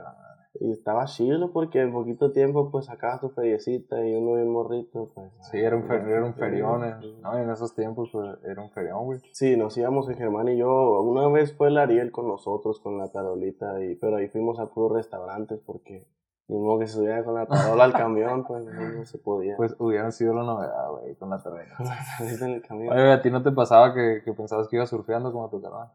Y 0.61 0.73
estaba 0.73 1.05
chido 1.07 1.53
porque 1.53 1.81
en 1.81 1.93
poquito 1.93 2.33
tiempo 2.33 2.71
pues 2.71 2.87
sacabas 2.87 3.21
tu 3.21 3.29
feriecita 3.31 4.05
y 4.07 4.15
uno 4.15 4.35
bien 4.35 4.51
morrito, 4.51 5.11
pues. 5.15 5.31
Sí, 5.51 5.59
era 5.59 5.77
un, 5.77 5.85
fer- 5.89 6.07
era 6.07 6.25
un 6.25 6.35
ferión, 6.35 6.85
eh. 6.85 6.95
¿no? 7.23 7.37
En 7.39 7.51
esos 7.51 7.75
tiempos, 7.75 8.11
pues, 8.13 8.39
era 8.45 8.63
un 8.63 8.71
ferión, 8.71 9.05
güey. 9.05 9.21
Sí, 9.33 9.57
nos 9.57 9.77
íbamos 9.77 10.09
en 10.09 10.17
Germán 10.17 10.49
y 10.49 10.57
yo. 10.57 11.01
Una 11.03 11.29
vez 11.29 11.53
fue 11.55 11.69
el 11.69 11.79
Ariel 11.79 12.11
con 12.13 12.27
nosotros, 12.29 12.81
con 12.81 12.99
la 12.99 13.09
tarolita, 13.13 13.83
y, 13.85 13.95
pero 13.97 14.17
ahí 14.17 14.29
fuimos 14.29 14.59
a 14.59 14.67
puros 14.67 14.93
restaurantes 14.93 15.61
porque 15.65 16.07
ni 16.49 16.59
modo 16.59 16.79
que 16.79 16.87
se 16.87 16.95
subiera 16.95 17.25
con 17.25 17.35
la 17.35 17.47
tarola 17.47 17.85
al 17.85 17.93
camión, 17.93 18.45
pues 18.45 18.65
no, 18.65 19.05
se 19.05 19.19
podía. 19.19 19.57
Pues 19.57 19.75
hubieran 19.81 20.13
sido 20.13 20.33
la 20.33 20.45
novedad, 20.45 20.91
güey, 20.93 21.15
con 21.17 21.31
la. 21.31 21.37
Ahorita 21.37 22.45
en 22.47 22.53
el 22.53 22.63
camión. 22.63 22.93
Oye, 22.93 23.13
¿a 23.13 23.21
ti 23.21 23.31
no 23.31 23.43
te 23.43 23.51
pasaba 23.51 23.93
que, 23.93 24.23
que 24.25 24.33
pensabas 24.33 24.69
que 24.69 24.77
ibas 24.77 24.89
surfeando 24.89 25.33
como 25.33 25.49
tu 25.51 25.61
carnal? 25.61 25.89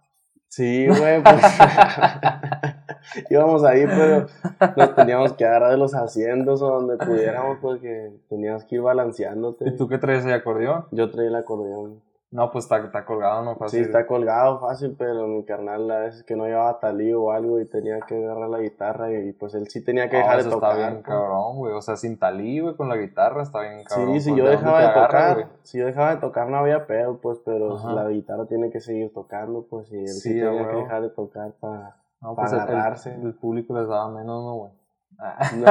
Sí, 0.52 0.86
güey, 0.86 1.24
pues. 1.24 1.42
íbamos 3.30 3.64
ahí, 3.64 3.86
pero 3.86 4.28
nos 4.76 4.96
teníamos 4.96 5.34
que 5.34 5.46
agarrar 5.46 5.72
de 5.72 5.78
los 5.78 5.94
asientos 5.94 6.62
o 6.62 6.68
donde 6.68 6.98
pudiéramos 6.98 7.58
porque 7.62 8.12
teníamos 8.28 8.66
que 8.66 8.76
ir 8.76 8.82
balanceándote. 8.82 9.70
¿Y 9.70 9.78
tú 9.78 9.88
qué 9.88 9.98
traes 9.98 10.26
de 10.26 10.34
acordeón? 10.34 10.86
Yo 10.92 11.10
traía 11.10 11.30
el 11.30 11.36
acordeón. 11.36 12.02
No, 12.32 12.50
pues 12.50 12.64
está, 12.64 12.78
está 12.78 13.04
colgado, 13.04 13.44
no 13.44 13.54
Sí, 13.56 13.60
fácil. 13.60 13.82
está 13.82 14.08
colgado 14.08 14.60
fácil, 14.62 14.96
pero 14.98 15.28
mi 15.28 15.44
carnal 15.44 15.92
a 15.92 16.00
veces 16.00 16.24
que 16.24 16.38
no 16.38 16.46
llevaba 16.46 16.80
talí 16.80 17.12
o 17.14 17.30
algo 17.32 17.60
y 17.60 17.66
tenía 17.66 18.00
que 18.08 18.24
agarrar 18.24 18.48
la 18.50 18.60
guitarra 18.60 19.12
y 19.12 19.34
pues 19.34 19.54
él 19.54 19.68
sí 19.68 19.84
tenía 19.84 20.10
que 20.10 20.18
No, 20.18 20.24
dejar 20.24 20.44
de 20.46 20.50
tocar. 20.50 20.72
está 20.78 20.90
bien 20.92 21.02
cabrón, 21.04 21.58
güey. 21.58 21.74
O 21.74 21.82
sea, 21.82 21.98
sin 21.98 22.18
talí, 22.18 22.62
güey, 22.62 22.76
con 22.78 22.88
la 22.88 22.96
guitarra 22.96 23.44
está 23.44 23.60
bien 23.62 23.84
cabrón. 23.84 24.14
Sí, 24.14 24.22
si 24.22 24.30
pues, 24.30 24.40
yo 24.40 24.46
¿de 24.46 24.52
dejaba 24.52 24.80
de 24.80 24.86
agarras, 24.88 25.08
tocar, 25.10 25.34
güey? 25.36 25.48
si 25.64 25.78
yo 25.80 25.86
dejaba 25.86 26.16
de 26.16 26.22
tocar 26.22 26.48
no 26.50 26.58
había 26.58 26.88
pedo, 26.88 27.18
pues, 27.20 27.40
pero 27.44 27.76
Ajá. 27.76 27.92
la 27.94 28.08
guitarra 28.08 28.46
tiene 28.46 28.70
que 28.70 28.80
seguir 28.80 29.12
tocando, 29.14 29.66
pues, 29.70 29.92
y 29.92 29.98
él 30.00 30.08
sí, 30.08 30.30
Sí, 30.34 30.40
tenía 30.40 30.70
que 30.70 30.76
dejar 30.78 31.02
de 31.02 31.10
tocar 31.10 31.52
para... 31.60 31.98
No, 32.22 32.36
pues 32.36 32.54
el, 32.54 32.60
agarrarse. 32.62 33.14
el 33.14 33.34
público 33.34 33.78
les 33.78 33.90
daba 33.90 34.08
menos, 34.10 34.42
no, 34.42 34.54
güey. 34.56 34.72
Ah. 35.20 35.38
No, 35.58 35.66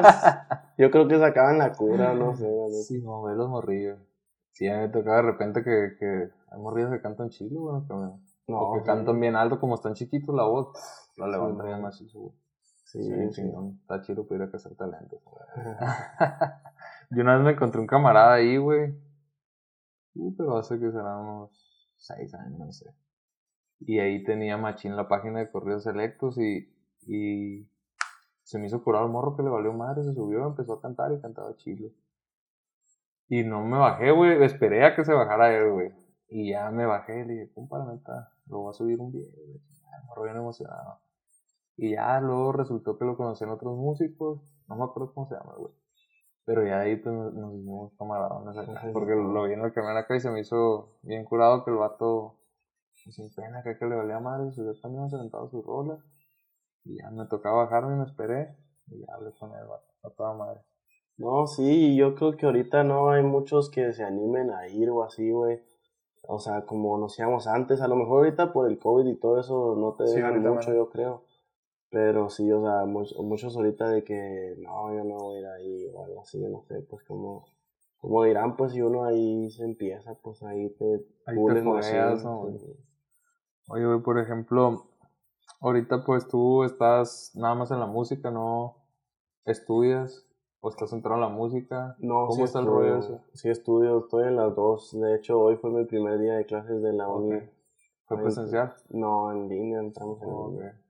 pues, 0.00 0.64
yo 0.78 0.90
creo 0.90 1.06
que 1.08 1.18
sacaban 1.18 1.58
la 1.58 1.72
cura, 1.72 2.14
no 2.14 2.34
sé. 2.34 2.48
Sí, 2.86 3.02
no, 3.02 3.22
ve 3.24 3.34
los 3.34 3.50
morrillos. 3.50 3.98
Sí, 4.56 4.66
a 4.68 4.74
mí 4.74 4.80
me 4.80 4.88
tocaba 4.88 5.16
de 5.18 5.22
repente 5.22 5.62
que, 5.62 5.96
que 5.98 6.30
hay 6.50 6.58
morrillos 6.58 6.90
que 6.90 7.02
cantan 7.02 7.28
chilo, 7.28 7.60
güey. 7.60 7.86
que 7.86 7.92
me- 7.92 8.18
No, 8.48 8.60
o 8.60 8.72
que 8.72 8.80
sí. 8.80 8.86
cantan 8.86 9.20
bien 9.20 9.36
alto, 9.36 9.60
como 9.60 9.74
están 9.74 9.92
chiquitos 9.92 10.34
la 10.34 10.44
voz, 10.44 10.68
la 11.18 11.28
levantan 11.28 11.66
bien 11.66 11.80
güey. 11.82 12.32
Sí, 12.86 13.02
Sí, 13.02 13.32
sí. 13.34 13.42
Está 13.82 14.00
chido 14.00 14.26
para 14.26 14.44
ir 14.44 14.48
a 14.48 14.50
cazar 14.50 14.72
talentos. 14.74 15.20
Yo 17.10 17.22
una 17.22 17.34
vez 17.36 17.44
me 17.44 17.50
encontré 17.52 17.80
un 17.82 17.86
camarada 17.86 18.32
ahí, 18.32 18.56
güey. 18.56 18.94
Uh, 20.14 20.34
pero 20.34 20.56
hace 20.56 20.80
que 20.80 20.90
serán 20.90 21.18
unos 21.20 21.50
seis 21.98 22.32
años, 22.32 22.58
no 22.58 22.72
sé. 22.72 22.86
Y 23.80 23.98
ahí 23.98 24.24
tenía 24.24 24.56
Machín 24.56 24.96
la 24.96 25.06
página 25.06 25.40
de 25.40 25.50
corridos 25.50 25.82
selectos 25.82 26.38
y, 26.38 26.72
y 27.06 27.68
se 28.42 28.58
me 28.58 28.68
hizo 28.68 28.82
curado 28.82 29.04
el 29.04 29.12
morro 29.12 29.36
que 29.36 29.42
le 29.42 29.50
valió 29.50 29.74
madre, 29.74 30.02
se 30.02 30.14
subió, 30.14 30.46
empezó 30.46 30.72
a 30.74 30.80
cantar 30.80 31.12
y 31.12 31.20
cantaba 31.20 31.54
chilo. 31.56 31.90
Y 33.28 33.42
no 33.42 33.64
me 33.64 33.78
bajé, 33.78 34.12
güey, 34.12 34.42
esperé 34.44 34.84
a 34.84 34.94
que 34.94 35.04
se 35.04 35.12
bajara 35.12 35.56
él, 35.56 35.72
güey. 35.72 35.92
Y 36.28 36.50
ya 36.50 36.70
me 36.70 36.86
bajé 36.86 37.20
y 37.20 37.24
le 37.24 37.32
dije, 37.34 37.52
compa, 37.54 37.78
la 37.78 37.92
neta, 37.92 38.32
lo 38.46 38.60
voy 38.60 38.70
a 38.70 38.72
subir 38.72 39.00
un 39.00 39.12
video. 39.12 39.30
güey". 39.30 39.56
El 39.58 40.04
morro 40.06 40.22
bien 40.24 40.36
emocionado. 40.36 41.00
Y 41.76 41.92
ya 41.92 42.20
luego 42.20 42.52
resultó 42.52 42.98
que 42.98 43.04
lo 43.04 43.16
conocían 43.16 43.50
otros 43.50 43.76
músicos, 43.76 44.40
no 44.68 44.76
me 44.76 44.84
acuerdo 44.84 45.12
cómo 45.12 45.28
se 45.28 45.34
llama, 45.34 45.54
güey. 45.56 45.72
Pero 46.44 46.64
ya 46.64 46.80
ahí 46.80 46.96
pues 46.96 47.14
nos, 47.14 47.54
hicimos 47.54 47.92
camaradones 47.98 48.56
acá, 48.56 48.80
porque 48.92 49.12
lo 49.12 49.44
vi 49.44 49.54
en 49.54 49.62
el 49.62 49.72
camión 49.72 49.96
acá 49.96 50.14
y 50.14 50.20
se 50.20 50.30
me 50.30 50.40
hizo 50.40 50.96
bien 51.02 51.24
curado 51.24 51.64
que 51.64 51.72
el 51.72 51.76
vato, 51.76 52.38
pues, 53.04 53.16
sin 53.16 53.34
pena, 53.34 53.58
acá 53.58 53.76
que 53.76 53.84
le 53.84 53.96
valía 53.96 54.20
madre, 54.20 54.52
subió 54.52 54.70
el 54.70 54.80
camión, 54.80 55.10
se 55.10 55.16
aventaba 55.16 55.48
su 55.48 55.60
rola. 55.62 55.98
Y 56.84 56.98
ya 56.98 57.10
me 57.10 57.26
tocaba 57.26 57.64
bajarme 57.64 57.94
y 57.94 57.98
me 57.98 58.04
esperé. 58.04 58.56
Y 58.86 59.00
ya 59.00 59.14
hablé 59.14 59.32
con 59.32 59.50
él, 59.52 59.66
vato, 59.66 59.92
a 60.04 60.10
toda 60.10 60.34
madre. 60.34 60.60
No, 61.18 61.46
sí, 61.46 61.96
yo 61.96 62.14
creo 62.14 62.36
que 62.36 62.46
ahorita 62.46 62.84
no 62.84 63.10
hay 63.10 63.22
muchos 63.22 63.70
que 63.70 63.92
se 63.92 64.02
animen 64.04 64.50
a 64.50 64.68
ir 64.68 64.90
o 64.90 65.02
así, 65.02 65.30
güey. 65.30 65.60
O 66.28 66.38
sea, 66.38 66.66
como 66.66 66.98
nos 66.98 67.18
íbamos 67.18 67.46
antes, 67.46 67.80
a 67.80 67.88
lo 67.88 67.96
mejor 67.96 68.24
ahorita 68.24 68.52
por 68.52 68.68
el 68.70 68.78
COVID 68.78 69.06
y 69.06 69.16
todo 69.16 69.40
eso 69.40 69.76
no 69.76 69.94
te 69.94 70.04
Sí, 70.06 70.16
dejan 70.16 70.42
mucho, 70.42 70.74
yo 70.74 70.90
creo. 70.90 71.22
Pero 71.90 72.30
sí, 72.30 72.50
o 72.52 72.62
sea, 72.62 72.84
much- 72.86 73.16
muchos 73.22 73.56
ahorita 73.56 73.88
de 73.90 74.04
que 74.04 74.56
no, 74.58 74.94
yo 74.94 75.04
no 75.04 75.16
voy 75.16 75.36
a 75.36 75.40
ir 75.40 75.46
ahí 75.46 75.86
o 75.94 76.04
algo 76.04 76.22
así, 76.22 76.40
yo 76.40 76.48
no 76.48 76.62
sé, 76.68 76.80
pues 76.82 77.04
como, 77.04 77.46
como 78.00 78.24
dirán, 78.24 78.56
pues 78.56 78.72
si 78.72 78.82
uno 78.82 79.04
ahí 79.04 79.50
se 79.50 79.64
empieza, 79.64 80.14
pues 80.16 80.42
ahí 80.42 80.70
te 80.70 81.06
Ahí 81.26 81.36
te 81.46 81.56
fogueas, 81.56 82.24
¿no, 82.24 82.48
sí. 82.58 82.66
Oye, 83.68 83.86
güey, 83.86 84.00
por 84.00 84.18
ejemplo, 84.18 84.86
ahorita 85.60 86.04
pues 86.04 86.28
tú 86.28 86.64
estás 86.64 87.32
nada 87.34 87.54
más 87.54 87.70
en 87.70 87.80
la 87.80 87.86
música, 87.86 88.30
¿no 88.30 88.76
estudias? 89.46 90.24
¿O 90.66 90.68
estás 90.68 90.90
centrado 90.90 91.14
en 91.14 91.20
la 91.20 91.28
música? 91.28 91.94
No, 92.00 92.26
¿Cómo 92.26 92.34
sí 92.38 92.42
está 92.42 92.58
el 92.58 92.64
estudio, 92.64 92.80
rollo 92.80 92.98
ese? 92.98 93.18
Sí 93.34 93.48
estudio, 93.50 93.98
estoy 94.00 94.24
en 94.24 94.34
las 94.36 94.52
dos. 94.56 94.98
De 95.00 95.14
hecho, 95.14 95.38
hoy 95.40 95.54
fue 95.56 95.70
mi 95.70 95.84
primer 95.84 96.18
día 96.18 96.34
de 96.34 96.44
clases 96.44 96.82
de 96.82 96.92
la 96.92 97.08
uni. 97.08 97.38
¿Fue 98.08 98.16
presencial? 98.20 98.74
No, 98.90 99.30
en 99.30 99.48
línea, 99.48 99.78
entramos 99.78 100.20
en 100.22 100.28
Ok. 100.28 100.52
línea. 100.54 100.80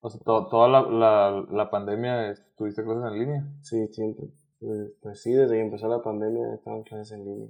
O 0.00 0.08
sea, 0.08 0.20
to- 0.24 0.46
toda 0.46 0.68
la, 0.68 0.82
la, 0.82 1.46
la 1.50 1.68
pandemia 1.70 2.32
tuviste 2.56 2.84
clases 2.84 3.12
en 3.12 3.18
línea. 3.18 3.44
Sí, 3.62 3.88
siempre. 3.88 4.26
Pues, 4.60 4.92
pues 5.02 5.20
sí, 5.20 5.32
desde 5.32 5.56
que 5.56 5.62
empezó 5.62 5.88
la 5.88 6.00
pandemia 6.02 6.54
estaban 6.54 6.84
clases 6.84 7.10
en 7.12 7.24
línea. 7.24 7.48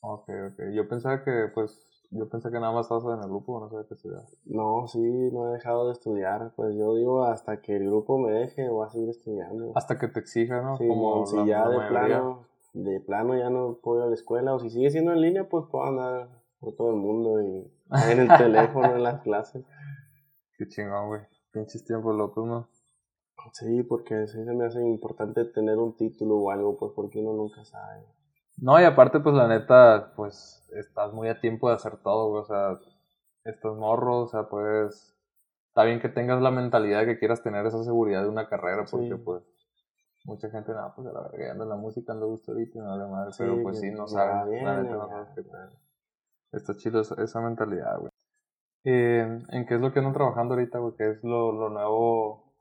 Ok, 0.00 0.28
ok. 0.52 0.60
Yo 0.72 0.88
pensaba 0.88 1.22
que, 1.22 1.48
pues, 1.52 1.78
yo 2.10 2.28
pensé 2.28 2.50
que 2.50 2.58
nada 2.60 2.72
más 2.72 2.86
estabas 2.86 3.04
en 3.18 3.22
el 3.24 3.28
grupo, 3.30 3.60
no 3.60 3.68
sabía 3.68 3.86
qué 3.86 3.94
estudiar. 3.94 4.22
No, 4.44 4.86
sí, 4.88 4.98
no 5.00 5.48
he 5.48 5.52
dejado 5.52 5.86
de 5.86 5.92
estudiar. 5.92 6.52
Pues 6.56 6.74
yo 6.76 6.94
digo, 6.96 7.24
hasta 7.24 7.60
que 7.60 7.76
el 7.76 7.86
grupo 7.86 8.18
me 8.18 8.32
deje, 8.32 8.68
voy 8.68 8.86
a 8.86 8.90
seguir 8.90 9.08
estudiando. 9.10 9.72
Hasta 9.76 9.98
que 9.98 10.08
te 10.08 10.20
exija, 10.20 10.60
¿no? 10.62 10.76
Sí, 10.76 10.88
Como 10.88 11.24
si 11.26 11.46
ya 11.46 11.68
de 11.68 11.76
mayoría. 11.76 12.06
plano, 12.08 12.46
de 12.74 13.00
plano 13.00 13.36
ya 13.36 13.50
no 13.50 13.78
puedo 13.82 13.98
ir 14.00 14.04
a 14.04 14.08
la 14.08 14.14
escuela, 14.14 14.54
o 14.54 14.58
si 14.60 14.70
sigue 14.70 14.90
siendo 14.90 15.12
en 15.12 15.20
línea, 15.20 15.48
pues 15.48 15.64
puedo 15.70 15.84
andar 15.84 16.28
por 16.58 16.74
todo 16.74 16.90
el 16.90 16.96
mundo 16.96 17.40
y 17.42 17.70
en 18.10 18.20
el 18.20 18.28
teléfono 18.38 18.96
en 18.96 19.02
las 19.02 19.20
clases. 19.22 19.64
Qué 20.58 20.66
chingón, 20.68 21.08
güey. 21.08 21.20
Pinches 21.52 21.84
tiempos 21.84 22.14
locos, 22.16 22.46
¿no? 22.46 22.68
Sí, 23.52 23.82
porque 23.84 24.26
sí 24.26 24.44
se 24.44 24.52
me 24.52 24.66
hace 24.66 24.80
importante 24.82 25.44
tener 25.46 25.78
un 25.78 25.96
título 25.96 26.36
o 26.36 26.50
algo, 26.50 26.76
pues 26.76 26.92
porque 26.94 27.18
uno 27.20 27.32
nunca 27.32 27.64
sabe. 27.64 28.04
No, 28.60 28.80
y 28.80 28.84
aparte, 28.84 29.20
pues 29.20 29.34
la 29.34 29.48
neta, 29.48 30.12
pues 30.16 30.68
estás 30.74 31.12
muy 31.12 31.28
a 31.28 31.40
tiempo 31.40 31.68
de 31.68 31.74
hacer 31.76 31.96
todo, 31.98 32.28
güey. 32.30 32.42
O 32.42 32.44
sea, 32.44 32.78
estás 33.44 33.74
morro, 33.76 34.20
o 34.20 34.26
sea, 34.28 34.44
pues. 34.48 35.16
Está 35.68 35.84
bien 35.84 36.00
que 36.00 36.08
tengas 36.08 36.42
la 36.42 36.50
mentalidad 36.50 37.00
de 37.00 37.06
que 37.06 37.18
quieras 37.18 37.42
tener 37.44 37.64
esa 37.64 37.82
seguridad 37.84 38.22
de 38.22 38.28
una 38.28 38.48
carrera, 38.48 38.84
porque 38.90 39.08
Sí. 39.16 39.22
pues. 39.24 39.42
Mucha 40.26 40.50
gente, 40.50 40.72
nada, 40.72 40.92
pues 40.94 41.06
a 41.08 41.12
la 41.12 41.22
verga, 41.28 41.52
anda 41.52 41.64
en 41.64 41.70
la 41.70 41.76
música, 41.76 42.12
anda 42.12 42.26
gusto 42.26 42.52
ahorita 42.52 42.78
y 42.78 42.82
no 42.82 42.96
le 42.98 43.06
madre. 43.10 43.32
Sí, 43.32 43.38
pero 43.42 43.62
pues 43.62 43.80
sí, 43.80 43.90
no 43.90 44.06
ya 44.06 44.12
sabes. 44.12 44.62
la 44.62 44.82
neta, 44.82 44.94
no 44.96 45.08
sabes 45.08 45.28
qué. 45.34 45.42
Está 46.52 46.76
chido 46.76 47.00
esa, 47.00 47.14
esa 47.22 47.40
mentalidad, 47.40 47.98
güey. 47.98 48.10
Eh, 48.84 49.40
¿En 49.50 49.66
qué 49.66 49.76
es 49.76 49.80
lo 49.80 49.92
que 49.92 50.00
andan 50.00 50.12
trabajando 50.12 50.54
ahorita, 50.54 50.78
güey? 50.78 50.94
¿Qué 50.96 51.08
es 51.10 51.24
lo, 51.24 51.52
lo 51.52 51.70
nuevo, 51.70 52.52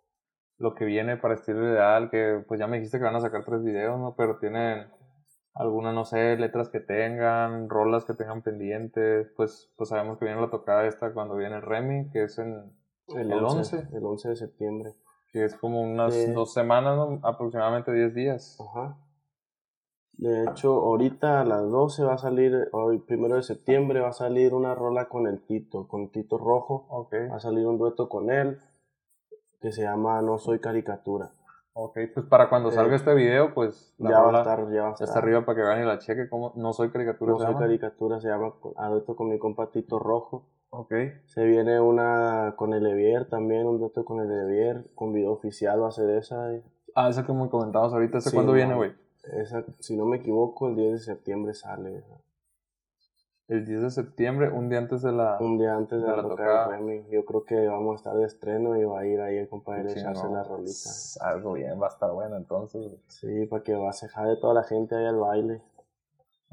lo 0.58 0.74
que 0.74 0.86
viene 0.86 1.18
para 1.18 1.34
estilo 1.34 1.66
ideal? 1.68 2.10
Que 2.10 2.43
pues 2.47 2.60
ya 2.62 2.68
me 2.68 2.78
dijiste 2.78 2.97
que 2.97 3.04
van 3.04 3.16
a 3.18 3.22
sacar 3.22 3.43
tres 3.43 3.62
videos, 3.64 4.00
¿no? 4.00 4.16
Pero 4.16 4.38
tienen, 4.38 4.88
alguna, 5.54 5.91
no 5.93 6.06
sé, 6.06 6.38
letras 6.38 6.70
que 6.70 6.80
tengan, 6.80 7.70
rolas 7.70 8.06
que 8.06 8.14
tengan 8.14 8.41
pendientes, 8.41 9.32
pues, 9.36 9.72
pues 9.76 9.89
sabemos 9.89 10.18
que 10.18 10.26
viene 10.26 10.41
la 10.41 10.50
tocada 10.50 10.86
esta 10.86 11.14
cuando 11.14 11.36
viene 11.36 11.58
el 11.58 11.62
Remy, 11.62 12.10
que 12.12 12.24
es 12.24 12.38
en 12.39 12.72
El, 13.10 13.32
El 13.32 13.43
11, 13.43 13.78
11. 13.78 13.97
El 13.97 14.06
11 14.06 14.30
de 14.30 14.36
septiembre. 14.36 14.93
que 15.32 15.45
es 15.45 15.56
como 15.56 15.82
unas 15.82 16.16
dos 16.34 16.54
semanas, 16.54 16.95
¿no? 16.95 17.20
aproximadamente 17.24 17.91
10 17.91 18.14
días. 18.14 18.58
Ajá. 18.60 18.97
De 20.14 20.43
hecho, 20.43 20.74
ahorita 20.74 21.39
a 21.39 21.45
las 21.45 21.62
12 21.62 22.04
va 22.04 22.16
a 22.16 22.18
salir, 22.18 22.68
hoy 22.74 23.00
primero 23.00 23.38
de 23.38 23.43
septiembre 23.43 24.02
va 24.02 24.10
a 24.10 24.14
salir 24.14 24.54
una 24.54 24.76
rola 24.76 25.08
con 25.08 25.28
el 25.28 25.45
Tito, 25.45 25.88
con 25.88 26.10
Tito 26.12 26.38
Rojo. 26.38 26.88
Ok, 26.89 27.14
Va 27.32 27.38
a 27.38 27.39
salir 27.39 27.66
un 27.66 27.78
dueto 27.78 28.10
con 28.10 28.30
él 28.30 28.60
que 29.62 29.72
se 29.72 29.84
llama 29.84 30.22
No 30.22 30.38
Soy 30.38 30.60
Caricatura. 30.60 31.32
Ok, 31.84 31.97
pues 32.13 32.25
para 32.27 32.49
cuando 32.49 32.69
Eh, 32.69 32.73
salga 32.73 32.95
este 32.95 33.13
video, 33.13 33.53
pues 33.53 33.93
la 33.97 34.09
Ya 34.09 34.19
va 34.21 34.36
a 34.38 34.41
estar, 34.41 34.71
ya 34.71 34.82
va 34.84 34.89
a 34.89 34.91
estar. 34.93 35.07
está 35.07 35.19
arriba 35.19 35.45
para 35.45 35.55
que 35.57 35.63
vean 35.63 35.82
y 35.82 35.86
la 35.86 35.99
cheque, 35.99 36.30
como 36.30 36.51
no 36.55 36.73
soy 36.73 36.89
caricatura. 36.91 37.32
No 37.34 37.38
Soy 37.38 37.47
llama? 37.47 37.59
Caricatura 37.59 38.19
se 38.19 38.27
llama 38.27 38.53
con- 38.59 38.73
a 38.77 38.89
dueto 38.89 39.15
con 39.15 39.30
mi 39.30 39.39
compa 39.39 39.71
Tito 39.71 39.99
Rojo. 39.99 40.45
Ok, 40.71 40.93
Se 41.25 41.43
viene 41.45 41.80
una 41.82 42.53
con 42.55 42.73
el 42.73 42.86
Evier 42.86 43.27
también, 43.27 43.65
un 43.65 43.80
dueto 43.80 44.05
con 44.05 44.19
el 44.19 44.32
Evier, 44.32 44.86
con 44.93 45.13
video 45.13 45.32
oficial 45.32 45.82
va 45.82 45.88
a 45.88 45.91
ser 45.91 46.09
esa. 46.11 46.51
ah, 46.95 47.09
esa 47.09 47.25
que 47.25 47.34
me 47.34 47.49
comentabas 47.49 47.91
ahorita, 47.93 48.19
¿ese 48.19 48.30
Sí, 48.30 48.36
cuándo 48.36 48.53
viene, 48.53 48.75
güey? 48.75 48.93
Esa, 49.34 49.63
si 49.80 49.95
no 49.97 50.05
me 50.05 50.17
equivoco, 50.17 50.69
el 50.69 50.75
10 50.75 50.91
de 50.93 50.99
septiembre 50.99 51.53
sale. 51.53 51.97
esa. 51.97 52.15
El 53.50 53.66
10 53.66 53.82
de 53.82 53.89
septiembre, 53.89 54.50
un 54.52 54.70
día 54.70 54.78
antes 54.78 55.02
de 55.02 55.12
la... 55.12 55.38
Un 55.39 55.58
día 55.58 55.74
antes 55.76 56.00
de 56.00 56.06
De 56.06 56.12
la 56.12 56.18
la 56.18 56.22
tocada 56.30 56.66
tocada. 56.66 56.68
de 56.70 56.78
Remy. 56.78 57.10
Yo 57.12 57.26
creo 57.26 57.43
que 57.45 57.68
vamos 57.68 57.93
a 57.93 57.95
estar 57.95 58.16
de 58.16 58.26
estreno 58.26 58.78
y 58.78 58.84
va 58.86 59.00
a 59.00 59.06
ir 59.08 59.20
ahí 59.20 59.38
el 59.38 59.50
compadre 59.50 59.86
Qué 59.86 59.89
a 59.89 60.02
echarse 60.02 60.22
chingón. 60.22 60.38
la 60.38 60.43
rolita. 60.43 60.66
Pues, 60.66 61.20
Algo 61.22 61.54
bien, 61.54 61.82
va 61.82 61.88
a 61.88 61.89
estar 61.89 62.12
bueno 62.12 62.38
entonces. 62.38 62.91
Sí, 63.08 63.47
para 63.47 63.64
que 63.64 63.74
va 63.76 63.89
a 63.89 63.93
cejar 63.93 64.28
de 64.28 64.38
toda 64.38 64.54
la 64.54 64.64
gente 64.64 64.95
ahí 64.95 65.06
al 65.06 65.18
baile 65.18 65.62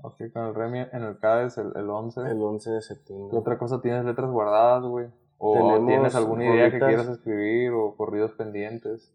Ok, 0.03 0.14
con 0.32 0.44
el 0.44 0.55
Remy 0.55 0.78
en 0.92 1.03
el 1.05 1.18
CADES 1.18 1.59
el, 1.59 1.72
el 1.76 1.88
11. 1.88 2.20
el 2.22 2.40
11 2.42 2.70
de 2.70 2.76
¿Qué 2.78 2.82
septiembre. 2.82 3.38
otra 3.38 3.59
cosa 3.59 3.80
tienes 3.82 4.05
letras 4.05 4.30
guardadas, 4.30 4.82
güey? 4.84 5.09
¿O 5.38 5.84
tienes 5.86 6.14
alguna 6.14 6.47
idea 6.47 6.70
que 6.70 6.78
quieras 6.78 7.09
escribir 7.09 7.72
o 7.72 7.94
corridos 7.94 8.32
pendientes? 8.32 9.14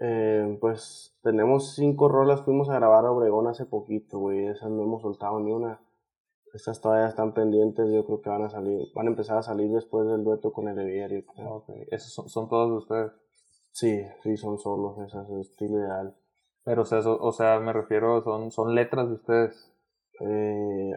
Eh, 0.00 0.56
pues 0.60 1.16
tenemos 1.22 1.74
cinco 1.74 2.08
rolas, 2.08 2.42
fuimos 2.42 2.68
a 2.70 2.74
grabar 2.74 3.04
a 3.06 3.12
Obregón 3.12 3.46
hace 3.46 3.66
poquito, 3.66 4.18
güey, 4.18 4.46
esas 4.48 4.70
no 4.70 4.82
hemos 4.82 5.02
soltado 5.02 5.38
ni 5.38 5.52
una. 5.52 5.78
Estas 6.52 6.80
todavía 6.80 7.08
están 7.08 7.32
pendientes, 7.32 7.92
yo 7.92 8.04
creo 8.04 8.20
que 8.20 8.30
van 8.30 8.42
a 8.44 8.50
salir, 8.50 8.88
van 8.94 9.06
a 9.06 9.10
empezar 9.10 9.38
a 9.38 9.42
salir 9.42 9.70
después 9.70 10.06
del 10.08 10.24
dueto 10.24 10.52
con 10.52 10.68
el 10.68 10.78
Evier, 10.78 11.12
yo 11.12 11.26
creo. 11.32 11.54
Ok, 11.56 11.70
esos 11.90 12.12
son, 12.12 12.28
son 12.28 12.48
todos 12.48 12.70
de 12.70 12.76
ustedes. 12.76 13.12
Sí, 13.72 14.02
sí, 14.22 14.36
son 14.36 14.58
solos, 14.58 14.98
esas 15.06 15.28
es 15.30 15.48
estilo 15.50 15.78
ideal. 15.78 16.16
Pero, 16.64 16.82
o 16.82 16.84
sea, 16.84 16.98
o 17.00 17.32
sea, 17.32 17.60
me 17.60 17.72
refiero, 17.72 18.22
son, 18.22 18.50
son 18.50 18.74
letras 18.74 19.08
de 19.08 19.14
ustedes. 19.14 19.72
Eh, 20.20 20.92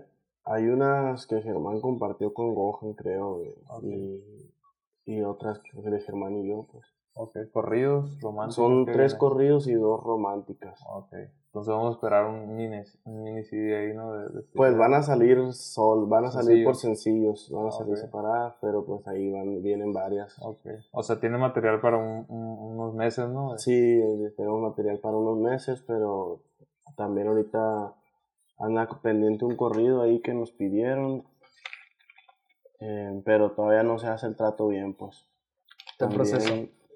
hay 0.45 0.63
unas 0.67 1.25
que 1.27 1.41
Germán 1.41 1.79
compartió 1.81 2.33
con 2.33 2.53
Gohan, 2.53 2.93
creo, 2.93 3.35
güey, 3.35 3.55
Ok. 3.69 3.83
y, 3.83 4.53
y 5.05 5.21
otras 5.21 5.59
que 5.59 5.79
de 5.89 5.99
Germán 6.01 6.35
y 6.37 6.49
yo, 6.49 6.67
pues. 6.71 6.85
Ok, 7.15 7.37
corridos, 7.51 8.19
románticos. 8.21 8.55
Son 8.55 8.85
¿qué 8.85 8.91
tres 8.93 9.13
corridos 9.15 9.67
y 9.67 9.73
dos 9.73 10.01
románticas. 10.03 10.79
Ok, 10.87 11.13
entonces 11.13 11.71
vamos 11.71 11.89
a 11.91 11.95
esperar 11.95 12.25
un 12.25 12.55
mini, 12.55 12.81
un 13.05 13.23
mini 13.23 13.43
CD 13.43 13.75
ahí, 13.77 13.93
¿no? 13.95 14.13
De, 14.13 14.29
de 14.29 14.39
este 14.41 14.57
Pues 14.57 14.75
van 14.75 14.95
a 14.95 15.03
salir 15.03 15.53
sol, 15.53 16.07
van 16.07 16.25
a 16.25 16.31
salir 16.31 16.63
por 16.63 16.75
Sencillos. 16.75 17.43
sencillos, 17.45 17.51
van 17.51 17.67
a 17.67 17.71
salir 17.71 17.93
Ok. 17.93 17.99
separadas, 17.99 18.55
pero 18.61 18.83
pues 18.83 19.07
ahí 19.07 19.31
van, 19.31 19.61
vienen 19.61 19.93
varias. 19.93 20.35
Ok, 20.41 20.65
o 20.91 21.03
sea, 21.03 21.19
tiene 21.19 21.37
material 21.37 21.79
para 21.81 21.97
un- 21.97 22.25
un- 22.29 22.57
unos 22.79 22.95
meses, 22.95 23.29
¿no? 23.29 23.57
Sí, 23.59 24.01
tenemos 24.35 24.61
material 24.61 24.97
para 24.97 25.15
unos 25.15 25.37
meses, 25.37 25.83
pero 25.85 26.39
también 26.97 27.27
ahorita 27.27 27.93
anda 28.57 28.89
pendiente 29.03 29.45
un 29.45 29.55
corrido 29.55 30.01
ahí 30.01 30.19
que 30.21 30.33
nos 30.33 30.51
pidieron, 30.51 31.23
eh, 32.79 33.21
pero 33.23 33.51
todavía 33.51 33.83
no 33.83 33.99
se 33.99 34.07
hace 34.07 34.25
el 34.25 34.35
trato 34.35 34.67
bien, 34.67 34.95
pues. 34.95 35.27
Está 35.91 36.05
en 36.05 36.13
proceso. 36.13 36.53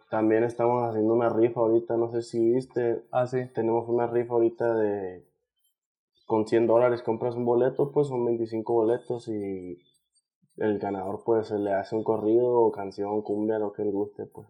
También, 0.10 0.44
estamos 0.44 0.90
haciendo 0.90 1.14
una 1.14 1.30
rifa 1.30 1.60
ahorita, 1.60 1.98
no 1.98 2.10
sé 2.10 2.22
si 2.22 2.54
viste, 2.54 3.04
Ah, 3.12 3.28
sí. 3.28 3.46
tenemos 3.54 3.90
una 3.90 4.08
rifa 4.08 4.34
ahorita 4.34 4.74
de 4.76 5.28
con 6.26 6.46
100 6.46 6.68
dólares 6.68 7.02
compras 7.04 7.36
un 7.36 7.46
boleto, 7.46 7.92
pues 7.92 8.08
son 8.08 8.26
25 8.26 8.74
boletos 8.74 9.28
y 9.30 9.80
el 10.58 10.78
ganador 10.80 11.22
pues 11.26 11.48
se 11.48 11.58
le 11.58 11.74
hace 11.74 11.96
un 11.96 12.04
corrido 12.04 12.52
o 12.52 12.72
canción, 12.72 13.22
cumbia, 13.22 13.60
lo 13.60 13.72
que 13.72 13.84
le 13.84 13.92
guste, 13.92 14.26
pues. 14.26 14.48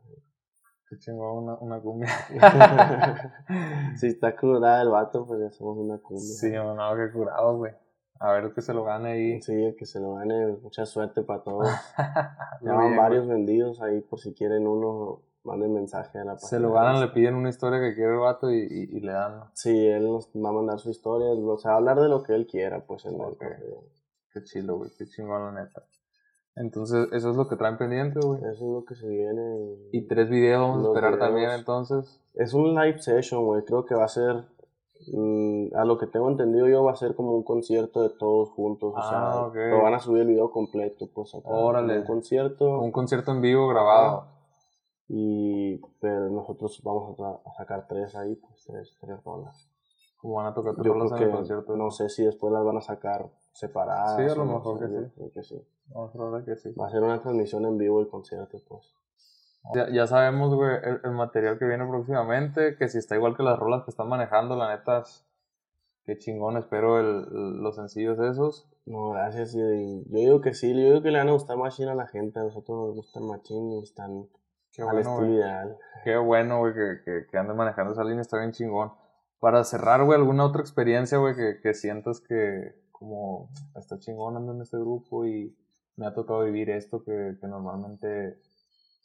Qué 0.90 0.98
chingón, 0.98 1.44
una, 1.44 1.56
una 1.60 1.82
cumbia. 1.82 2.08
si 3.98 4.08
está 4.08 4.36
curada 4.36 4.82
el 4.82 4.90
vato, 4.90 5.26
pues 5.26 5.40
le 5.40 5.48
hacemos 5.48 5.78
una 5.78 5.98
cumbia. 6.00 6.24
Sí, 6.24 6.50
no, 6.52 6.74
no, 6.74 6.96
qué 6.96 7.12
curado, 7.12 7.58
güey. 7.58 7.74
A 8.20 8.32
ver 8.32 8.54
que 8.54 8.62
se 8.62 8.74
lo 8.74 8.84
gane 8.84 9.12
ahí. 9.12 9.42
Sí, 9.42 9.54
el 9.54 9.76
que 9.76 9.86
se 9.86 10.00
lo 10.00 10.16
gane, 10.16 10.48
mucha 10.64 10.86
suerte 10.86 11.22
para 11.24 11.44
todos. 11.44 11.68
Ya 12.62 12.74
van 12.74 12.98
varios 12.98 13.28
vendidos 13.28 13.82
ahí 13.82 14.02
por 14.02 14.20
si 14.20 14.34
quieren 14.34 14.66
uno, 14.66 15.22
manden 15.48 15.74
mensaje 15.74 16.20
a 16.20 16.26
la 16.26 16.38
Se 16.38 16.60
lo 16.60 16.74
página. 16.74 16.86
ganan, 16.92 17.02
le 17.02 17.08
piden 17.14 17.36
una 17.36 17.50
historia 17.50 17.80
que 17.80 17.96
quiere 17.96 18.14
el 18.14 18.20
vato 18.20 18.52
y, 18.52 18.60
y, 18.60 18.98
y 18.98 19.00
le 19.00 19.14
dan. 19.14 19.46
Sí, 19.54 19.88
él 19.88 20.06
nos 20.06 20.28
va 20.36 20.50
a 20.50 20.54
mandar 20.54 20.80
su 20.80 20.90
historia, 20.92 21.28
o 21.30 21.58
sea, 21.58 21.76
hablar 21.76 22.00
de 22.00 22.10
lo 22.10 22.22
que 22.22 22.36
él 22.36 22.46
quiera, 22.46 22.82
pues 22.86 23.06
en 23.06 23.16
el 23.16 23.22
Ok. 23.22 23.38
correo. 23.40 23.84
Qué 24.34 24.44
chilo, 24.44 24.78
güey, 24.78 24.92
qué 24.98 25.06
chingón 25.08 25.44
la 25.56 25.64
neta. 25.64 25.84
Entonces, 26.56 27.08
eso 27.14 27.30
es 27.32 27.36
lo 27.38 27.48
que 27.48 27.56
traen 27.56 27.78
pendiente, 27.78 28.20
güey. 28.20 28.40
Eso 28.42 28.50
es 28.52 28.62
lo 28.62 28.84
que 28.86 28.96
se 28.96 29.08
viene. 29.08 29.76
Y 29.92 30.02
tres 30.08 30.28
videos 30.30 30.62
vamos 30.62 30.86
a 30.86 30.88
esperar 30.90 31.12
videos. 31.14 31.28
también, 31.28 31.52
entonces. 31.52 32.20
Es 32.34 32.54
un 32.54 32.74
live 32.76 33.00
session, 33.00 33.46
güey. 33.46 33.64
Creo 33.64 33.86
que 33.86 33.96
va 33.96 34.06
a 34.06 34.10
ser. 34.10 34.44
mm, 35.14 35.76
a 35.76 35.86
lo 35.86 36.00
que 36.00 36.08
tengo 36.08 36.28
entendido 36.30 36.68
yo, 36.68 36.84
va 36.84 36.92
a 36.92 36.96
ser 36.96 37.14
como 37.16 37.34
un 37.36 37.44
concierto 37.44 38.02
de 38.02 38.10
todos 38.10 38.50
juntos. 38.50 38.94
O 38.96 38.98
Ah, 38.98 39.04
sea, 39.08 39.46
ok. 39.46 39.56
lo 39.72 39.84
van 39.84 39.94
a 39.94 40.00
subir 40.00 40.24
el 40.24 40.28
video 40.30 40.50
completo, 40.52 41.08
pues 41.14 41.36
acá. 41.36 41.48
Órale. 41.48 42.00
Un 42.00 42.06
concierto. 42.06 42.80
Un 42.80 42.92
concierto 42.92 43.32
en 43.32 43.42
vivo 43.42 43.68
grabado. 43.68 44.26
Y. 45.08 45.78
Pero 46.00 46.30
nosotros 46.30 46.82
vamos 46.84 47.20
a, 47.20 47.40
sacar 47.58 47.88
tres 47.88 48.16
ahí, 48.16 48.36
pues 48.36 48.64
tres, 48.66 48.98
tres 49.00 49.24
rolas. 49.24 49.70
Como 50.18 50.36
van 50.36 50.48
a 50.48 50.54
tocar 50.54 50.76
Yo 50.78 50.94
rolas 50.94 51.10
creo 51.12 51.22
en 51.24 51.30
el 51.30 51.36
concierto. 51.36 51.76
No 51.78 51.92
sé 51.92 52.10
si 52.10 52.26
después 52.26 52.52
las 52.52 52.64
van 52.66 52.78
a 52.78 52.82
sacar 52.82 53.30
separadas. 53.54 54.16
Sí, 54.18 54.24
a 54.24 54.36
lo 54.36 54.46
no 54.46 54.54
mejor 54.56 54.80
que 54.80 54.88
sí. 54.88 54.94
creo 55.16 55.32
que 55.32 55.44
sí. 55.44 55.56
Que 56.46 56.56
sí. 56.56 56.72
Va 56.74 56.88
a 56.88 56.92
ser 56.92 57.04
una 57.04 57.22
transmisión 57.22 57.66
en 57.66 57.78
vivo 57.78 58.00
el 58.02 58.08
concierto, 58.10 58.60
pues. 58.68 58.94
Ya, 59.74 59.90
ya 59.92 60.08
sabemos, 60.08 60.54
güey, 60.56 60.76
el, 60.84 61.02
el 61.04 61.12
material 61.12 61.60
que 61.60 61.66
viene 61.66 61.86
próximamente, 61.86 62.76
que 62.78 62.88
si 62.88 62.98
está 63.00 63.16
igual 63.16 63.36
que 63.36 63.44
las 63.44 63.60
rolas 63.60 63.84
que 63.84 63.92
están 63.92 64.08
manejando, 64.08 64.56
la 64.56 64.70
neta, 64.76 65.00
es- 65.00 65.26
qué 66.06 66.18
chingón, 66.18 66.56
espero 66.58 67.00
el, 67.00 67.62
los 67.62 67.76
sencillos 67.76 68.18
esos. 68.20 68.66
No, 68.86 69.10
gracias. 69.10 69.54
y- 69.56 69.60
y 69.60 70.04
yo 70.10 70.18
digo 70.20 70.42
que 70.42 70.54
sí, 70.54 70.72
yo 70.74 70.80
digo 70.90 71.02
que 71.02 71.12
le 71.12 71.18
van 71.18 71.28
a 71.30 71.34
gustar 71.34 71.58
machine 71.58 71.92
a 71.92 71.96
la 71.96 72.08
gente. 72.08 72.40
A 72.40 72.44
nosotros 72.44 72.78
nos 72.78 72.96
gustan 72.96 73.26
machine 73.28 73.76
y 73.80 73.84
están 73.84 74.28
Qué 74.78 74.84
al 74.84 74.92
bueno, 74.92 75.18
güey. 75.18 75.42
Qué 76.04 76.16
bueno, 76.18 76.60
güey, 76.60 76.74
que, 76.74 77.02
que, 77.04 77.26
que 77.30 77.38
anden 77.38 77.58
manejando 77.58 77.92
esa 77.92 78.04
línea, 78.04 78.22
está 78.22 78.38
bien 78.38 78.52
chingón. 78.52 78.94
Para 79.40 79.64
cerrar, 79.64 80.04
güey, 80.06 80.18
alguna 80.18 80.46
otra 80.46 80.62
experiencia, 80.62 81.18
güey, 81.18 81.36
que, 81.36 81.60
que 81.62 81.74
sientas 81.74 82.22
que 82.22 82.76
como 82.92 83.50
está 83.76 84.00
chingón 84.00 84.38
ando 84.38 84.54
en 84.54 84.62
este 84.62 84.78
grupo 84.78 85.26
y 85.26 85.56
me 85.98 86.06
ha 86.08 86.14
tocado 86.14 86.44
vivir 86.44 86.70
esto 86.70 87.04
que, 87.04 87.38
que 87.42 87.48
normalmente 87.48 88.40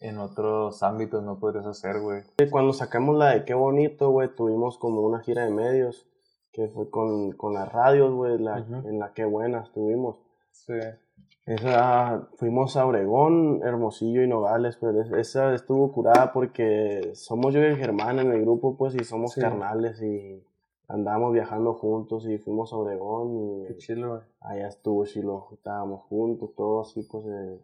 en 0.00 0.18
otros 0.18 0.82
ámbitos 0.82 1.22
no 1.22 1.38
podrías 1.38 1.66
hacer, 1.66 2.00
güey. 2.00 2.22
Cuando 2.50 2.72
sacamos 2.72 3.16
la 3.16 3.30
de 3.30 3.44
Qué 3.44 3.54
Bonito, 3.54 4.10
güey, 4.10 4.34
tuvimos 4.34 4.78
como 4.78 5.00
una 5.00 5.20
gira 5.20 5.44
de 5.44 5.50
medios 5.50 6.06
que 6.52 6.68
fue 6.68 6.90
con, 6.90 7.32
con 7.32 7.54
las 7.54 7.70
radios, 7.72 8.12
güey, 8.12 8.38
la, 8.38 8.60
Ujú. 8.60 8.88
en 8.88 8.98
la 8.98 9.12
Qué 9.14 9.24
Buena 9.24 9.60
estuvimos. 9.62 10.18
Sí. 10.50 10.74
Esa, 11.44 12.28
fuimos 12.36 12.76
a 12.76 12.86
Obregón, 12.86 13.60
Hermosillo 13.64 14.22
y 14.22 14.28
Nogales, 14.28 14.76
pues 14.76 14.94
es- 14.94 15.12
esa 15.12 15.52
estuvo 15.54 15.92
curada 15.92 16.32
porque 16.32 17.10
somos 17.14 17.52
yo 17.52 17.60
y 17.60 17.64
el 17.64 17.76
Germán 17.76 18.20
en 18.20 18.30
el 18.30 18.42
grupo, 18.42 18.76
pues, 18.76 18.94
y 18.94 19.02
somos 19.04 19.32
Sí. 19.32 19.40
carnales 19.40 20.00
y 20.02 20.44
andábamos 20.86 21.32
viajando 21.32 21.74
juntos 21.74 22.26
y 22.28 22.38
fuimos 22.38 22.72
a 22.72 22.76
Obregón 22.76 23.64
Qué 23.66 23.72
y 23.72 23.78
chilo, 23.78 24.22
allá 24.40 24.68
estuvo 24.68 25.04
Shiloh, 25.04 25.48
estábamos 25.52 26.02
juntos, 26.04 26.54
todo 26.54 26.82
así, 26.82 27.02
pues, 27.10 27.24
eh, 27.26 27.58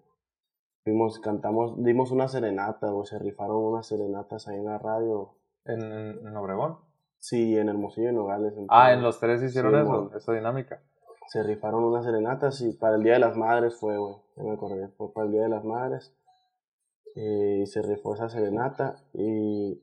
fuimos, 0.83 1.21
cantamos, 1.21 1.81
dimos 1.85 2.11
una 2.11 2.27
serenata, 2.29 2.93
o 2.93 3.05
se 3.05 3.19
rifaron 3.19 3.57
unas 3.59 3.87
serenatas 3.87 4.49
ahí 4.49 4.57
en 4.59 4.65
la 4.65 4.79
radio, 4.79 5.35
¿En, 5.65 5.83
en, 5.83 6.27
en 6.27 6.37
Obregón? 6.37 6.79
sí, 7.19 7.57
en 7.59 7.69
Hermosillo 7.69 8.11
y 8.11 8.15
Nogales. 8.15 8.55
Ah, 8.57 8.61
entonces, 8.93 8.95
en 8.97 9.03
los 9.03 9.21
tres 9.21 9.43
hicieron 9.43 9.75
Sí, 9.75 9.81
eso, 9.83 10.17
esa 10.17 10.33
dinámica. 10.33 10.81
Se 11.29 11.43
rifaron 11.43 11.85
unas 11.85 12.05
serenatas 12.05 12.61
y 12.61 12.72
para 12.72 12.97
el 12.97 13.03
Día 13.03 13.14
de 13.14 13.18
las 13.20 13.37
Madres 13.37 13.76
fue, 13.76 13.97
güey, 13.97 14.16
ya 14.37 14.43
me 14.43 14.53
acordé, 14.53 14.89
fue 14.89 15.12
para 15.12 15.26
el 15.26 15.33
Día 15.33 15.43
de 15.43 15.49
las 15.49 15.64
Madres 15.64 16.14
eh, 17.14 17.61
y 17.62 17.66
se 17.66 17.83
rifó 17.83 18.14
esa 18.14 18.29
serenata 18.29 18.97
y, 19.12 19.81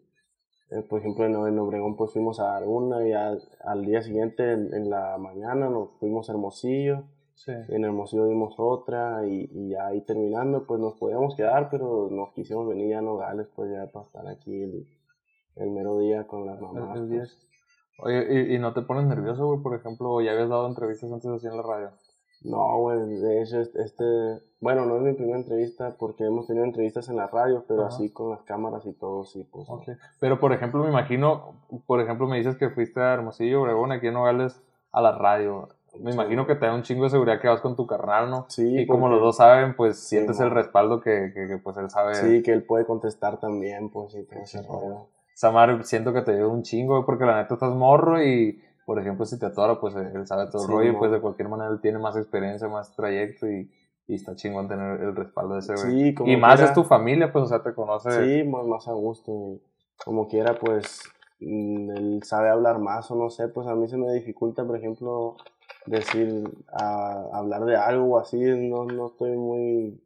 eh, 0.72 0.82
por 0.90 1.00
ejemplo, 1.00 1.26
en, 1.26 1.36
en 1.36 1.60
Obregón 1.60 1.96
pues 1.96 2.12
fuimos 2.12 2.40
a 2.40 2.46
dar 2.46 2.64
una 2.68 3.08
y 3.08 3.14
al, 3.14 3.42
al 3.64 3.86
día 3.86 4.02
siguiente, 4.02 4.52
en, 4.52 4.74
en 4.74 4.90
la 4.90 5.18
mañana, 5.18 5.70
nos 5.70 5.92
fuimos 6.00 6.30
a 6.30 6.34
Hermosillo 6.34 7.06
Sí. 7.36 7.52
En 7.52 7.84
Hermosillo 7.84 8.28
dimos 8.28 8.56
otra 8.58 9.28
y, 9.28 9.50
y 9.52 9.70
ya 9.72 9.88
ahí 9.88 10.02
terminando, 10.02 10.66
pues 10.66 10.80
nos 10.80 10.94
podíamos 10.96 11.36
quedar, 11.36 11.70
pero 11.70 12.08
nos 12.10 12.32
quisimos 12.34 12.68
venir 12.68 12.92
ya 12.92 13.00
a 13.00 13.02
Nogales, 13.02 13.50
pues 13.54 13.72
ya 13.72 13.92
para 13.92 14.06
estar 14.06 14.28
aquí 14.28 14.64
el, 14.64 14.88
el 15.58 15.72
mero 15.72 16.00
día 16.00 16.26
con 16.28 16.46
las 16.46 16.60
mamás. 16.62 16.98
Pues. 17.08 17.46
10. 17.98 18.06
Oye, 18.06 18.54
¿y, 18.54 18.60
no 18.60 18.74
te 18.74 18.82
pones 18.82 19.06
nervioso, 19.06 19.48
güey? 19.48 19.62
Por 19.62 19.76
ejemplo, 19.76 20.22
¿ya 20.22 20.32
habías 20.32 20.50
dado 20.50 20.68
entrevistas 20.68 21.12
antes 21.12 21.30
así 21.30 21.48
en 21.48 21.58
la 21.58 21.64
radio? 21.64 21.92
No, 22.46 22.78
güey, 22.80 23.00
de 23.00 23.42
hecho, 23.42 23.60
este, 23.60 24.04
bueno, 24.60 24.86
no 24.86 24.98
es 24.98 25.02
mi 25.02 25.14
primera 25.14 25.38
entrevista 25.38 25.96
porque 25.98 26.26
hemos 26.26 26.46
tenido 26.46 26.64
entrevistas 26.64 27.10
en 27.10 27.16
la 27.16 27.28
radio, 27.28 27.66
pero 27.68 27.86
así 27.86 28.12
con 28.12 28.30
las 28.30 28.44
cámaras 28.44 28.86
y 28.86 28.94
todo, 28.94 29.26
sí, 29.26 29.48
pues. 29.52 29.68
Pero, 30.20 30.40
por 30.40 30.54
ejemplo, 30.54 30.84
me 30.84 30.90
imagino, 30.90 31.56
por 31.88 32.02
ejemplo, 32.02 32.28
me 32.28 32.38
dices 32.38 32.56
que 32.58 32.70
fuiste 32.70 33.02
a 33.02 33.14
Hermosillo, 33.14 33.64
Obregón, 33.64 33.92
aquí 33.92 34.08
en 34.08 34.14
Nogales, 34.14 34.62
a 34.92 35.02
la 35.02 35.14
radio. 35.14 35.70
Me 36.00 36.12
imagino 36.12 36.46
que 36.46 36.56
te 36.56 36.66
da 36.66 36.76
un 36.76 36.84
chingo 36.84 37.06
de 37.06 37.10
seguridad 37.10 37.40
que 37.40 37.48
vas 37.48 37.62
con 37.62 37.76
tu 37.76 37.88
carnal, 37.88 38.30
¿no? 38.30 38.46
Sí. 38.50 38.80
Y 38.80 38.86
como 38.86 39.08
los 39.08 39.22
dos 39.22 39.38
saben, 39.38 39.76
pues 39.76 39.98
sientes 39.98 40.40
el 40.40 40.52
respaldo 40.52 41.00
que, 41.02 41.32
que, 41.34 41.58
pues 41.58 41.78
él 41.78 41.90
sabe. 41.90 42.16
Sí, 42.16 42.44
que 42.44 42.52
él 42.52 42.64
puede 42.64 42.86
contestar 42.86 43.40
también, 43.40 43.90
pues, 43.90 44.14
y 44.14 44.24
todo 44.24 44.42
ese 44.42 44.62
Samar, 45.36 45.84
siento 45.84 46.14
que 46.14 46.22
te 46.22 46.34
dio 46.34 46.50
un 46.50 46.64
chingo, 46.64 47.06
porque 47.06 47.26
la 47.26 47.36
neta 47.36 47.56
estás 47.56 47.76
morro 47.76 48.24
y, 48.24 48.62
por 48.86 48.98
ejemplo, 49.00 49.26
si 49.26 49.38
te 49.38 49.46
atora, 49.46 49.82
pues 49.82 49.94
él 49.94 50.26
sabe 50.26 50.50
todo 50.50 50.64
el 50.64 50.70
rollo, 50.70 50.92
y 50.92 50.96
pues 50.96 51.12
de 51.12 51.20
cualquier 51.20 51.50
manera 51.50 51.70
él 51.70 51.82
tiene 51.82 52.00
más 52.00 52.16
experiencia, 52.16 52.70
más 52.70 52.96
trayecto 52.96 53.46
y, 53.46 53.70
y 54.08 54.16
está 54.16 54.34
chingón 54.38 54.70
tener 54.70 55.02
el 55.02 55.14
respaldo 55.14 55.56
de 55.56 55.60
ese 55.60 55.74
güey. 55.74 56.14
Sí, 56.14 56.16
y 56.26 56.38
más 56.38 56.62
es 56.62 56.74
tu 56.74 56.86
familia, 56.86 57.34
pues, 57.34 57.44
o 57.44 57.48
sea, 57.48 57.62
te 57.62 57.74
conoce. 57.74 58.12
Sí, 58.12 58.48
más, 58.48 58.66
más 58.66 58.88
a 58.88 58.94
gusto. 58.94 59.34
Y 59.34 59.62
como 60.06 60.30
quiera, 60.30 60.58
pues, 60.58 61.02
mm, 61.42 61.92
él 61.92 62.24
sabe 62.24 62.50
hablar 62.50 62.80
más 62.80 63.12
o 63.12 63.16
no 63.16 63.30
sé, 63.30 63.50
pues 63.50 63.68
a 63.68 63.76
mí 63.76 63.90
se 63.90 63.98
me 63.98 64.14
dificulta, 64.14 64.64
por 64.64 64.78
ejemplo, 64.78 65.36
decir, 65.86 66.50
a, 66.72 67.26
hablar 67.34 67.66
de 67.66 67.76
algo 67.76 68.18
así, 68.20 68.40
no, 68.40 68.86
no 68.86 69.08
estoy 69.08 69.36
muy 69.36 70.00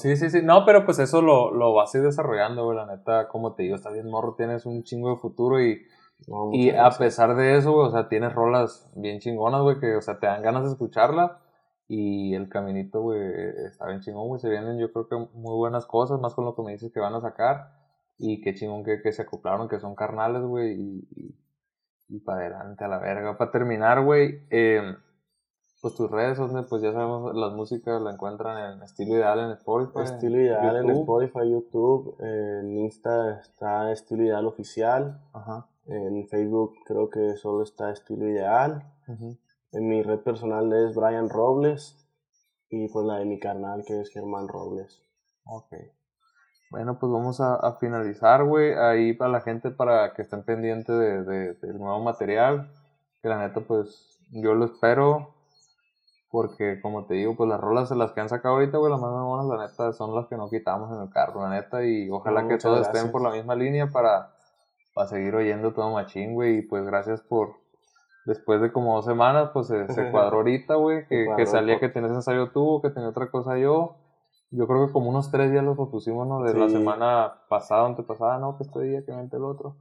Sí, 0.00 0.16
sí, 0.16 0.30
sí. 0.30 0.40
No, 0.42 0.64
pero 0.64 0.84
pues 0.86 0.98
eso 0.98 1.20
lo, 1.20 1.52
lo 1.52 1.74
vas 1.74 1.94
a 1.94 1.98
ir 1.98 2.04
desarrollando, 2.04 2.64
güey. 2.64 2.76
La 2.76 2.86
neta, 2.86 3.28
como 3.28 3.54
te 3.54 3.64
digo, 3.64 3.76
está 3.76 3.90
bien 3.90 4.08
morro, 4.08 4.34
tienes 4.34 4.64
un 4.64 4.82
chingo 4.84 5.10
de 5.10 5.16
futuro 5.16 5.62
y, 5.62 5.82
y 6.52 6.70
a 6.70 6.90
pesar 6.90 7.36
de 7.36 7.58
eso, 7.58 7.72
güey, 7.72 7.88
o 7.88 7.90
sea, 7.90 8.08
tienes 8.08 8.32
rolas 8.32 8.90
bien 8.96 9.20
chingonas, 9.20 9.60
güey, 9.62 9.78
que, 9.78 9.96
o 9.96 10.00
sea, 10.00 10.18
te 10.18 10.26
dan 10.26 10.42
ganas 10.42 10.64
de 10.64 10.70
escucharla. 10.70 11.40
Y 11.88 12.34
el 12.34 12.48
caminito, 12.48 13.00
güey, 13.00 13.20
está 13.66 13.86
bien 13.86 14.00
chingón, 14.00 14.28
güey. 14.28 14.40
Se 14.40 14.48
vienen, 14.48 14.78
yo 14.78 14.92
creo 14.92 15.08
que 15.08 15.16
muy 15.34 15.54
buenas 15.54 15.86
cosas, 15.86 16.20
más 16.20 16.34
con 16.34 16.44
lo 16.44 16.56
que 16.56 16.62
me 16.62 16.72
dices 16.72 16.92
que 16.92 17.00
van 17.00 17.14
a 17.14 17.20
sacar. 17.20 17.70
Y 18.18 18.40
qué 18.40 18.54
chingón 18.54 18.82
que, 18.82 19.02
que 19.02 19.12
se 19.12 19.22
acoplaron, 19.22 19.68
que 19.68 19.78
son 19.78 19.94
carnales, 19.94 20.42
güey. 20.42 20.72
Y, 20.72 21.08
y, 21.14 21.34
y 22.08 22.20
para 22.20 22.40
adelante, 22.40 22.84
a 22.84 22.88
la 22.88 22.98
verga. 22.98 23.36
Para 23.36 23.50
terminar, 23.50 24.02
güey, 24.02 24.46
eh, 24.50 24.96
pues 25.80 25.94
tus 25.94 26.10
redes 26.10 26.38
donde 26.38 26.62
pues 26.62 26.82
ya 26.82 26.92
sabemos 26.92 27.34
las 27.34 27.52
músicas 27.52 28.00
la 28.00 28.12
encuentran 28.12 28.74
en 28.74 28.82
estilo 28.82 29.14
ideal 29.14 29.38
en 29.40 29.50
Spotify 29.52 30.00
estilo 30.02 30.40
ideal 30.40 30.76
en 30.76 30.90
Spotify 30.90 31.50
YouTube 31.50 32.16
en 32.20 32.78
Insta 32.78 33.40
está 33.40 33.92
estilo 33.92 34.24
ideal 34.24 34.46
oficial 34.46 35.20
Ajá. 35.32 35.66
en 35.86 36.26
Facebook 36.28 36.74
creo 36.86 37.10
que 37.10 37.36
solo 37.36 37.62
está 37.62 37.90
estilo 37.90 38.28
ideal 38.28 38.90
en 39.06 39.88
mi 39.88 40.02
red 40.02 40.20
personal 40.20 40.72
es 40.72 40.94
Brian 40.94 41.28
Robles 41.28 41.96
y 42.70 42.88
pues 42.88 43.04
la 43.04 43.18
de 43.18 43.26
mi 43.26 43.38
canal 43.38 43.84
que 43.86 44.00
es 44.00 44.10
Germán 44.10 44.48
Robles 44.48 45.02
ok 45.44 45.74
bueno, 46.68 46.98
pues 46.98 47.12
vamos 47.12 47.40
a, 47.40 47.76
finalizar, 47.78 48.44
güey. 48.44 48.72
Ahí 48.72 49.12
para 49.12 49.30
la 49.30 49.40
gente, 49.40 49.70
para 49.70 50.12
que 50.14 50.22
estén 50.22 50.42
pendientes 50.42 50.98
de, 50.98 51.22
de, 51.22 51.54
del 51.54 51.78
nuevo 51.78 52.00
material. 52.00 52.72
Que 53.22 53.28
la 53.28 53.38
neta, 53.38 53.60
pues 53.60 54.18
yo 54.32 54.52
lo 54.52 54.64
espero 54.64 55.35
porque, 56.36 56.82
como 56.82 57.06
te 57.06 57.14
digo, 57.14 57.34
pues 57.34 57.48
las 57.48 57.58
rolas 57.58 57.88
de 57.88 57.96
las 57.96 58.12
que 58.12 58.20
han 58.20 58.28
sacado 58.28 58.56
ahorita, 58.56 58.76
güey, 58.76 58.92
las 58.92 59.00
más 59.00 59.10
buenas, 59.10 59.46
la 59.46 59.66
neta, 59.66 59.94
son 59.94 60.14
las 60.14 60.26
que 60.26 60.36
no 60.36 60.50
quitamos 60.50 60.94
en 60.94 61.00
el 61.00 61.08
carro, 61.08 61.40
la 61.40 61.48
neta. 61.48 61.82
Y 61.82 62.10
ojalá 62.10 62.46
que 62.46 62.58
todos 62.58 62.86
estén 62.86 63.10
por 63.10 63.22
la 63.22 63.30
misma 63.30 63.54
línea 63.54 63.86
para, 63.86 64.34
para 64.94 65.08
seguir 65.08 65.34
oyendo 65.34 65.72
todo 65.72 65.92
machín, 65.92 66.34
güey. 66.34 66.58
Y 66.58 66.60
pues 66.60 66.84
gracias 66.84 67.22
por, 67.22 67.54
después 68.26 68.60
de 68.60 68.70
como 68.70 68.96
dos 68.96 69.06
semanas, 69.06 69.48
pues 69.54 69.68
se, 69.68 69.86
cuadró 70.12 70.36
ahorita, 70.36 70.74
güey, 70.74 71.06
que, 71.06 71.26
que, 71.38 71.46
salía 71.46 71.80
que 71.80 71.88
tenés 71.88 72.10
ensayo 72.10 72.50
tú, 72.50 72.82
que 72.82 72.90
tenía 72.90 73.08
otra 73.08 73.30
cosa 73.30 73.56
yo. 73.56 73.96
Yo 74.50 74.66
creo 74.66 74.86
que 74.86 74.92
como 74.92 75.08
unos 75.08 75.30
tres 75.30 75.50
días 75.50 75.64
los 75.64 75.74
propusimos, 75.74 76.28
¿no? 76.28 76.42
De 76.42 76.52
la 76.52 76.68
semana 76.68 77.32
pasada, 77.48 77.86
antepasada, 77.86 78.38
no, 78.38 78.58
que 78.58 78.64
este 78.64 78.82
día, 78.82 79.06
que 79.06 79.12
vente 79.12 79.38
el 79.38 79.44
otro. 79.44 79.78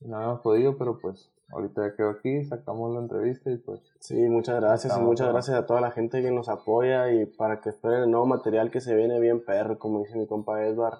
Y 0.00 0.08
no 0.08 0.16
habíamos 0.16 0.40
podido, 0.40 0.78
pero 0.78 0.98
pues 0.98 1.30
ahorita 1.52 1.88
ya 1.88 1.96
quedo 1.96 2.10
aquí, 2.10 2.44
sacamos 2.44 2.92
la 2.94 3.00
entrevista 3.00 3.50
y 3.50 3.56
pues... 3.58 3.80
Sí, 4.00 4.16
muchas 4.28 4.60
gracias 4.60 4.96
y 4.96 5.00
muchas 5.00 5.28
gracias 5.28 5.56
a 5.56 5.66
toda 5.66 5.80
la 5.80 5.90
gente 5.90 6.22
que 6.22 6.30
nos 6.30 6.48
apoya 6.48 7.10
y 7.12 7.26
para 7.26 7.60
que 7.60 7.70
esperen 7.70 8.02
el 8.04 8.10
nuevo 8.10 8.26
material 8.26 8.70
que 8.70 8.80
se 8.80 8.94
viene 8.94 9.20
bien 9.20 9.44
perro, 9.44 9.78
como 9.78 10.00
dice 10.00 10.16
mi 10.16 10.26
compa 10.26 10.64
Edward. 10.64 10.98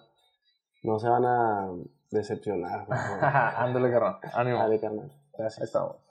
No 0.82 0.98
se 0.98 1.08
van 1.08 1.24
a 1.26 1.70
decepcionar. 2.10 2.86
Ándale, 3.56 3.90
carnal. 3.90 4.18
Ánimo. 4.32 4.58
Dale, 4.58 4.80
carnal. 4.80 5.12
Gracias. 5.36 5.60
Ahí 5.60 5.64
estamos. 5.64 6.09